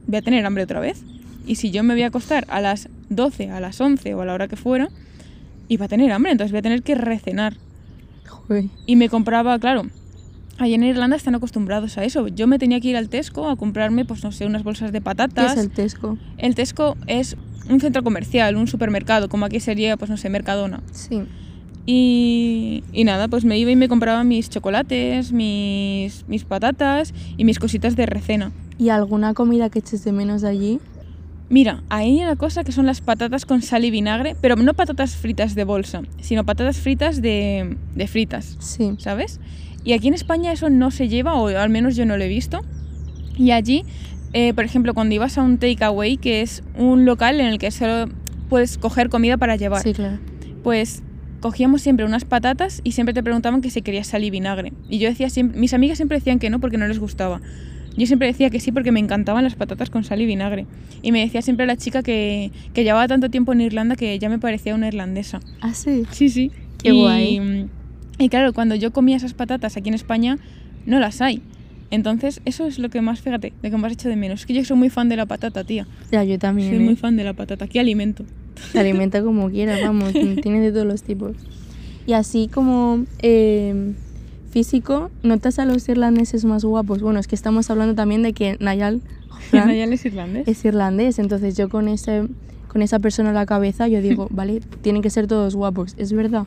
voy 0.08 0.18
a 0.18 0.22
tener 0.22 0.46
hambre 0.46 0.64
otra 0.64 0.80
vez. 0.80 1.04
Y 1.46 1.56
si 1.56 1.72
yo 1.72 1.84
me 1.84 1.94
voy 1.94 2.04
a 2.04 2.08
acostar 2.08 2.46
a 2.50 2.62
las 2.62 2.90
12, 3.10 3.50
a 3.50 3.60
las 3.60 3.80
11 3.80 4.14
o 4.14 4.22
a 4.22 4.26
la 4.26 4.34
hora 4.34 4.48
que 4.48 4.56
fuera, 4.56 4.90
iba 5.74 5.86
a 5.86 5.88
tener 5.88 6.12
hambre, 6.12 6.32
entonces 6.34 6.52
voy 6.52 6.60
a 6.60 6.62
tener 6.62 6.84
que 6.84 6.96
recenar. 6.96 7.54
joder. 8.28 8.66
Y 8.86 8.96
me 8.98 9.08
compraba, 9.08 9.58
claro, 9.58 9.84
allá 10.58 10.76
en 10.76 10.84
Irlanda 10.84 11.16
están 11.16 11.34
acostumbrados 11.36 11.98
a 11.98 12.04
eso. 12.04 12.28
Yo 12.28 12.46
me 12.46 12.60
tenía 12.60 12.80
que 12.82 12.90
ir 12.90 12.98
al 12.98 13.08
Tesco 13.08 13.48
a 13.50 13.56
comprarme, 13.56 14.04
pues 14.04 14.24
no 14.24 14.32
sé, 14.32 14.46
unas 14.46 14.64
bolsas 14.64 14.92
de 14.92 15.00
¿Qué 15.00 15.04
patatas. 15.04 15.54
es 15.54 15.58
el 15.64 15.72
Tesco? 15.72 16.18
El 16.38 16.56
Tesco 16.56 16.98
es 17.08 17.38
un 17.70 17.80
centro 17.80 18.04
comercial, 18.04 18.58
un 18.58 18.68
supermercado, 18.68 19.30
como 19.30 19.46
aquí 19.46 19.60
sería, 19.62 19.96
pues 19.96 20.10
no 20.12 20.18
sé, 20.18 20.30
Mercadona. 20.30 20.82
Sí. 20.92 21.22
Y, 21.86 22.84
y 22.94 23.04
nada, 23.06 23.28
pues 23.28 23.44
me 23.46 23.58
iba 23.58 23.72
y 23.72 23.76
me 23.76 23.88
compraba 23.88 24.24
mis 24.24 24.50
chocolates, 24.50 25.32
mis, 25.32 26.26
mis 26.28 26.44
patatas 26.44 27.14
y 27.38 27.44
mis 27.46 27.58
cositas 27.60 27.96
de 27.96 28.06
recena. 28.06 28.52
¿Y 28.78 28.90
alguna 28.90 29.34
comida 29.34 29.70
que 29.70 29.80
eches 29.80 30.04
de 30.04 30.12
menos 30.12 30.42
de 30.42 30.50
allí? 30.50 30.80
Mira, 31.52 31.84
ahí 31.90 32.18
hay 32.20 32.24
una 32.24 32.38
cosa 32.38 32.64
que 32.64 32.72
son 32.72 32.86
las 32.86 33.02
patatas 33.02 33.46
con 33.46 33.62
sal 33.62 33.84
y 33.84 33.92
vinagre, 33.92 34.38
pero 34.40 34.56
no 34.56 34.74
patatas 34.74 35.18
fritas 35.18 35.54
de 35.54 35.66
bolsa, 35.66 36.02
sino 36.22 36.46
patatas 36.46 36.78
fritas 36.78 37.22
de, 37.22 37.76
de 37.94 38.08
fritas. 38.08 38.56
Sí. 38.60 38.94
¿sabes? 38.98 39.42
Y 39.84 39.92
aquí 39.92 40.08
en 40.08 40.14
España 40.14 40.54
eso 40.54 40.70
no 40.70 40.92
se 40.92 41.10
lleva, 41.10 41.34
o 41.36 41.48
al 41.50 41.70
menos 41.70 41.98
yo 41.98 42.06
no 42.06 42.16
lo 42.16 42.24
he 42.24 42.30
visto. 42.30 42.62
Y 43.38 43.52
allí, 43.52 43.84
eh, 44.32 44.54
por 44.54 44.64
ejemplo, 44.64 44.94
cuando 44.94 45.14
ibas 45.14 45.38
a 45.38 45.42
un 45.44 45.58
takeaway, 45.58 46.16
que 46.16 46.42
es 46.42 46.64
un 46.78 47.04
local 47.04 47.42
en 47.42 47.48
el 47.48 47.60
que 47.60 47.70
solo 47.72 48.10
puedes 48.48 48.78
coger 48.78 49.10
comida 49.10 49.36
para 49.36 49.58
llevar, 49.58 49.82
Sí, 49.84 49.92
claro. 49.94 50.20
pues 50.64 51.04
cogíamos 51.42 51.82
siempre 51.82 52.06
unas 52.06 52.24
patatas 52.24 52.80
y 52.86 52.94
siempre 52.94 53.14
te 53.14 53.24
preguntaban 53.24 53.60
que 53.62 53.72
si 53.72 53.82
querías 53.82 54.08
sal 54.08 54.24
y 54.24 54.30
vinagre. 54.30 54.72
Y 54.90 55.00
yo 55.00 55.10
decía 55.10 55.30
siempre, 55.30 55.60
mis 55.60 55.74
amigas 55.74 55.98
siempre 55.98 56.18
decían 56.18 56.40
que 56.40 56.50
no 56.50 56.60
porque 56.62 56.78
no 56.78 56.88
les 56.88 57.00
gustaba. 57.00 57.42
Yo 57.98 58.08
siempre 58.08 58.28
decía 58.28 58.50
que 58.50 58.60
sí 58.60 58.72
porque 58.72 58.92
me 58.92 59.00
encantaban 59.00 59.44
las 59.44 59.56
patatas 59.56 59.90
con 59.90 60.04
sal 60.04 60.22
y 60.22 60.26
vinagre. 60.26 60.66
Y 61.02 61.12
me 61.12 61.20
decía 61.20 61.42
siempre 61.42 61.66
la 61.66 61.76
chica 61.76 62.04
que, 62.04 62.52
que 62.74 62.84
llevaba 62.84 63.08
tanto 63.08 63.30
tiempo 63.30 63.54
en 63.54 63.62
Irlanda 63.62 63.96
que 63.96 64.18
ya 64.18 64.30
me 64.30 64.40
parecía 64.40 64.76
una 64.76 64.88
irlandesa. 64.88 65.42
Ah, 65.60 65.74
sí. 65.74 66.04
Sí, 66.12 66.30
sí. 66.30 66.52
Qué 66.82 66.90
y, 66.90 67.00
guay. 67.00 67.68
Y 68.18 68.30
claro, 68.30 68.54
cuando 68.54 68.76
yo 68.76 68.92
comía 68.92 69.18
esas 69.18 69.34
patatas 69.34 69.78
aquí 69.78 69.90
en 69.90 69.96
España, 69.96 70.38
no 70.86 71.00
las 71.00 71.22
hay. 71.22 71.42
Entonces, 71.90 72.42
eso 72.46 72.66
es 72.66 72.80
lo 72.80 72.90
que 72.90 73.02
más, 73.02 73.20
fíjate, 73.20 73.52
lo 73.62 73.70
que 73.70 73.78
más 73.78 73.92
hecho 73.92 74.08
de 74.08 74.16
menos. 74.16 74.42
Es 74.42 74.46
que 74.46 74.54
yo 74.54 74.64
soy 74.64 74.78
muy 74.78 74.90
fan 74.90 75.10
de 75.10 75.18
la 75.18 75.26
patata, 75.26 75.66
tía. 75.66 75.86
Ya, 76.12 76.24
yo 76.24 76.40
también. 76.40 76.70
Soy 76.70 76.78
¿eh? 76.78 76.86
muy 76.86 76.96
fan 76.96 77.18
de 77.18 77.26
la 77.26 77.34
patata. 77.34 77.68
¿Qué 77.68 77.82
alimento? 77.82 78.24
Se 78.72 78.80
alimenta 78.80 79.22
como 79.22 79.50
quiera, 79.50 79.78
vamos. 79.82 80.14
tiene 80.42 80.62
de 80.62 80.72
todos 80.72 80.86
los 80.86 81.04
tipos. 81.04 81.36
Y 82.08 82.14
así 82.14 82.48
como 82.48 83.06
eh, 83.20 83.94
físico, 84.52 85.10
¿notas 85.24 85.58
a 85.60 85.66
los 85.66 85.88
irlandeses 85.90 86.46
más 86.46 86.64
guapos? 86.64 87.02
Bueno, 87.02 87.20
es 87.20 87.28
que 87.28 87.36
estamos 87.36 87.70
hablando 87.70 87.96
también 87.96 88.22
de 88.22 88.34
que 88.34 88.58
Nayal 88.60 89.02
es 89.52 90.06
irlandés. 90.06 90.48
es 90.48 90.64
irlandés, 90.66 91.20
entonces 91.20 91.58
yo 91.58 91.70
con 91.70 91.88
ese 91.88 92.28
con 92.68 92.82
esa 92.82 93.00
persona 93.00 93.30
en 93.30 93.36
la 93.36 93.46
cabeza 93.46 93.88
yo 93.88 94.02
digo, 94.02 94.28
vale, 94.32 94.62
tienen 94.82 95.02
que 95.02 95.10
ser 95.10 95.28
todos 95.28 95.56
guapos, 95.56 95.96
es 95.98 96.14
verdad. 96.14 96.46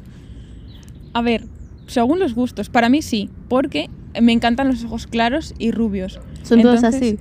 A 1.12 1.23
ver, 1.23 1.45
según 1.87 2.19
los 2.19 2.35
gustos, 2.35 2.69
para 2.69 2.88
mí 2.88 3.03
sí, 3.03 3.29
porque 3.49 3.90
me 4.21 4.33
encantan 4.33 4.69
los 4.69 4.85
ojos 4.85 5.07
claros 5.07 5.55
y 5.59 5.71
rubios. 5.71 6.21
Son 6.43 6.62
todos 6.62 6.85
así. 6.85 7.19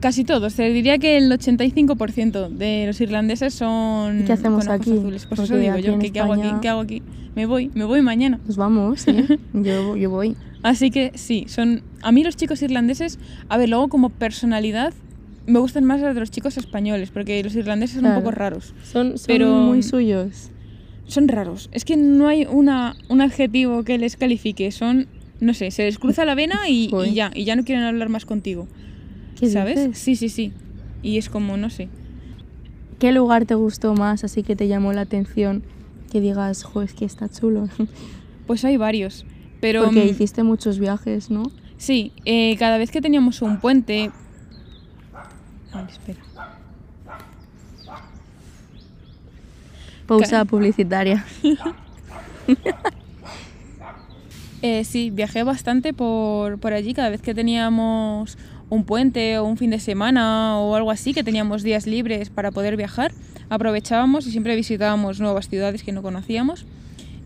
Casi 0.00 0.24
todos. 0.24 0.54
Te 0.54 0.68
diría 0.70 0.98
que 0.98 1.16
el 1.16 1.30
85% 1.30 2.48
de 2.50 2.86
los 2.86 3.00
irlandeses 3.00 3.54
son 3.54 4.20
¿Y 4.20 4.24
qué 4.24 4.32
hacemos 4.32 4.66
con 4.66 4.74
ojos 4.74 4.80
aquí? 4.80 4.92
azules. 4.92 5.26
Pues 5.26 5.40
eso 5.40 5.56
digo 5.56 5.78
yo, 5.78 5.98
¿qué 5.98 6.20
hago 6.20 6.34
aquí? 6.34 6.48
¿Qué 6.60 6.68
hago 6.68 6.80
aquí? 6.80 7.02
Me 7.36 7.46
voy, 7.46 7.70
me 7.74 7.84
voy 7.84 8.02
mañana. 8.02 8.40
Pues 8.44 8.56
vamos, 8.56 9.06
yo, 9.52 9.96
yo 9.96 10.10
voy. 10.10 10.34
Así 10.62 10.90
que 10.90 11.12
sí, 11.14 11.44
son. 11.48 11.82
A 12.02 12.10
mí 12.10 12.24
los 12.24 12.34
chicos 12.36 12.60
irlandeses, 12.62 13.18
a 13.48 13.56
ver, 13.58 13.68
luego 13.68 13.88
como 13.88 14.08
personalidad, 14.10 14.92
me 15.46 15.58
gustan 15.60 15.84
más 15.84 16.00
los 16.00 16.12
de 16.14 16.20
los 16.20 16.30
chicos 16.32 16.56
españoles, 16.56 17.10
porque 17.10 17.40
los 17.44 17.54
irlandeses 17.54 18.00
son 18.00 18.06
un 18.06 18.14
poco 18.16 18.30
raros. 18.32 18.74
Son, 18.82 19.16
son 19.18 19.26
Pero- 19.28 19.52
muy 19.52 19.82
suyos. 19.84 20.50
Son 21.06 21.28
raros. 21.28 21.68
Es 21.70 21.84
que 21.84 21.96
no 21.96 22.26
hay 22.26 22.46
una, 22.50 22.96
un 23.08 23.20
adjetivo 23.20 23.84
que 23.84 23.96
les 23.96 24.16
califique. 24.16 24.72
Son, 24.72 25.06
no 25.38 25.54
sé, 25.54 25.70
se 25.70 25.84
les 25.84 25.98
cruza 26.00 26.24
la 26.24 26.34
vena 26.34 26.68
y, 26.68 26.90
ya, 27.14 27.30
y 27.32 27.44
ya 27.44 27.54
no 27.54 27.62
quieren 27.64 27.84
hablar 27.84 28.08
más 28.08 28.24
contigo. 28.24 28.66
¿Qué 29.38 29.48
¿Sabes? 29.48 29.76
dices? 29.76 29.98
Sí, 29.98 30.16
sí, 30.16 30.28
sí. 30.28 30.52
Y 31.04 31.18
es 31.18 31.28
como, 31.28 31.56
no 31.56 31.70
sé. 31.70 31.88
¿Qué 32.98 33.12
lugar 33.12 33.44
te 33.46 33.54
gustó 33.54 33.94
más, 33.94 34.24
así 34.24 34.42
que 34.42 34.56
te 34.56 34.66
llamó 34.66 34.92
la 34.94 35.02
atención? 35.02 35.62
Que 36.16 36.22
digas, 36.22 36.62
jo, 36.64 36.80
es 36.80 36.94
que 36.94 37.04
está 37.04 37.28
chulo. 37.28 37.68
Pues 38.46 38.64
hay 38.64 38.78
varios. 38.78 39.26
Pero 39.60 39.84
Porque 39.84 40.02
mm, 40.02 40.08
hiciste 40.08 40.42
muchos 40.42 40.78
viajes, 40.78 41.30
¿no? 41.30 41.50
sí, 41.76 42.12
eh, 42.24 42.56
cada 42.58 42.78
vez 42.78 42.90
que 42.90 43.02
teníamos 43.02 43.42
un 43.42 43.60
puente. 43.60 44.10
Ay, 45.72 45.84
espera. 45.90 46.20
Pausa 50.06 50.46
publicitaria. 50.46 51.26
Eh, 54.62 54.84
sí, 54.84 55.10
viajé 55.10 55.42
bastante 55.42 55.92
por, 55.92 56.58
por 56.58 56.72
allí 56.72 56.94
cada 56.94 57.10
vez 57.10 57.20
que 57.20 57.34
teníamos 57.34 58.38
un 58.70 58.84
puente 58.84 59.38
o 59.38 59.44
un 59.44 59.58
fin 59.58 59.70
de 59.70 59.78
semana 59.78 60.58
o 60.58 60.74
algo 60.74 60.90
así, 60.90 61.12
que 61.12 61.22
teníamos 61.22 61.62
días 61.62 61.86
libres 61.86 62.30
para 62.30 62.50
poder 62.50 62.76
viajar. 62.76 63.12
Aprovechábamos 63.48 64.26
y 64.26 64.30
siempre 64.30 64.56
visitábamos 64.56 65.20
nuevas 65.20 65.48
ciudades 65.48 65.82
que 65.82 65.92
no 65.92 66.02
conocíamos. 66.02 66.66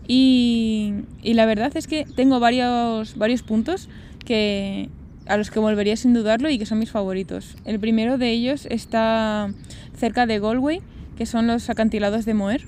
Y, 0.07 0.93
la 1.23 1.45
verdad 1.45 1.71
es 1.75 1.87
que 1.87 2.05
tengo 2.05 2.39
varios, 2.39 3.17
varios 3.17 3.43
puntos 3.43 3.87
que, 4.25 4.89
a 5.25 5.37
los 5.37 5.51
que 5.51 5.59
volvería 5.59 5.95
sin 5.95 6.13
dudarlo 6.13 6.49
y 6.49 6.57
que 6.57 6.65
son 6.65 6.79
mis 6.79 6.91
favoritos. 6.91 7.55
El 7.65 7.79
primero 7.79 8.17
de 8.17 8.31
ellos 8.31 8.67
está 8.69 9.53
cerca 9.95 10.25
de 10.25 10.39
Galway, 10.39 10.81
que 11.17 11.25
son 11.25 11.47
los 11.47 11.69
acantilados 11.69 12.25
de 12.25 12.33
Moher 12.33 12.65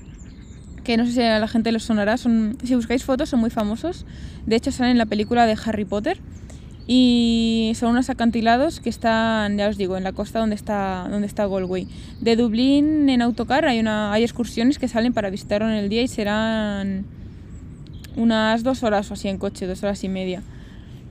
que 0.84 0.96
no 0.98 1.06
sé 1.06 1.12
si 1.12 1.22
a 1.22 1.38
la 1.38 1.48
gente 1.48 1.72
les 1.72 1.82
sonará, 1.82 2.16
son, 2.18 2.58
si 2.62 2.74
buscáis 2.74 3.02
fotos 3.04 3.30
son 3.30 3.40
muy 3.40 3.50
famosos, 3.50 4.04
de 4.46 4.54
hecho 4.54 4.70
salen 4.70 4.92
en 4.92 4.98
la 4.98 5.06
película 5.06 5.46
de 5.46 5.56
Harry 5.64 5.86
Potter 5.86 6.18
y 6.86 7.72
son 7.76 7.90
unos 7.90 8.10
acantilados 8.10 8.80
que 8.80 8.90
están, 8.90 9.56
ya 9.56 9.68
os 9.68 9.78
digo, 9.78 9.96
en 9.96 10.04
la 10.04 10.12
costa 10.12 10.38
donde 10.38 10.54
está, 10.54 11.06
donde 11.10 11.26
está 11.26 11.46
Galway. 11.46 11.88
De 12.20 12.36
Dublín 12.36 13.08
en 13.08 13.22
autocar 13.22 13.64
hay, 13.64 13.80
una, 13.80 14.12
hay 14.12 14.22
excursiones 14.22 14.78
que 14.78 14.86
salen 14.88 15.14
para 15.14 15.30
visitarlo 15.30 15.68
en 15.68 15.74
el 15.74 15.88
día 15.88 16.02
y 16.02 16.08
serán 16.08 17.06
unas 18.16 18.62
dos 18.62 18.82
horas 18.82 19.10
o 19.10 19.14
así 19.14 19.28
en 19.28 19.38
coche, 19.38 19.66
dos 19.66 19.82
horas 19.82 20.04
y 20.04 20.08
media. 20.08 20.42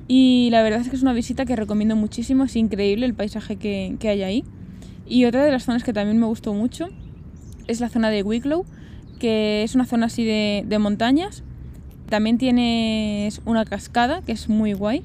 Y 0.07 0.49
la 0.51 0.61
verdad 0.61 0.81
es 0.81 0.89
que 0.89 0.95
es 0.95 1.01
una 1.01 1.13
visita 1.13 1.45
que 1.45 1.55
recomiendo 1.55 1.95
muchísimo, 1.95 2.43
es 2.43 2.55
increíble 2.55 3.05
el 3.05 3.15
paisaje 3.15 3.55
que, 3.55 3.95
que 3.99 4.09
hay 4.09 4.21
ahí. 4.21 4.43
Y 5.07 5.25
otra 5.25 5.43
de 5.43 5.51
las 5.51 5.63
zonas 5.63 5.83
que 5.83 5.91
también 5.91 6.19
me 6.19 6.27
gustó 6.27 6.53
mucho 6.53 6.87
es 7.67 7.79
la 7.79 7.89
zona 7.89 8.09
de 8.09 8.21
Wicklow, 8.21 8.65
que 9.19 9.63
es 9.63 9.73
una 9.73 9.85
zona 9.85 10.05
así 10.05 10.23
de, 10.23 10.65
de 10.67 10.77
montañas. 10.77 11.43
También 12.09 12.37
tienes 12.37 13.41
una 13.45 13.65
cascada, 13.65 14.21
que 14.21 14.33
es 14.33 14.49
muy 14.49 14.73
guay. 14.73 15.03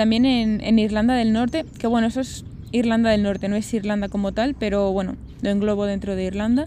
También 0.00 0.24
en, 0.24 0.62
en 0.62 0.78
Irlanda 0.78 1.12
del 1.12 1.34
Norte, 1.34 1.66
que 1.78 1.86
bueno, 1.86 2.06
eso 2.06 2.22
es 2.22 2.46
Irlanda 2.72 3.10
del 3.10 3.22
Norte, 3.22 3.50
no 3.50 3.56
es 3.56 3.74
Irlanda 3.74 4.08
como 4.08 4.32
tal, 4.32 4.54
pero 4.58 4.92
bueno, 4.92 5.16
lo 5.42 5.50
englobo 5.50 5.84
dentro 5.84 6.16
de 6.16 6.24
Irlanda. 6.24 6.64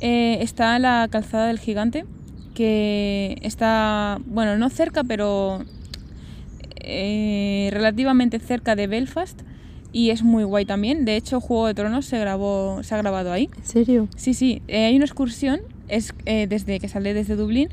Eh, 0.00 0.38
está 0.40 0.78
la 0.78 1.06
calzada 1.10 1.48
del 1.48 1.58
gigante, 1.58 2.06
que 2.54 3.36
está, 3.42 4.18
bueno, 4.24 4.56
no 4.56 4.70
cerca, 4.70 5.04
pero 5.04 5.66
eh, 6.76 7.68
relativamente 7.74 8.38
cerca 8.38 8.74
de 8.74 8.86
Belfast 8.86 9.42
y 9.92 10.08
es 10.08 10.22
muy 10.22 10.44
guay 10.44 10.64
también. 10.64 11.04
De 11.04 11.16
hecho, 11.16 11.42
Juego 11.42 11.66
de 11.66 11.74
Tronos 11.74 12.06
se 12.06 12.18
grabó, 12.18 12.82
se 12.82 12.94
ha 12.94 12.96
grabado 12.96 13.32
ahí. 13.32 13.50
¿En 13.54 13.66
serio? 13.66 14.08
Sí, 14.16 14.32
sí, 14.32 14.62
eh, 14.66 14.86
hay 14.86 14.96
una 14.96 15.04
excursión, 15.04 15.60
es 15.88 16.14
eh, 16.24 16.46
desde 16.48 16.80
que 16.80 16.88
sale 16.88 17.12
desde 17.12 17.36
Dublín, 17.36 17.68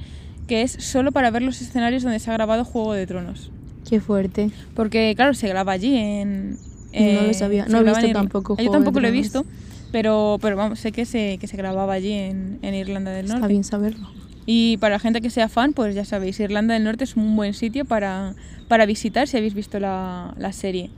que 0.45 0.61
es 0.61 0.73
solo 0.73 1.13
para 1.13 1.31
ver 1.31 1.41
los 1.41 1.61
escenarios 1.61 2.03
donde 2.03 2.19
se 2.19 2.29
ha 2.31 2.33
grabado 2.33 2.65
Juego 2.65 2.91
de 2.91 3.07
Tronos. 3.07 3.49
Qué 3.89 3.99
fuerte. 3.99 4.51
Porque, 4.75 5.13
claro, 5.15 5.33
se 5.33 5.47
graba 5.47 5.71
allí 5.71 5.95
en, 5.97 6.57
No 6.93 7.21
lo 7.27 7.33
sabía. 7.33 7.65
se 7.65 7.71
No 7.71 7.77
he 7.77 7.81
en 7.81 7.85
visto 7.87 8.01
Irla- 8.07 8.13
tampoco 8.13 8.57
Yo 8.57 8.71
tampoco 8.71 8.99
lo 8.99 9.07
he 9.07 9.11
visto, 9.11 9.45
pero, 9.91 10.37
pero 10.41 10.55
vamos, 10.55 10.79
sé 10.79 10.91
que 10.91 11.05
se, 11.05 11.37
que 11.39 11.47
se 11.47 11.57
grababa 11.57 11.93
allí 11.93 12.13
en, 12.13 12.59
en 12.61 12.75
Irlanda 12.75 13.11
del 13.11 13.25
Está 13.25 13.39
Norte. 13.39 13.51
bien 13.53 13.63
saberlo. 13.63 14.07
Y 14.45 14.77
para 14.77 14.95
la 14.95 14.99
gente 14.99 15.21
que 15.21 15.29
sea 15.29 15.47
fan, 15.49 15.73
pues 15.73 15.93
ya 15.95 16.05
sabéis, 16.05 16.39
Irlanda 16.39 16.73
del 16.73 16.83
Norte 16.83 17.03
es 17.03 17.15
un 17.15 17.35
buen 17.35 17.53
sitio 17.53 17.85
para, 17.85 18.33
para 18.67 18.85
visitar 18.85 19.27
si 19.27 19.37
habéis 19.37 19.53
visto 19.53 19.79
la, 19.79 20.33
la 20.37 20.51
serie. 20.53 20.89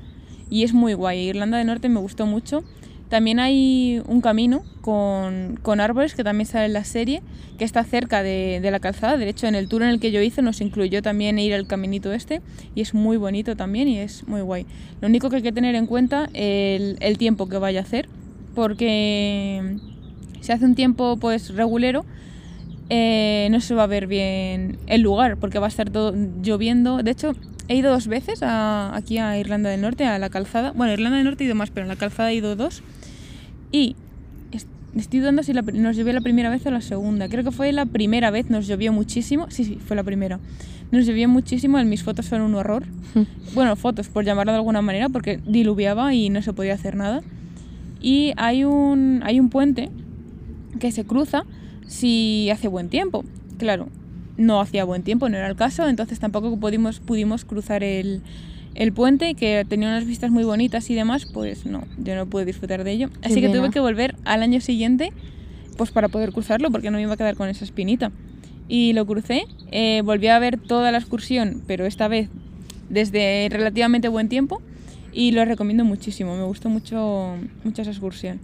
Y 0.50 0.64
es 0.64 0.74
muy 0.74 0.94
guay. 0.94 1.20
Irlanda 1.30 1.58
del 1.58 1.68
Norte 1.68 1.88
me 1.90 2.00
gustó 2.00 2.26
mucho. 2.26 2.64
También 3.12 3.42
hay 3.42 4.02
un 4.08 4.22
camino 4.22 4.64
con, 4.80 5.60
con 5.62 5.82
árboles 5.82 6.16
que 6.16 6.24
también 6.24 6.48
sale 6.48 6.68
en 6.68 6.74
la 6.74 6.86
serie, 6.86 7.22
que 7.58 7.66
está 7.66 7.84
cerca 7.84 8.24
de, 8.24 8.62
de 8.62 8.72
la 8.72 8.80
calzada. 8.80 9.18
De 9.18 9.28
hecho, 9.28 9.48
en 9.48 9.56
el 9.56 9.68
tour 9.68 9.84
en 9.84 9.90
el 9.90 10.00
que 10.00 10.12
yo 10.12 10.22
hice 10.22 10.42
nos 10.42 10.62
incluyó 10.62 11.02
también 11.02 11.38
ir 11.38 11.54
al 11.54 11.68
caminito 11.68 12.14
este 12.14 12.42
y 12.74 12.80
es 12.80 12.94
muy 12.94 13.18
bonito 13.18 13.58
también 13.58 13.90
y 13.90 14.00
es 14.00 14.26
muy 14.30 14.40
guay. 14.40 14.66
Lo 15.02 15.10
único 15.10 15.30
que 15.30 15.36
hay 15.36 15.42
que 15.42 15.52
tener 15.52 15.76
en 15.76 15.88
cuenta 15.88 16.30
el, 16.34 16.96
el 17.02 17.18
tiempo 17.18 17.50
que 17.50 17.58
vaya 17.58 17.82
a 17.82 17.84
hacer, 17.84 18.08
porque 18.56 19.76
si 20.40 20.54
hace 20.54 20.64
un 20.64 20.76
tiempo 20.76 21.18
pues 21.18 21.54
regulero, 21.54 22.06
eh, 22.90 23.50
no 23.52 23.60
se 23.60 23.76
va 23.76 23.84
a 23.84 23.88
ver 23.88 24.08
bien 24.08 24.78
el 24.88 25.02
lugar 25.02 25.36
porque 25.36 25.60
va 25.60 25.66
a 25.66 25.70
estar 25.70 25.90
todo 25.90 26.16
lloviendo. 26.42 27.04
De 27.04 27.12
hecho, 27.12 27.34
he 27.68 27.76
ido 27.76 27.92
dos 27.92 28.08
veces 28.08 28.40
aquí 28.42 29.18
a 29.18 29.38
Irlanda 29.38 29.70
del 29.70 29.82
Norte, 29.82 30.06
a 30.06 30.18
la 30.18 30.30
calzada. 30.30 30.72
Bueno, 30.72 30.94
Irlanda 30.94 31.18
del 31.18 31.26
Norte 31.26 31.44
he 31.44 31.48
ido 31.48 31.56
más, 31.56 31.72
pero 31.72 31.84
en 31.84 31.90
la 31.90 31.98
calzada 31.98 32.32
he 32.32 32.36
ido 32.36 32.56
dos. 32.56 32.82
Y 33.72 33.96
est- 34.52 34.68
estoy 34.96 35.20
dudando 35.20 35.44
si 35.44 35.54
la 35.54 35.62
nos 35.62 35.96
llovió 35.98 36.14
la 36.14 36.22
primera 36.22 36.50
vez 36.50 36.66
o 36.66 36.72
la 36.72 36.82
segunda. 36.82 37.28
Creo 37.30 37.44
que 37.44 37.52
fue 37.52 37.72
la 37.72 37.86
primera 37.86 38.32
vez, 38.32 38.50
nos 38.50 38.68
llovió 38.68 38.92
muchísimo. 38.94 39.48
Sí, 39.50 39.64
sí, 39.66 39.78
fue 39.86 39.96
la 39.96 40.04
primera. 40.04 40.40
Nos 40.92 41.06
llovió 41.06 41.30
muchísimo, 41.30 41.80
en 41.80 41.88
mis 41.90 42.04
fotos 42.04 42.28
fueron 42.28 42.48
un 42.48 42.56
horror. 42.56 42.84
Bueno, 43.54 43.76
fotos, 43.76 44.08
por 44.08 44.24
llamarlo 44.24 44.54
de 44.54 44.58
alguna 44.60 44.82
manera, 44.82 45.10
porque 45.10 45.40
diluviaba 45.46 46.14
y 46.14 46.30
no 46.30 46.42
se 46.42 46.54
podía 46.54 46.74
hacer 46.74 46.96
nada. 46.96 47.22
Y 48.02 48.32
hay 48.38 48.64
un, 48.64 49.22
hay 49.24 49.40
un 49.42 49.50
puente 49.50 49.90
que 50.80 50.92
se 50.94 51.04
cruza 51.06 51.44
si 51.86 52.50
hace 52.50 52.68
buen 52.70 52.88
tiempo. 52.90 53.26
Claro, 53.58 53.90
no 54.38 54.62
hacía 54.62 54.86
buen 54.86 55.04
tiempo, 55.04 55.28
no 55.28 55.36
era 55.38 55.48
el 55.50 55.56
caso, 55.58 55.88
entonces 55.90 56.20
tampoco 56.20 56.58
pudimos, 56.58 57.00
pudimos 57.02 57.44
cruzar 57.46 57.84
el, 57.84 58.22
el 58.76 58.94
puente, 58.94 59.36
que 59.36 59.66
tenía 59.68 59.90
unas 59.90 60.06
vistas 60.06 60.32
muy 60.32 60.44
bonitas 60.44 60.90
y 60.90 60.96
demás, 60.96 61.26
pues 61.26 61.66
no, 61.66 61.84
yo 61.98 62.16
no 62.16 62.26
pude 62.26 62.46
disfrutar 62.46 62.84
de 62.84 62.92
ello. 62.92 63.10
Qué 63.10 63.28
Así 63.28 63.36
que 63.36 63.48
pena. 63.48 63.60
tuve 63.60 63.70
que 63.72 63.80
volver 63.80 64.16
al 64.26 64.44
año 64.44 64.62
siguiente 64.62 65.12
pues 65.78 65.92
para 65.92 66.10
poder 66.10 66.32
cruzarlo, 66.32 66.70
porque 66.70 66.92
no 66.92 66.98
me 66.98 67.04
iba 67.04 67.14
a 67.14 67.18
quedar 67.18 67.36
con 67.36 67.50
esa 67.50 67.66
espinita. 67.66 68.12
Y 68.68 68.94
lo 68.94 69.06
crucé, 69.06 69.46
eh, 69.72 70.02
volví 70.06 70.28
a 70.28 70.38
ver 70.40 70.60
toda 70.60 70.92
la 70.92 71.00
excursión, 71.00 71.62
pero 71.68 71.86
esta 71.86 72.08
vez 72.08 72.30
desde 72.90 73.48
relativamente 73.50 74.08
buen 74.08 74.30
tiempo, 74.30 74.62
y 75.14 75.32
lo 75.32 75.44
recomiendo 75.44 75.84
muchísimo, 75.84 76.36
me 76.38 76.44
gustó 76.44 76.70
mucho, 76.70 77.36
mucho 77.64 77.82
esa 77.82 77.92
excursión. 77.92 78.40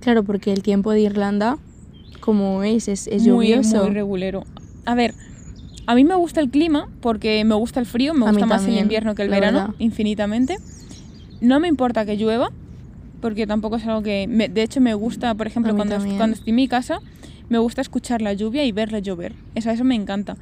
Claro, 0.00 0.22
porque 0.24 0.52
el 0.52 0.62
tiempo 0.62 0.90
de 0.92 1.02
Irlanda, 1.02 1.58
como 2.20 2.62
es, 2.62 2.88
es, 2.88 3.06
es 3.06 3.22
muy, 3.22 3.48
lluvioso. 3.48 3.84
muy 3.84 3.94
regulero. 3.94 4.44
A 4.84 4.94
ver, 4.94 5.14
a 5.90 5.94
mí 5.96 6.04
me 6.04 6.14
gusta 6.14 6.40
el 6.40 6.50
clima 6.50 6.88
porque 7.00 7.44
me 7.44 7.54
gusta 7.56 7.80
el 7.80 7.86
frío, 7.86 8.14
me 8.14 8.24
gusta 8.30 8.46
más 8.46 8.62
el 8.68 8.74
invierno 8.82 9.14
que 9.16 9.22
el 9.22 9.28
verano, 9.40 9.58
verdad. 9.58 9.74
infinitamente. 9.80 10.56
No 11.40 11.58
me 11.58 11.66
importa 11.68 12.04
que 12.06 12.16
llueva, 12.16 12.50
porque 13.20 13.46
tampoco 13.46 13.76
es 13.76 13.86
algo 13.86 14.02
que... 14.02 14.26
me- 14.28 14.48
de 14.48 14.62
hecho, 14.62 14.80
me 14.80 14.94
gusta, 14.94 15.34
por 15.34 15.46
ejemplo, 15.48 15.72
cuando, 15.76 15.96
cuando 16.16 16.34
estoy 16.34 16.50
en 16.50 16.56
mi 16.56 16.68
casa, 16.68 17.00
me 17.48 17.58
gusta 17.58 17.80
escuchar 17.80 18.22
la 18.22 18.32
lluvia 18.34 18.64
y 18.64 18.72
verla 18.72 19.00
llover. 19.00 19.34
Eso, 19.56 19.70
eso 19.70 19.82
me 19.84 19.96
encanta. 19.96 20.36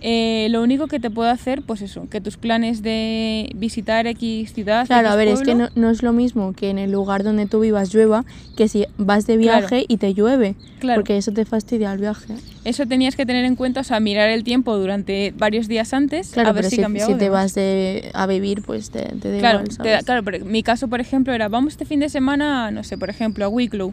Eh, 0.00 0.48
lo 0.50 0.62
único 0.62 0.86
que 0.86 1.00
te 1.00 1.10
puedo 1.10 1.28
hacer, 1.30 1.62
pues 1.62 1.82
eso, 1.82 2.06
que 2.08 2.20
tus 2.20 2.36
planes 2.36 2.82
de 2.82 3.50
visitar 3.56 4.06
X 4.06 4.52
ciudad... 4.52 4.86
Claro, 4.86 5.08
X 5.08 5.12
a 5.12 5.16
ver, 5.16 5.28
es 5.28 5.42
que 5.42 5.54
no, 5.54 5.68
no 5.74 5.90
es 5.90 6.02
lo 6.02 6.12
mismo 6.12 6.52
que 6.52 6.70
en 6.70 6.78
el 6.78 6.92
lugar 6.92 7.24
donde 7.24 7.46
tú 7.46 7.60
vivas 7.60 7.92
llueva 7.92 8.24
que 8.56 8.68
si 8.68 8.86
vas 8.96 9.26
de 9.26 9.36
Claro. 9.38 9.66
viaje 9.68 9.84
y 9.88 9.96
te 9.96 10.14
llueve. 10.14 10.54
Claro. 10.78 11.00
Porque 11.00 11.16
eso 11.16 11.32
te 11.32 11.44
fastidia 11.44 11.92
el 11.92 11.98
viaje. 11.98 12.34
Eso 12.64 12.86
tenías 12.86 13.16
que 13.16 13.26
tener 13.26 13.44
en 13.44 13.56
cuenta, 13.56 13.80
o 13.80 13.84
sea, 13.84 13.98
mirar 13.98 14.28
el 14.30 14.44
tiempo 14.44 14.76
durante 14.76 15.32
varios 15.36 15.66
días 15.68 15.92
antes, 15.92 16.30
Claro, 16.30 16.50
a 16.50 16.52
ver 16.52 16.60
pero 16.62 16.70
si, 16.70 16.76
si, 16.76 16.82
cambiaba 16.82 17.12
si 17.12 17.18
te 17.18 17.30
vas 17.30 17.54
de, 17.54 18.10
a 18.14 18.26
vivir, 18.26 18.62
pues 18.62 18.90
te, 18.90 19.00
te 19.20 19.32
da 19.32 19.38
Claro, 19.38 19.58
igual, 19.60 19.68
te 19.68 19.74
¿sabes? 19.74 19.92
da- 19.92 20.02
claro, 20.02 20.22
pero 20.22 20.44
mi 20.44 20.62
caso, 20.62 20.86
por 20.86 21.00
ejemplo, 21.00 21.32
era 21.32 21.48
vamos 21.48 21.72
este 21.72 21.84
fin 21.84 21.98
de 22.00 22.08
semana, 22.08 22.70
no 22.70 22.84
sé, 22.84 22.96
por 22.98 23.10
ejemplo, 23.10 23.44
a 23.44 23.48
Wicklow. 23.48 23.92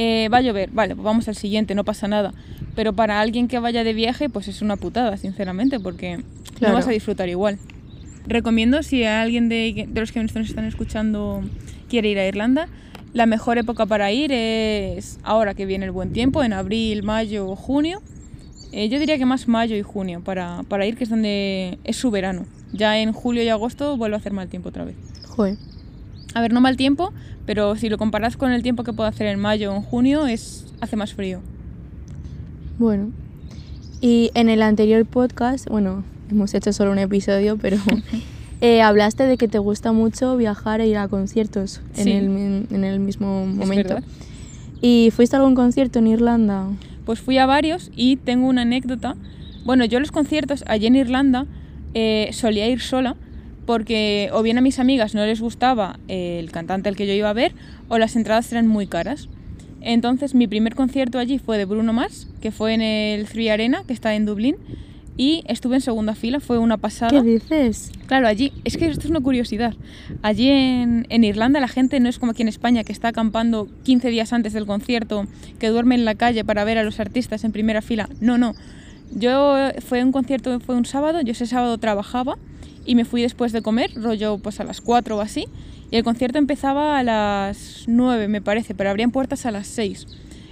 Eh, 0.00 0.28
va 0.32 0.38
a 0.38 0.42
llover, 0.42 0.70
vale, 0.70 0.94
pues 0.94 1.04
vamos 1.04 1.26
al 1.26 1.34
siguiente, 1.34 1.74
no 1.74 1.82
pasa 1.84 2.06
nada. 2.06 2.32
Pero 2.76 2.92
para 2.92 3.20
alguien 3.20 3.48
que 3.48 3.58
vaya 3.58 3.82
de 3.82 3.94
viaje, 3.94 4.28
pues 4.28 4.46
es 4.46 4.62
una 4.62 4.76
putada, 4.76 5.16
sinceramente, 5.16 5.80
porque 5.80 6.20
Claro. 6.54 6.72
no 6.74 6.78
vas 6.78 6.86
a 6.86 6.92
disfrutar 6.92 7.28
igual. 7.28 7.58
Recomiendo 8.28 8.84
si 8.84 9.02
a 9.02 9.20
alguien 9.22 9.48
de, 9.48 9.86
de 9.88 10.00
los 10.00 10.12
que 10.12 10.22
nos 10.22 10.32
están 10.48 10.64
escuchando 10.66 11.42
quiere 11.88 12.10
ir 12.10 12.18
a 12.20 12.28
Irlanda, 12.28 12.68
la 13.12 13.26
mejor 13.26 13.58
época 13.58 13.86
para 13.86 14.12
ir 14.12 14.30
es 14.30 15.18
ahora 15.24 15.54
que 15.54 15.66
viene 15.66 15.86
el 15.86 15.90
buen 15.90 16.12
tiempo, 16.12 16.44
en 16.44 16.52
abril, 16.52 17.02
mayo 17.02 17.48
o 17.48 17.56
junio. 17.56 18.00
Eh, 18.70 18.88
yo 18.90 19.00
diría 19.00 19.18
que 19.18 19.24
más 19.26 19.48
mayo 19.48 19.74
y 19.76 19.82
junio 19.82 20.20
para, 20.22 20.62
para 20.68 20.86
ir, 20.86 20.96
que 20.96 21.04
es 21.04 21.10
donde 21.10 21.78
es 21.82 21.96
su 21.96 22.12
verano. 22.12 22.44
Ya 22.72 22.98
en 23.00 23.12
julio 23.12 23.42
y 23.42 23.48
agosto 23.48 23.96
vuelve 23.96 24.14
a 24.14 24.18
hacer 24.20 24.32
mal 24.32 24.46
tiempo 24.48 24.68
otra 24.68 24.84
vez. 24.84 24.94
Joder. 25.26 25.56
A 26.34 26.40
ver, 26.40 26.52
no 26.52 26.60
mal 26.60 26.76
tiempo, 26.76 27.12
pero 27.46 27.76
si 27.76 27.88
lo 27.88 27.98
comparas 27.98 28.36
con 28.36 28.52
el 28.52 28.62
tiempo 28.62 28.84
que 28.84 28.92
puedo 28.92 29.08
hacer 29.08 29.26
en 29.26 29.40
mayo 29.40 29.72
o 29.72 29.76
en 29.76 29.82
junio, 29.82 30.26
es, 30.26 30.66
hace 30.80 30.96
más 30.96 31.14
frío. 31.14 31.40
Bueno. 32.78 33.10
Y 34.00 34.30
en 34.34 34.48
el 34.48 34.62
anterior 34.62 35.04
podcast, 35.06 35.68
bueno, 35.68 36.04
hemos 36.30 36.54
hecho 36.54 36.72
solo 36.72 36.92
un 36.92 36.98
episodio, 36.98 37.56
pero 37.56 37.78
eh, 38.60 38.82
hablaste 38.82 39.24
de 39.24 39.36
que 39.36 39.48
te 39.48 39.58
gusta 39.58 39.92
mucho 39.92 40.36
viajar 40.36 40.80
e 40.80 40.86
ir 40.86 40.98
a 40.98 41.08
conciertos 41.08 41.80
en, 41.96 42.08
el, 42.08 42.66
en 42.70 42.84
el 42.84 43.00
mismo 43.00 43.46
momento. 43.46 43.98
¿Y 44.80 45.10
fuiste 45.14 45.34
a 45.34 45.40
algún 45.40 45.54
concierto 45.54 45.98
en 45.98 46.06
Irlanda? 46.06 46.66
Pues 47.04 47.20
fui 47.20 47.38
a 47.38 47.46
varios 47.46 47.90
y 47.96 48.16
tengo 48.16 48.46
una 48.46 48.62
anécdota. 48.62 49.16
Bueno, 49.64 49.84
yo 49.84 49.98
a 49.98 50.00
los 50.00 50.12
conciertos 50.12 50.62
allí 50.68 50.86
en 50.86 50.96
Irlanda 50.96 51.46
eh, 51.94 52.28
solía 52.32 52.68
ir 52.68 52.80
sola 52.80 53.16
porque 53.68 54.30
o 54.32 54.42
bien 54.42 54.56
a 54.56 54.62
mis 54.62 54.78
amigas 54.78 55.14
no 55.14 55.26
les 55.26 55.42
gustaba 55.42 55.98
el 56.08 56.50
cantante 56.50 56.88
al 56.88 56.96
que 56.96 57.06
yo 57.06 57.12
iba 57.12 57.28
a 57.28 57.34
ver 57.34 57.52
o 57.88 57.98
las 57.98 58.16
entradas 58.16 58.50
eran 58.50 58.66
muy 58.66 58.86
caras. 58.86 59.28
Entonces 59.82 60.34
mi 60.34 60.46
primer 60.46 60.74
concierto 60.74 61.18
allí 61.18 61.38
fue 61.38 61.58
de 61.58 61.66
Bruno 61.66 61.92
Mars, 61.92 62.28
que 62.40 62.50
fue 62.50 62.72
en 62.72 62.80
el 62.80 63.26
Three 63.26 63.50
Arena, 63.50 63.82
que 63.86 63.92
está 63.92 64.14
en 64.14 64.24
Dublín, 64.24 64.56
y 65.18 65.44
estuve 65.48 65.74
en 65.74 65.80
segunda 65.82 66.14
fila, 66.14 66.40
fue 66.40 66.56
una 66.56 66.78
pasada. 66.78 67.10
¿Qué 67.10 67.20
dices? 67.20 67.92
Claro, 68.06 68.26
allí, 68.26 68.54
es 68.64 68.78
que 68.78 68.88
esto 68.88 69.04
es 69.04 69.10
una 69.10 69.20
curiosidad. 69.20 69.74
Allí 70.22 70.48
en, 70.48 71.06
en 71.10 71.24
Irlanda 71.24 71.60
la 71.60 71.68
gente 71.68 72.00
no 72.00 72.08
es 72.08 72.18
como 72.18 72.32
aquí 72.32 72.40
en 72.40 72.48
España 72.48 72.84
que 72.84 72.92
está 72.92 73.08
acampando 73.08 73.68
15 73.82 74.08
días 74.08 74.32
antes 74.32 74.54
del 74.54 74.64
concierto, 74.64 75.26
que 75.58 75.68
duerme 75.68 75.94
en 75.94 76.06
la 76.06 76.14
calle 76.14 76.42
para 76.42 76.64
ver 76.64 76.78
a 76.78 76.84
los 76.84 77.00
artistas 77.00 77.44
en 77.44 77.52
primera 77.52 77.82
fila. 77.82 78.08
No, 78.22 78.38
no. 78.38 78.54
Yo 79.14 79.56
fue 79.86 80.02
un 80.02 80.10
concierto, 80.10 80.58
fue 80.58 80.74
un 80.74 80.86
sábado, 80.86 81.20
yo 81.20 81.32
ese 81.32 81.46
sábado 81.46 81.76
trabajaba 81.76 82.38
y 82.88 82.94
me 82.94 83.04
fui 83.04 83.20
después 83.20 83.52
de 83.52 83.60
comer, 83.60 83.90
rollo 83.94 84.38
pues 84.38 84.60
a 84.60 84.64
las 84.64 84.80
4 84.80 85.18
o 85.18 85.20
así, 85.20 85.46
y 85.90 85.96
el 85.96 86.04
concierto 86.04 86.38
empezaba 86.38 86.98
a 86.98 87.02
las 87.02 87.84
9 87.86 88.28
me 88.28 88.40
parece, 88.40 88.74
pero 88.74 88.88
abrían 88.88 89.10
puertas 89.10 89.44
a 89.44 89.50
las 89.50 89.66
6. 89.66 90.06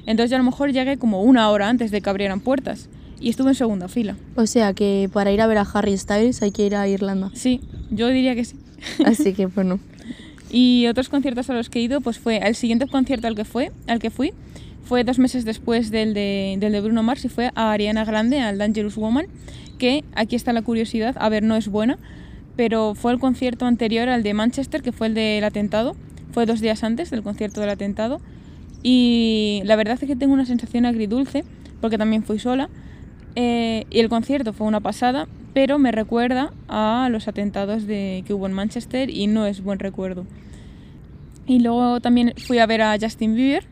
Entonces 0.05 0.31
yo 0.31 0.37
a 0.37 0.39
lo 0.39 0.45
mejor 0.45 0.71
llegué 0.71 0.99
como 0.99 1.23
una 1.23 1.49
hora 1.49 1.71
antes 1.71 1.91
de 1.91 2.03
que 2.03 2.11
abrieran 2.11 2.41
puertas 2.41 2.91
y 3.23 3.31
estuve 3.31 3.49
en 3.49 3.55
segunda 3.55 3.89
fila. 3.89 4.17
O 4.35 4.47
sea 4.47 4.75
que 4.75 5.09
para 5.11 5.33
ir 5.33 5.41
a 5.41 5.47
ver 5.47 5.57
a 5.57 5.63
Harry 5.63 5.97
Styles 5.97 6.43
hay 6.43 6.51
que 6.51 6.67
ir 6.67 6.77
a 6.77 6.87
Irlanda. 6.87 7.31
Sí, 7.33 7.63
yo 7.91 8.09
diría 8.09 8.35
que 8.35 8.45
sí. 8.45 8.57
Así 9.07 9.33
que 9.33 9.47
bueno. 9.57 9.81
Y 10.51 10.87
otros 10.89 11.09
conciertos 11.09 11.49
a 11.49 11.55
los 11.55 11.71
que 11.71 11.79
he 11.79 11.83
ido, 11.83 12.03
pues 12.03 12.19
fue 12.19 12.37
el 12.47 12.55
siguiente 12.55 12.87
concierto 12.87 13.29
al 13.29 13.35
que 13.35 13.47
fue, 13.47 13.73
al 13.87 13.99
que 13.99 14.11
fui, 14.11 14.35
fue 14.85 15.05
dos 15.05 15.19
meses 15.19 15.47
después 15.47 15.91
del 15.91 16.13
de, 16.13 16.57
del 16.61 16.73
de 16.73 16.81
Bruno 16.83 17.03
Mars 17.03 17.25
y 17.25 17.31
fue 17.31 17.51
a 17.55 17.73
Ariana 17.73 18.05
Grande, 18.05 18.41
al 18.41 18.59
Dangerous 18.59 18.97
Woman, 18.97 19.27
que 19.79 20.05
aquí 20.15 20.37
está 20.37 20.53
la 20.53 20.61
curiosidad, 20.61 21.17
a 21.19 21.29
ver, 21.31 21.43
no 21.43 21.57
es 21.57 21.69
buena, 21.69 21.99
pero 22.57 22.95
fue 22.95 23.13
el 23.13 23.19
concierto 23.19 23.67
anterior 23.67 24.09
al 24.09 24.23
de 24.23 24.35
Manchester, 24.35 24.83
que 24.83 24.93
fue 24.93 25.09
el 25.09 25.15
del 25.15 25.45
atentado, 25.45 25.95
fue 26.33 26.47
dos 26.47 26.61
días 26.61 26.83
antes 26.83 27.11
del 27.11 27.23
concierto 27.23 27.61
del 27.61 27.71
atentado, 27.71 28.21
y 28.83 29.63
la 29.65 29.77
verdad 29.77 29.99
es 30.01 30.07
que 30.07 30.17
tengo 30.17 30.33
una 30.33 30.47
sensación 30.47 30.87
agridulce, 30.87 31.45
porque 31.81 31.99
también 31.99 32.23
fui 32.23 32.39
sola, 32.39 32.71
eh, 33.35 33.85
y 33.91 34.01
el 34.01 34.09
concierto 34.09 34.53
fue 34.53 34.67
una 34.67 34.81
pasada, 34.81 35.29
pero 35.53 35.79
me 35.79 35.93
recuerda 35.93 36.53
a 36.69 37.09
los 37.11 37.29
atentados 37.29 37.87
de, 37.87 38.25
que 38.27 38.35
hubo 38.35 38.47
en 38.47 38.53
Manchester 38.53 39.11
y 39.11 39.27
no 39.27 39.47
es 39.47 39.63
buen 39.63 39.79
recuerdo. 39.79 40.27
Y 41.47 41.61
luego 41.61 42.01
también 42.01 42.35
fui 42.37 42.59
a 42.59 42.67
ver 42.67 42.83
a 42.83 42.97
Justin 43.01 43.35
Bieber, 43.35 43.65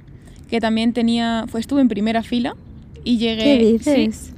que 0.48 0.60
también 0.60 0.92
tenía, 0.92 1.46
fue, 1.48 1.60
estuve 1.60 1.80
en 1.80 1.88
primera 1.88 2.22
fila 2.22 2.56
y 3.02 3.18
llegué... 3.18 3.78
¿Qué 3.82 4.10
sí. 4.10 4.33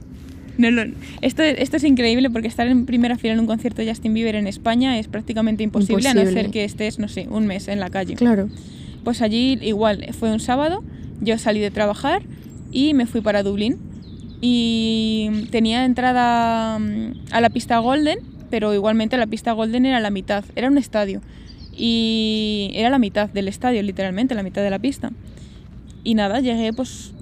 No, 0.58 0.70
no, 0.70 0.82
esto, 1.20 1.42
esto 1.42 1.76
es 1.76 1.84
increíble 1.84 2.30
porque 2.30 2.48
estar 2.48 2.66
en 2.66 2.86
primera 2.86 3.18
fila 3.18 3.34
en 3.34 3.40
un 3.40 3.46
concierto 3.46 3.82
de 3.82 3.88
Justin 3.88 4.14
Bieber 4.14 4.34
en 4.36 4.46
España 4.46 4.98
es 4.98 5.08
prácticamente 5.08 5.62
imposible, 5.62 6.08
a 6.08 6.14
no 6.14 6.20
Imposible. 6.20 6.42
ser 6.42 6.50
que 6.50 6.64
estés, 6.64 6.98
no 6.98 7.08
sé, 7.08 7.26
un 7.30 7.46
mes 7.46 7.68
en 7.68 7.80
la 7.80 7.90
calle. 7.90 8.14
Claro. 8.14 8.48
Pues 9.04 9.22
allí 9.22 9.58
igual, 9.62 10.06
fue 10.18 10.32
un 10.32 10.40
sábado, 10.40 10.82
yo 11.20 11.38
salí 11.38 11.60
de 11.60 11.70
trabajar 11.70 12.22
y 12.72 12.94
me 12.94 13.06
fui 13.06 13.20
para 13.20 13.42
Dublín. 13.42 13.78
Y 14.40 15.46
tenía 15.50 15.84
entrada 15.84 16.78
mm, 16.78 17.12
a 17.30 17.40
la 17.40 17.50
pista 17.50 17.78
Golden, 17.78 18.18
pero 18.50 18.74
igualmente 18.74 19.16
la 19.16 19.26
pista 19.26 19.52
Golden 19.52 19.86
era 19.86 20.00
la 20.00 20.10
mitad, 20.10 20.44
era 20.54 20.68
un 20.68 20.78
estadio. 20.78 21.20
y 21.78 22.70
era 22.74 22.88
la 22.88 22.98
mitad 22.98 23.28
del 23.28 23.48
estadio, 23.48 23.82
literalmente, 23.82 24.34
la 24.34 24.42
mitad 24.42 24.62
de 24.62 24.70
la 24.70 24.78
pista. 24.78 25.10
Y 26.04 26.14
nada, 26.14 26.40
llegué 26.40 26.72
pues 26.72 27.12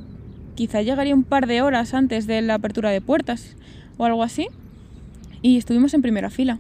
quizá 0.54 0.82
llegaría 0.82 1.14
un 1.14 1.24
par 1.24 1.46
de 1.46 1.62
horas 1.62 1.94
antes 1.94 2.26
de 2.26 2.42
la 2.42 2.54
apertura 2.54 2.90
de 2.90 3.00
puertas 3.00 3.56
o 3.96 4.04
algo 4.04 4.22
así 4.22 4.48
y 5.42 5.58
estuvimos 5.58 5.94
en 5.94 6.02
primera 6.02 6.30
fila. 6.30 6.58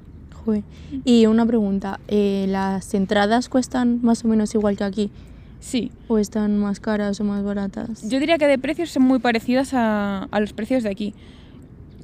Y 1.04 1.24
una 1.24 1.46
pregunta, 1.46 2.00
eh, 2.06 2.44
¿las 2.48 2.92
entradas 2.92 3.48
cuestan 3.48 4.00
más 4.02 4.24
o 4.24 4.28
menos 4.28 4.54
igual 4.54 4.76
que 4.76 4.84
aquí? 4.84 5.10
Sí. 5.58 5.90
¿O 6.08 6.18
están 6.18 6.58
más 6.58 6.80
caras 6.80 7.18
o 7.20 7.24
más 7.24 7.42
baratas? 7.42 8.06
Yo 8.06 8.20
diría 8.20 8.36
que 8.36 8.46
de 8.46 8.58
precios 8.58 8.90
son 8.90 9.04
muy 9.04 9.20
parecidas 9.20 9.72
a, 9.72 10.24
a 10.24 10.40
los 10.40 10.52
precios 10.52 10.82
de 10.82 10.90
aquí. 10.90 11.14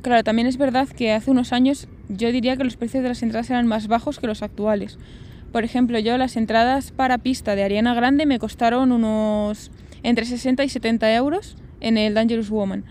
Claro, 0.00 0.24
también 0.24 0.48
es 0.48 0.56
verdad 0.56 0.88
que 0.88 1.12
hace 1.12 1.30
unos 1.30 1.52
años 1.52 1.86
yo 2.08 2.32
diría 2.32 2.56
que 2.56 2.64
los 2.64 2.76
precios 2.76 3.02
de 3.02 3.10
las 3.10 3.22
entradas 3.22 3.50
eran 3.50 3.66
más 3.66 3.86
bajos 3.86 4.18
que 4.18 4.26
los 4.26 4.42
actuales. 4.42 4.98
Por 5.52 5.64
ejemplo, 5.64 5.98
yo 5.98 6.16
las 6.16 6.36
entradas 6.36 6.92
para 6.92 7.18
pista 7.18 7.54
de 7.54 7.64
Ariana 7.64 7.92
Grande 7.92 8.24
me 8.24 8.38
costaron 8.38 8.92
unos 8.92 9.70
entre 10.02 10.24
60 10.24 10.64
y 10.64 10.68
70 10.70 11.14
euros 11.14 11.56
en 11.80 11.98
el 11.98 12.14
Dangerous 12.14 12.50
Woman. 12.50 12.84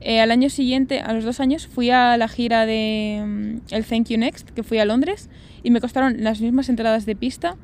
Eh, 0.00 0.20
al 0.20 0.30
año 0.30 0.48
siguiente, 0.48 1.00
a 1.00 1.12
los 1.12 1.24
dos 1.24 1.40
años, 1.40 1.66
fui 1.66 1.90
a 1.90 2.16
la 2.16 2.28
gira 2.28 2.64
de 2.64 3.22
mm, 3.24 3.74
el 3.74 3.84
Thank 3.84 4.08
You 4.08 4.18
Next, 4.18 4.50
que 4.50 4.62
fui 4.62 4.78
a 4.78 4.84
Londres, 4.84 5.28
y 5.62 5.70
me 5.70 5.80
costaron 5.80 6.24
las 6.24 6.40
mismas 6.40 6.68
entradas 6.70 7.04
de 7.04 7.16
pista 7.16 7.56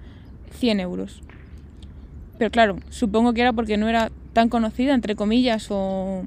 100 0.58 0.80
euros. 0.80 1.22
Pero 2.38 2.50
claro, 2.50 2.78
supongo 2.90 3.32
que 3.32 3.40
era 3.40 3.54
porque 3.54 3.78
no 3.78 3.88
era 3.88 4.10
tan 4.34 4.50
conocida, 4.50 4.92
entre 4.92 5.16
comillas, 5.16 5.68
o 5.70 6.24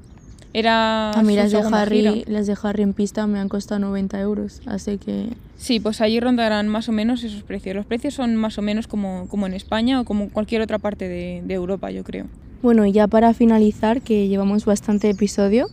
era... 0.52 1.12
A 1.12 1.22
mí 1.22 1.36
las 1.36 1.52
de, 1.52 1.58
Harry, 1.58 2.24
las 2.26 2.48
de 2.48 2.56
Harry 2.60 2.82
en 2.82 2.92
pista 2.92 3.28
me 3.28 3.38
han 3.38 3.48
costado 3.48 3.78
90 3.78 4.20
euros, 4.20 4.62
así 4.66 4.98
que... 4.98 5.28
Sí, 5.56 5.78
pues 5.78 6.00
allí 6.00 6.18
rondarán 6.18 6.66
más 6.66 6.88
o 6.88 6.92
menos 6.92 7.22
esos 7.22 7.44
precios. 7.44 7.76
Los 7.76 7.86
precios 7.86 8.14
son 8.14 8.34
más 8.34 8.58
o 8.58 8.62
menos 8.62 8.88
como, 8.88 9.28
como 9.28 9.46
en 9.46 9.54
España 9.54 10.00
o 10.00 10.04
como 10.04 10.30
cualquier 10.30 10.62
otra 10.62 10.80
parte 10.80 11.06
de, 11.06 11.42
de 11.44 11.54
Europa, 11.54 11.92
yo 11.92 12.02
creo. 12.02 12.26
Bueno, 12.62 12.86
ya 12.86 13.06
para 13.06 13.32
finalizar, 13.34 14.02
que 14.02 14.28
llevamos 14.28 14.64
bastante 14.64 15.08
episodio, 15.08 15.66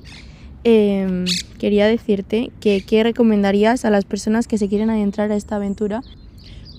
Em, 0.70 1.24
quería 1.60 1.88
decirte 1.88 2.52
que 2.60 2.82
qué 2.82 3.02
recomendarías 3.02 3.86
a 3.86 3.90
las 3.90 4.04
personas 4.04 4.48
que 4.48 4.58
se 4.58 4.68
quieren 4.68 4.90
adentrar 4.90 5.32
a 5.32 5.38
esta 5.38 5.56
aventura. 5.56 6.02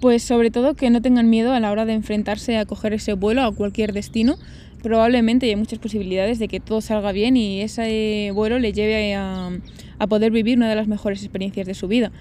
Pues 0.02 0.22
sobre 0.22 0.50
todo 0.50 0.74
que 0.74 0.90
no 0.90 1.00
tengan 1.00 1.30
miedo 1.30 1.52
a 1.52 1.60
la 1.60 1.70
hora 1.70 1.86
de 1.86 1.94
enfrentarse 1.94 2.58
a 2.58 2.66
coger 2.66 2.92
ese 2.92 3.14
vuelo 3.14 3.42
a 3.42 3.54
cualquier 3.54 3.94
destino. 3.94 4.36
Probablemente 4.82 5.46
hay 5.46 5.56
muchas 5.56 5.78
posibilidades 5.78 6.38
de 6.38 6.48
que 6.48 6.60
todo 6.60 6.82
salga 6.82 7.12
bien 7.12 7.38
y 7.38 7.62
ese 7.62 8.30
vuelo 8.34 8.58
le 8.58 8.74
lleve 8.74 9.14
a, 9.14 9.50
a 9.98 10.06
poder 10.06 10.32
vivir 10.32 10.58
una 10.58 10.68
de 10.68 10.76
las 10.76 10.86
mejores 10.86 11.22
experiencias 11.22 11.66
de 11.66 11.72
su 11.72 11.88
vida. 11.88 12.12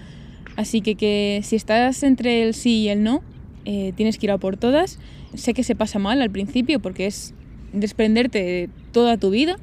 Así 0.56 0.80
que, 0.80 0.94
que 0.94 1.42
si 1.44 1.54
estás 1.54 2.02
entre 2.02 2.44
el 2.44 2.54
sí 2.54 2.78
y 2.78 2.88
el 2.88 3.02
no, 3.02 3.22
eh, 3.66 3.92
tienes 3.94 4.16
que 4.16 4.24
ir 4.24 4.30
a 4.30 4.38
por 4.38 4.56
todas. 4.56 4.98
Sé 5.34 5.52
que 5.52 5.62
se 5.62 5.76
pasa 5.76 5.98
mal 5.98 6.22
al 6.22 6.30
principio 6.30 6.80
porque 6.80 7.06
es 7.06 7.34
desprenderte 7.72 8.42
de 8.42 8.70
toda 8.92 9.16
tu 9.16 9.30
vida, 9.30 9.56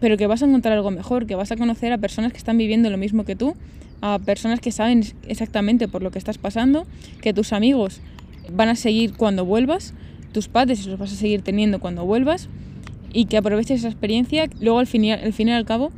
pero 0.00 0.16
que 0.16 0.26
vas 0.26 0.42
a 0.42 0.46
encontrar 0.46 0.74
algo 0.74 0.90
mejor, 0.90 1.26
que 1.26 1.34
vas 1.34 1.52
a 1.52 1.56
conocer 1.56 1.92
a 1.92 1.98
personas 1.98 2.32
que 2.32 2.38
están 2.38 2.58
viviendo 2.58 2.90
lo 2.90 2.98
mismo 2.98 3.24
que 3.24 3.36
tú, 3.36 3.54
a 4.00 4.18
personas 4.18 4.60
que 4.60 4.70
saben 4.70 5.02
exactamente 5.28 5.88
por 5.88 6.02
lo 6.02 6.10
que 6.10 6.18
estás 6.18 6.38
pasando, 6.38 6.86
que 7.22 7.32
tus 7.32 7.52
amigos 7.52 8.00
van 8.52 8.68
a 8.68 8.76
seguir 8.76 9.14
cuando 9.14 9.44
vuelvas, 9.44 9.94
tus 10.32 10.48
padres 10.48 10.86
los 10.86 10.98
vas 10.98 11.12
a 11.12 11.16
seguir 11.16 11.42
teniendo 11.42 11.80
cuando 11.80 12.04
vuelvas 12.04 12.48
y 13.12 13.26
que 13.26 13.36
aproveches 13.36 13.80
esa 13.80 13.88
experiencia. 13.88 14.46
Luego 14.60 14.78
al 14.78 14.86
fin 14.86 15.04
y 15.04 15.12
al, 15.12 15.32
fin 15.32 15.48
y 15.48 15.52
al 15.52 15.64
cabo, 15.64 15.90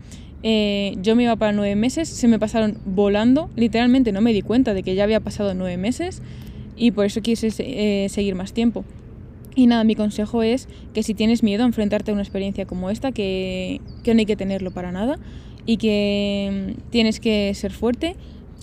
eh, 0.42 0.94
yo 1.03 1.16
me 1.16 1.25
iba 1.25 1.35
para 1.37 1.53
nueve 1.53 1.75
meses, 1.75 2.09
se 2.09 2.29
me 2.29 2.38
pasaron 2.38 2.79
volando, 2.85 3.51
literalmente 3.57 4.12
no 4.12 4.20
me 4.20 4.33
di 4.33 4.42
cuenta 4.42 4.75
de 4.75 4.83
que 4.83 4.94
ya 4.94 5.05
había 5.05 5.20
pasado 5.20 5.55
nueve 5.55 5.77
meses 5.77 6.22
y 6.77 6.90
por 6.90 7.07
eso 7.07 7.22
quise 7.22 7.49
eh, 7.59 8.09
seguir 8.09 8.35
más 8.35 8.53
tiempo. 8.53 8.85
Y 9.57 9.66
nada, 9.66 9.83
mi 9.85 9.97
consejo 9.97 10.42
es 10.42 10.69
que 10.92 11.03
si 11.03 11.14
tienes 11.14 11.42
miedo 11.42 11.64
a 11.64 11.66
enfrentarte 11.66 12.11
a 12.11 12.14
una 12.14 12.23
experiencia 12.23 12.66
como 12.66 12.90
esta, 12.90 13.11
que, 13.11 13.81
que 14.05 14.14
no 14.14 14.21
hay 14.21 14.27
que 14.27 14.37
tenerlo 14.37 14.71
para 14.71 14.92
nada 14.92 15.19
y 15.64 15.79
que 15.79 16.75
mm, 16.77 16.90
tienes 16.90 17.19
que 17.19 17.53
ser 17.55 17.73
fuerte 17.73 18.16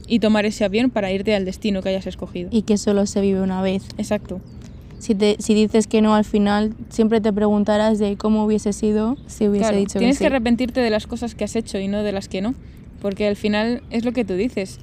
y 0.08 0.19
tomar 0.19 0.45
ese 0.45 0.63
avión 0.63 0.91
para 0.91 1.12
irte 1.12 1.34
al 1.34 1.45
destino 1.45 1.82
que 1.82 1.89
hayas 1.89 2.06
escogido. 2.06 2.49
Y 2.51 2.62
que 2.62 2.77
solo 2.77 3.08
se 3.08 3.21
vive 3.21 3.41
una 3.41 3.62
vez. 3.63 3.84
Exacto. 3.97 4.39
Si, 4.99 5.15
te, 5.15 5.36
si 5.39 5.56
dices 5.56 5.88
que 5.88 6.01
no 6.01 6.13
al 6.13 6.25
final, 6.25 6.75
siempre 6.89 7.19
te 7.19 7.34
preguntarás 7.34 7.99
de 7.99 8.15
cómo 8.15 8.45
hubiese 8.45 8.71
sido 8.71 9.17
si 9.25 9.49
hubiese 9.49 9.75
dicho 9.75 9.99
tienes 9.99 10.17
que 10.17 10.23
que 10.23 10.27
arrepentirte 10.27 10.79
de 10.79 10.89
las 10.89 11.08
cosas 11.08 11.36
que 11.36 11.43
has 11.43 11.56
hecho 11.58 11.77
y 11.79 11.88
no 11.88 12.03
de 12.03 12.12
las 12.12 12.29
que 12.29 12.41
no. 12.41 12.53
Porque 13.01 13.27
al 13.27 13.36
final 13.36 13.82
es 13.89 14.06
lo 14.06 14.13
que 14.13 14.23
tú 14.23 14.36
dices. 14.36 14.79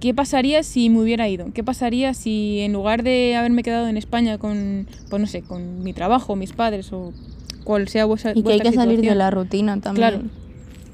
¿Qué 0.00 0.14
pasaría 0.14 0.62
si 0.62 0.90
me 0.90 1.00
hubiera 1.00 1.28
ido? 1.28 1.52
¿Qué 1.52 1.64
pasaría 1.64 2.14
si 2.14 2.60
en 2.60 2.72
lugar 2.72 3.02
de 3.02 3.34
haberme 3.34 3.62
quedado 3.62 3.88
en 3.88 3.96
España 3.96 4.38
con, 4.38 4.86
pues 5.10 5.20
no 5.20 5.26
sé, 5.26 5.42
con 5.42 5.82
mi 5.82 5.92
trabajo, 5.92 6.36
mis 6.36 6.52
padres 6.52 6.92
o 6.92 7.12
cual 7.64 7.88
sea 7.88 8.04
vuestra 8.04 8.32
Y 8.34 8.42
que 8.42 8.52
hay 8.52 8.60
que 8.60 8.72
salir 8.72 9.00
de 9.00 9.14
la 9.14 9.30
rutina 9.30 9.80
también. 9.80 10.08
Claro. 10.08 10.24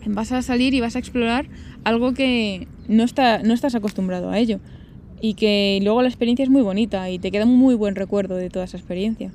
Vas 0.07 0.33
a 0.33 0.43
salir 0.43 0.75
y 0.75 0.81
vas 0.81 0.97
a 0.97 0.99
explorar 0.99 1.47
algo 1.85 2.14
que 2.14 2.67
no, 2.88 3.05
está, 3.05 3.38
no 3.43 3.53
estás 3.55 3.75
acostumbrado 3.75 4.31
a 4.31 4.38
ello. 4.38 4.61
Y 5.21 5.35
que 5.35 5.81
luego 5.83 6.03
la 6.03 6.09
experiencia 6.09 6.43
es 6.43 6.51
muy 6.51 6.62
bonita 6.62 7.09
y 7.11 7.19
te 7.19 7.31
queda 7.31 7.45
un 7.45 7.57
muy 7.57 7.75
buen 7.75 7.95
recuerdo 7.95 8.37
de 8.37 8.51
toda 8.51 8.64
esa 8.64 8.77
experiencia. 8.77 9.33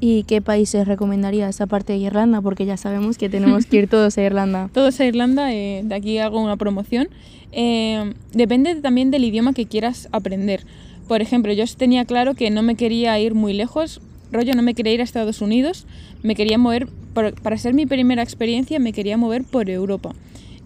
¿Y 0.00 0.22
qué 0.24 0.40
países 0.40 0.86
recomendarías 0.86 1.60
aparte 1.60 1.92
de 1.92 1.98
Irlanda? 1.98 2.40
Porque 2.40 2.66
ya 2.66 2.76
sabemos 2.76 3.18
que 3.18 3.28
tenemos 3.28 3.66
que 3.66 3.78
ir 3.78 3.88
todos 3.90 4.16
a 4.16 4.22
Irlanda. 4.22 4.70
todos 4.72 5.00
a 5.00 5.06
Irlanda, 5.06 5.52
eh, 5.52 5.82
de 5.84 5.94
aquí 5.94 6.18
hago 6.18 6.40
una 6.40 6.56
promoción. 6.56 7.08
Eh, 7.52 8.14
depende 8.32 8.76
también 8.76 9.10
del 9.10 9.24
idioma 9.24 9.52
que 9.52 9.66
quieras 9.66 10.08
aprender. 10.12 10.64
Por 11.08 11.22
ejemplo, 11.22 11.52
yo 11.52 11.64
tenía 11.76 12.04
claro 12.04 12.34
que 12.34 12.50
no 12.50 12.62
me 12.62 12.76
quería 12.76 13.18
ir 13.18 13.34
muy 13.34 13.54
lejos, 13.54 14.00
rollo 14.30 14.54
no 14.54 14.62
me 14.62 14.74
quería 14.74 14.92
ir 14.92 15.00
a 15.00 15.04
Estados 15.04 15.40
Unidos, 15.40 15.86
me 16.22 16.34
quería 16.34 16.58
mover, 16.58 16.86
para 17.14 17.56
ser 17.56 17.72
mi 17.72 17.86
primera 17.86 18.22
experiencia, 18.22 18.78
me 18.78 18.92
quería 18.92 19.16
mover 19.16 19.42
por 19.42 19.70
Europa. 19.70 20.14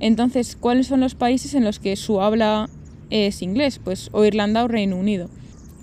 Entonces, 0.00 0.56
¿cuáles 0.58 0.88
son 0.88 1.00
los 1.00 1.14
países 1.14 1.54
en 1.54 1.64
los 1.64 1.78
que 1.78 1.94
su 1.94 2.20
habla 2.20 2.68
es 3.08 3.40
inglés? 3.40 3.80
Pues 3.82 4.10
o 4.12 4.24
Irlanda 4.24 4.64
o 4.64 4.68
Reino 4.68 4.96
Unido. 4.96 5.30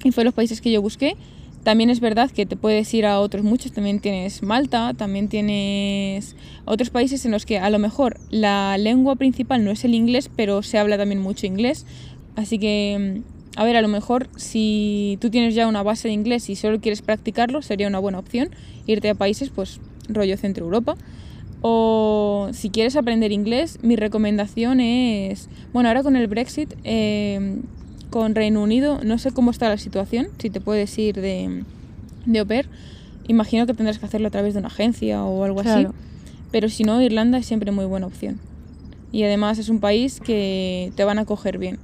Y 0.04 0.12
fue 0.12 0.26
los 0.26 0.34
países 0.34 0.60
que 0.60 0.72
yo 0.72 0.82
busqué. 0.82 1.16
También 1.64 1.90
es 1.90 2.00
verdad 2.00 2.32
que 2.32 2.46
te 2.46 2.56
puedes 2.56 2.94
ir 2.94 3.06
a 3.06 3.20
otros 3.20 3.44
muchos, 3.44 3.74
también 3.74 4.00
tienes 4.00 4.42
Malta, 4.44 4.94
también 4.96 5.28
tienes 5.28 6.36
otros 6.66 6.90
países 6.90 7.26
en 7.26 7.32
los 7.32 7.46
que 7.46 7.60
a 7.60 7.70
lo 7.70 7.80
mejor 7.80 8.18
la 8.30 8.78
lengua 8.78 9.16
principal 9.16 9.64
no 9.66 9.72
es 9.72 9.84
el 9.84 9.94
inglés, 9.94 10.30
pero 10.36 10.64
se 10.64 10.78
habla 10.78 10.98
también 10.98 11.22
mucho 11.22 11.46
inglés. 11.46 11.86
Así 12.36 12.58
que, 12.60 13.22
a 13.58 13.66
ver, 13.66 13.76
a 13.76 13.82
lo 13.82 13.90
mejor 13.90 14.30
si 14.38 15.18
tú 15.20 15.30
tienes 15.30 15.54
ya 15.54 15.68
una 15.68 15.84
base 15.84 16.08
de 16.08 16.14
inglés 16.14 16.50
y 16.50 16.56
solo 16.56 16.80
quieres 16.80 17.02
practicarlo, 17.02 17.62
sería 17.62 17.88
una 17.88 18.00
buena 18.00 18.20
opción 18.20 18.50
irte 18.88 19.10
a 19.10 19.16
países, 19.16 19.50
pues, 19.50 19.82
rollo 20.08 20.38
Centro 20.38 20.64
Europa. 20.64 20.96
O 21.62 22.50
si 22.54 22.70
quieres 22.70 22.96
aprender 22.96 23.34
inglés, 23.34 23.80
mi 23.82 23.98
recomendación 23.98 24.80
es, 24.80 25.50
bueno, 25.74 25.90
ahora 25.90 26.04
con 26.04 26.16
el 26.16 26.28
Brexit, 26.28 26.74
eh, 26.86 27.60
con 28.10 28.36
Reino 28.36 28.62
Unido 28.62 29.00
no 29.04 29.18
sé 29.18 29.32
cómo 29.32 29.52
está 29.52 29.70
la 29.70 29.78
situación, 29.78 30.30
si 30.38 30.50
te 30.50 30.62
puedes 30.62 30.98
ir 30.98 31.16
de, 31.16 31.64
de 32.26 32.40
au 32.40 32.48
Imagino 33.28 33.68
que 33.68 33.76
tendrás 33.76 34.00
que 34.00 34.06
hacerlo 34.08 34.28
a 34.28 34.32
través 34.32 34.56
de 34.56 34.60
una 34.60 34.70
agencia 34.70 35.24
o 35.24 35.44
algo 35.44 35.60
así. 35.62 35.86
Pero 36.52 36.68
si 36.68 36.84
no, 36.84 37.00
Irlanda 37.00 37.38
es 37.38 37.46
siempre 37.46 37.72
muy 37.72 37.86
buena 37.86 38.08
opción. 38.08 38.40
Y 39.12 39.22
además 39.22 39.60
es 39.60 39.70
un 39.70 39.80
país 39.80 40.20
que 40.20 40.92
te 40.96 41.04
van 41.04 41.20
a 41.20 41.26
coger 41.26 41.60
bien. 41.60 41.78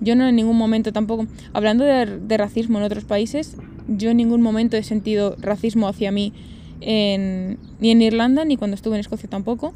Yo 0.00 0.14
no 0.14 0.28
en 0.28 0.36
ningún 0.36 0.56
momento 0.56 0.92
tampoco, 0.92 1.26
hablando 1.52 1.84
de, 1.84 2.36
racismo 2.36 2.78
en 2.78 2.84
otros 2.84 3.04
países, 3.04 3.56
yo 3.88 4.10
en 4.10 4.18
ningún 4.18 4.42
momento 4.42 4.76
he 4.76 4.84
sentido 4.84 5.34
racismo 5.40 5.88
hacia 5.88 6.12
mí 6.12 6.32
ni 6.80 7.90
en 7.90 8.02
Irlanda 8.02 8.44
ni 8.44 8.56
cuando 8.56 8.76
estuve 8.76 8.94
en 8.94 9.00
Escocia 9.00 9.28
tampoco. 9.28 9.74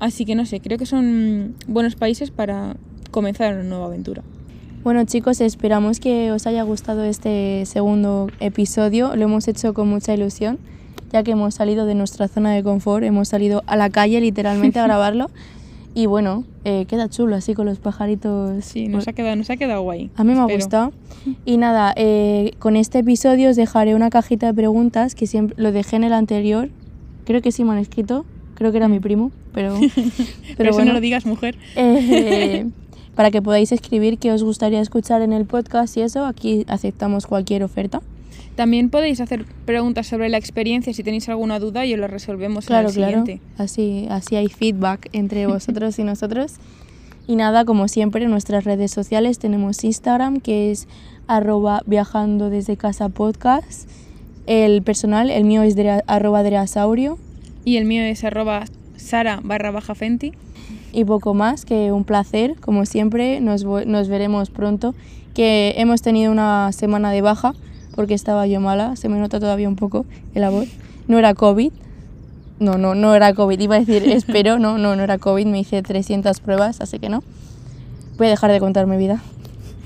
Así 0.00 0.24
que 0.24 0.34
no 0.34 0.44
sé, 0.44 0.58
creo 0.58 0.76
que 0.76 0.86
son 0.86 1.54
buenos 1.68 1.94
países 1.94 2.32
para 2.32 2.76
comenzar 3.12 3.54
una 3.54 3.62
nueva 3.62 3.86
aventura. 3.86 4.22
Bueno 4.82 5.04
chicos, 5.04 5.42
esperamos 5.42 6.00
que 6.00 6.32
os 6.32 6.46
haya 6.46 6.62
gustado 6.62 7.04
este 7.04 7.66
segundo 7.66 8.30
episodio. 8.40 9.14
Lo 9.14 9.24
hemos 9.24 9.46
hecho 9.46 9.74
con 9.74 9.88
mucha 9.88 10.14
ilusión, 10.14 10.58
ya 11.12 11.22
que 11.22 11.32
hemos 11.32 11.54
salido 11.54 11.84
de 11.84 11.94
nuestra 11.94 12.28
zona 12.28 12.52
de 12.52 12.62
confort, 12.62 13.04
hemos 13.04 13.28
salido 13.28 13.62
a 13.66 13.76
la 13.76 13.90
calle 13.90 14.22
literalmente 14.22 14.78
a 14.78 14.82
grabarlo. 14.86 15.30
Y 15.92 16.06
bueno, 16.06 16.44
eh, 16.64 16.86
queda 16.88 17.10
chulo 17.10 17.36
así 17.36 17.52
con 17.52 17.66
los 17.66 17.78
pajaritos. 17.78 18.64
Sí, 18.64 18.88
nos 18.88 19.06
ha 19.06 19.12
quedado, 19.12 19.36
nos 19.36 19.50
ha 19.50 19.58
quedado 19.58 19.82
guay. 19.82 20.10
A 20.16 20.24
mí 20.24 20.32
me 20.32 20.40
ha 20.40 20.44
gustado. 20.44 20.94
Y 21.44 21.58
nada, 21.58 21.92
eh, 21.96 22.52
con 22.58 22.74
este 22.76 23.00
episodio 23.00 23.50
os 23.50 23.56
dejaré 23.56 23.94
una 23.94 24.08
cajita 24.08 24.46
de 24.46 24.54
preguntas 24.54 25.14
que 25.14 25.26
siempre 25.26 25.62
lo 25.62 25.72
dejé 25.72 25.96
en 25.96 26.04
el 26.04 26.14
anterior. 26.14 26.70
Creo 27.26 27.42
que 27.42 27.52
sí 27.52 27.64
me 27.64 27.72
han 27.72 27.78
escrito. 27.78 28.24
Creo 28.54 28.70
que 28.70 28.78
era 28.78 28.88
mi 28.88 28.98
mm. 28.98 29.02
primo, 29.02 29.30
pero. 29.52 29.78
pero, 30.56 30.72
bueno, 30.72 30.86
no 30.86 30.92
lo 30.94 31.00
digas, 31.00 31.26
mujer. 31.26 31.56
Eh, 31.76 32.66
para 33.14 33.30
que 33.30 33.42
podáis 33.42 33.72
escribir 33.72 34.18
qué 34.18 34.32
os 34.32 34.42
gustaría 34.42 34.80
escuchar 34.80 35.22
en 35.22 35.32
el 35.32 35.46
podcast 35.46 35.96
y 35.96 36.02
eso, 36.02 36.24
aquí 36.24 36.64
aceptamos 36.68 37.26
cualquier 37.26 37.62
oferta. 37.62 38.00
También 38.56 38.90
podéis 38.90 39.20
hacer 39.20 39.46
preguntas 39.64 40.06
sobre 40.06 40.28
la 40.28 40.36
experiencia 40.36 40.92
si 40.92 41.02
tenéis 41.02 41.28
alguna 41.28 41.58
duda 41.58 41.86
y 41.86 41.94
os 41.94 42.00
lo 42.00 42.08
resolvemos 42.08 42.66
claro, 42.66 42.82
en 42.82 42.86
el 42.86 42.92
siguiente. 42.92 43.40
Claro, 43.56 43.64
así, 43.64 44.06
así 44.10 44.36
hay 44.36 44.48
feedback 44.48 45.08
entre 45.12 45.46
vosotros 45.46 45.98
y 45.98 46.04
nosotros. 46.04 46.56
Y 47.26 47.36
nada, 47.36 47.64
como 47.64 47.88
siempre, 47.88 48.24
en 48.24 48.30
nuestras 48.30 48.64
redes 48.64 48.90
sociales 48.90 49.38
tenemos 49.38 49.84
Instagram, 49.84 50.40
que 50.40 50.72
es 50.72 50.88
arroba 51.26 51.82
viajando 51.86 52.50
desde 52.50 52.76
casa 52.76 53.08
podcast. 53.08 53.88
El 54.46 54.82
personal, 54.82 55.30
el 55.30 55.44
mío 55.44 55.62
es 55.62 55.76
de, 55.76 56.02
arroba 56.06 56.42
dreasaurio. 56.42 57.18
Y 57.64 57.76
el 57.76 57.84
mío 57.84 58.02
es 58.02 58.24
arroba 58.24 58.64
sara 58.96 59.40
barra 59.44 59.70
baja 59.70 59.94
fenti. 59.94 60.32
Y 60.92 61.04
poco 61.04 61.34
más, 61.34 61.64
que 61.64 61.92
un 61.92 62.04
placer, 62.04 62.56
como 62.60 62.84
siempre, 62.84 63.40
nos, 63.40 63.64
nos 63.64 64.08
veremos 64.08 64.50
pronto. 64.50 64.94
Que 65.34 65.74
hemos 65.76 66.02
tenido 66.02 66.32
una 66.32 66.72
semana 66.72 67.12
de 67.12 67.22
baja, 67.22 67.54
porque 67.94 68.14
estaba 68.14 68.46
yo 68.46 68.60
mala, 68.60 68.96
se 68.96 69.08
me 69.08 69.18
nota 69.18 69.38
todavía 69.38 69.68
un 69.68 69.76
poco 69.76 70.04
el 70.34 70.48
voz. 70.50 70.68
No 71.06 71.18
era 71.18 71.34
COVID, 71.34 71.72
no, 72.58 72.76
no, 72.76 72.94
no 72.94 73.14
era 73.14 73.32
COVID, 73.34 73.58
iba 73.58 73.76
a 73.76 73.80
decir 73.80 74.02
espero, 74.10 74.58
no, 74.58 74.78
no, 74.78 74.96
no 74.96 75.02
era 75.02 75.18
COVID, 75.18 75.46
me 75.46 75.60
hice 75.60 75.82
300 75.82 76.40
pruebas, 76.40 76.80
así 76.80 76.98
que 76.98 77.08
no. 77.08 77.22
Voy 78.18 78.26
a 78.26 78.30
dejar 78.30 78.50
de 78.50 78.60
contar 78.60 78.86
mi 78.86 78.96
vida. 78.96 79.22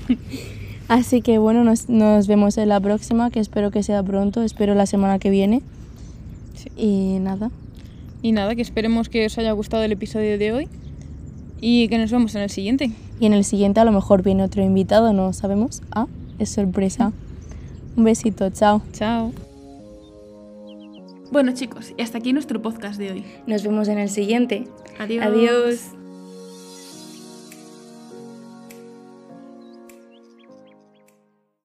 Así 0.87 1.23
que 1.23 1.39
bueno, 1.39 1.65
nos, 1.65 1.89
nos 1.89 2.27
vemos 2.27 2.59
en 2.59 2.69
la 2.69 2.79
próxima, 2.79 3.31
que 3.31 3.41
espero 3.41 3.71
que 3.71 3.83
sea 3.83 4.03
pronto, 4.03 4.43
espero 4.43 4.75
la 4.75 4.85
semana 4.85 5.19
que 5.19 5.31
viene. 5.31 5.63
Sí. 6.57 6.69
Y 6.77 7.19
nada, 7.21 7.51
Y 8.21 8.33
nada, 8.33 8.55
que 8.55 8.61
esperemos 8.61 9.09
que 9.09 9.25
os 9.25 9.39
haya 9.39 9.53
gustado 9.53 9.83
el 9.83 9.93
episodio 9.93 10.37
de 10.37 10.53
hoy 10.53 10.69
y 11.61 11.89
que 11.89 11.99
nos 11.99 12.11
vemos 12.11 12.35
en 12.35 12.43
el 12.43 12.51
siguiente. 12.51 12.91
y 13.21 13.27
en 13.27 13.33
el 13.33 13.45
siguiente 13.45 13.81
a 13.81 13.85
lo 13.85 13.93
mejor 13.93 14.23
viene 14.23 14.43
otro 14.43 14.63
invitado, 14.63 15.13
no 15.13 15.33
sabemos. 15.33 15.83
Ah, 15.93 16.07
es 16.39 16.51
sorpresa. 16.51 17.13
Un 17.97 18.05
besito, 18.05 18.51
chao. 18.51 18.83
Chao. 18.93 19.33
Bueno 21.31 21.53
chicos, 21.53 21.93
y 21.97 22.03
hasta 22.03 22.19
aquí 22.19 22.33
nuestro 22.33 22.61
podcast 22.63 22.99
de 22.99 23.13
hoy. 23.13 23.25
Nos 23.47 23.63
vemos 23.63 23.89
en 23.89 23.99
el 23.99 24.09
siguiente. 24.09 24.65
Adiós. 24.99 25.25
Adiós. 25.25 26.04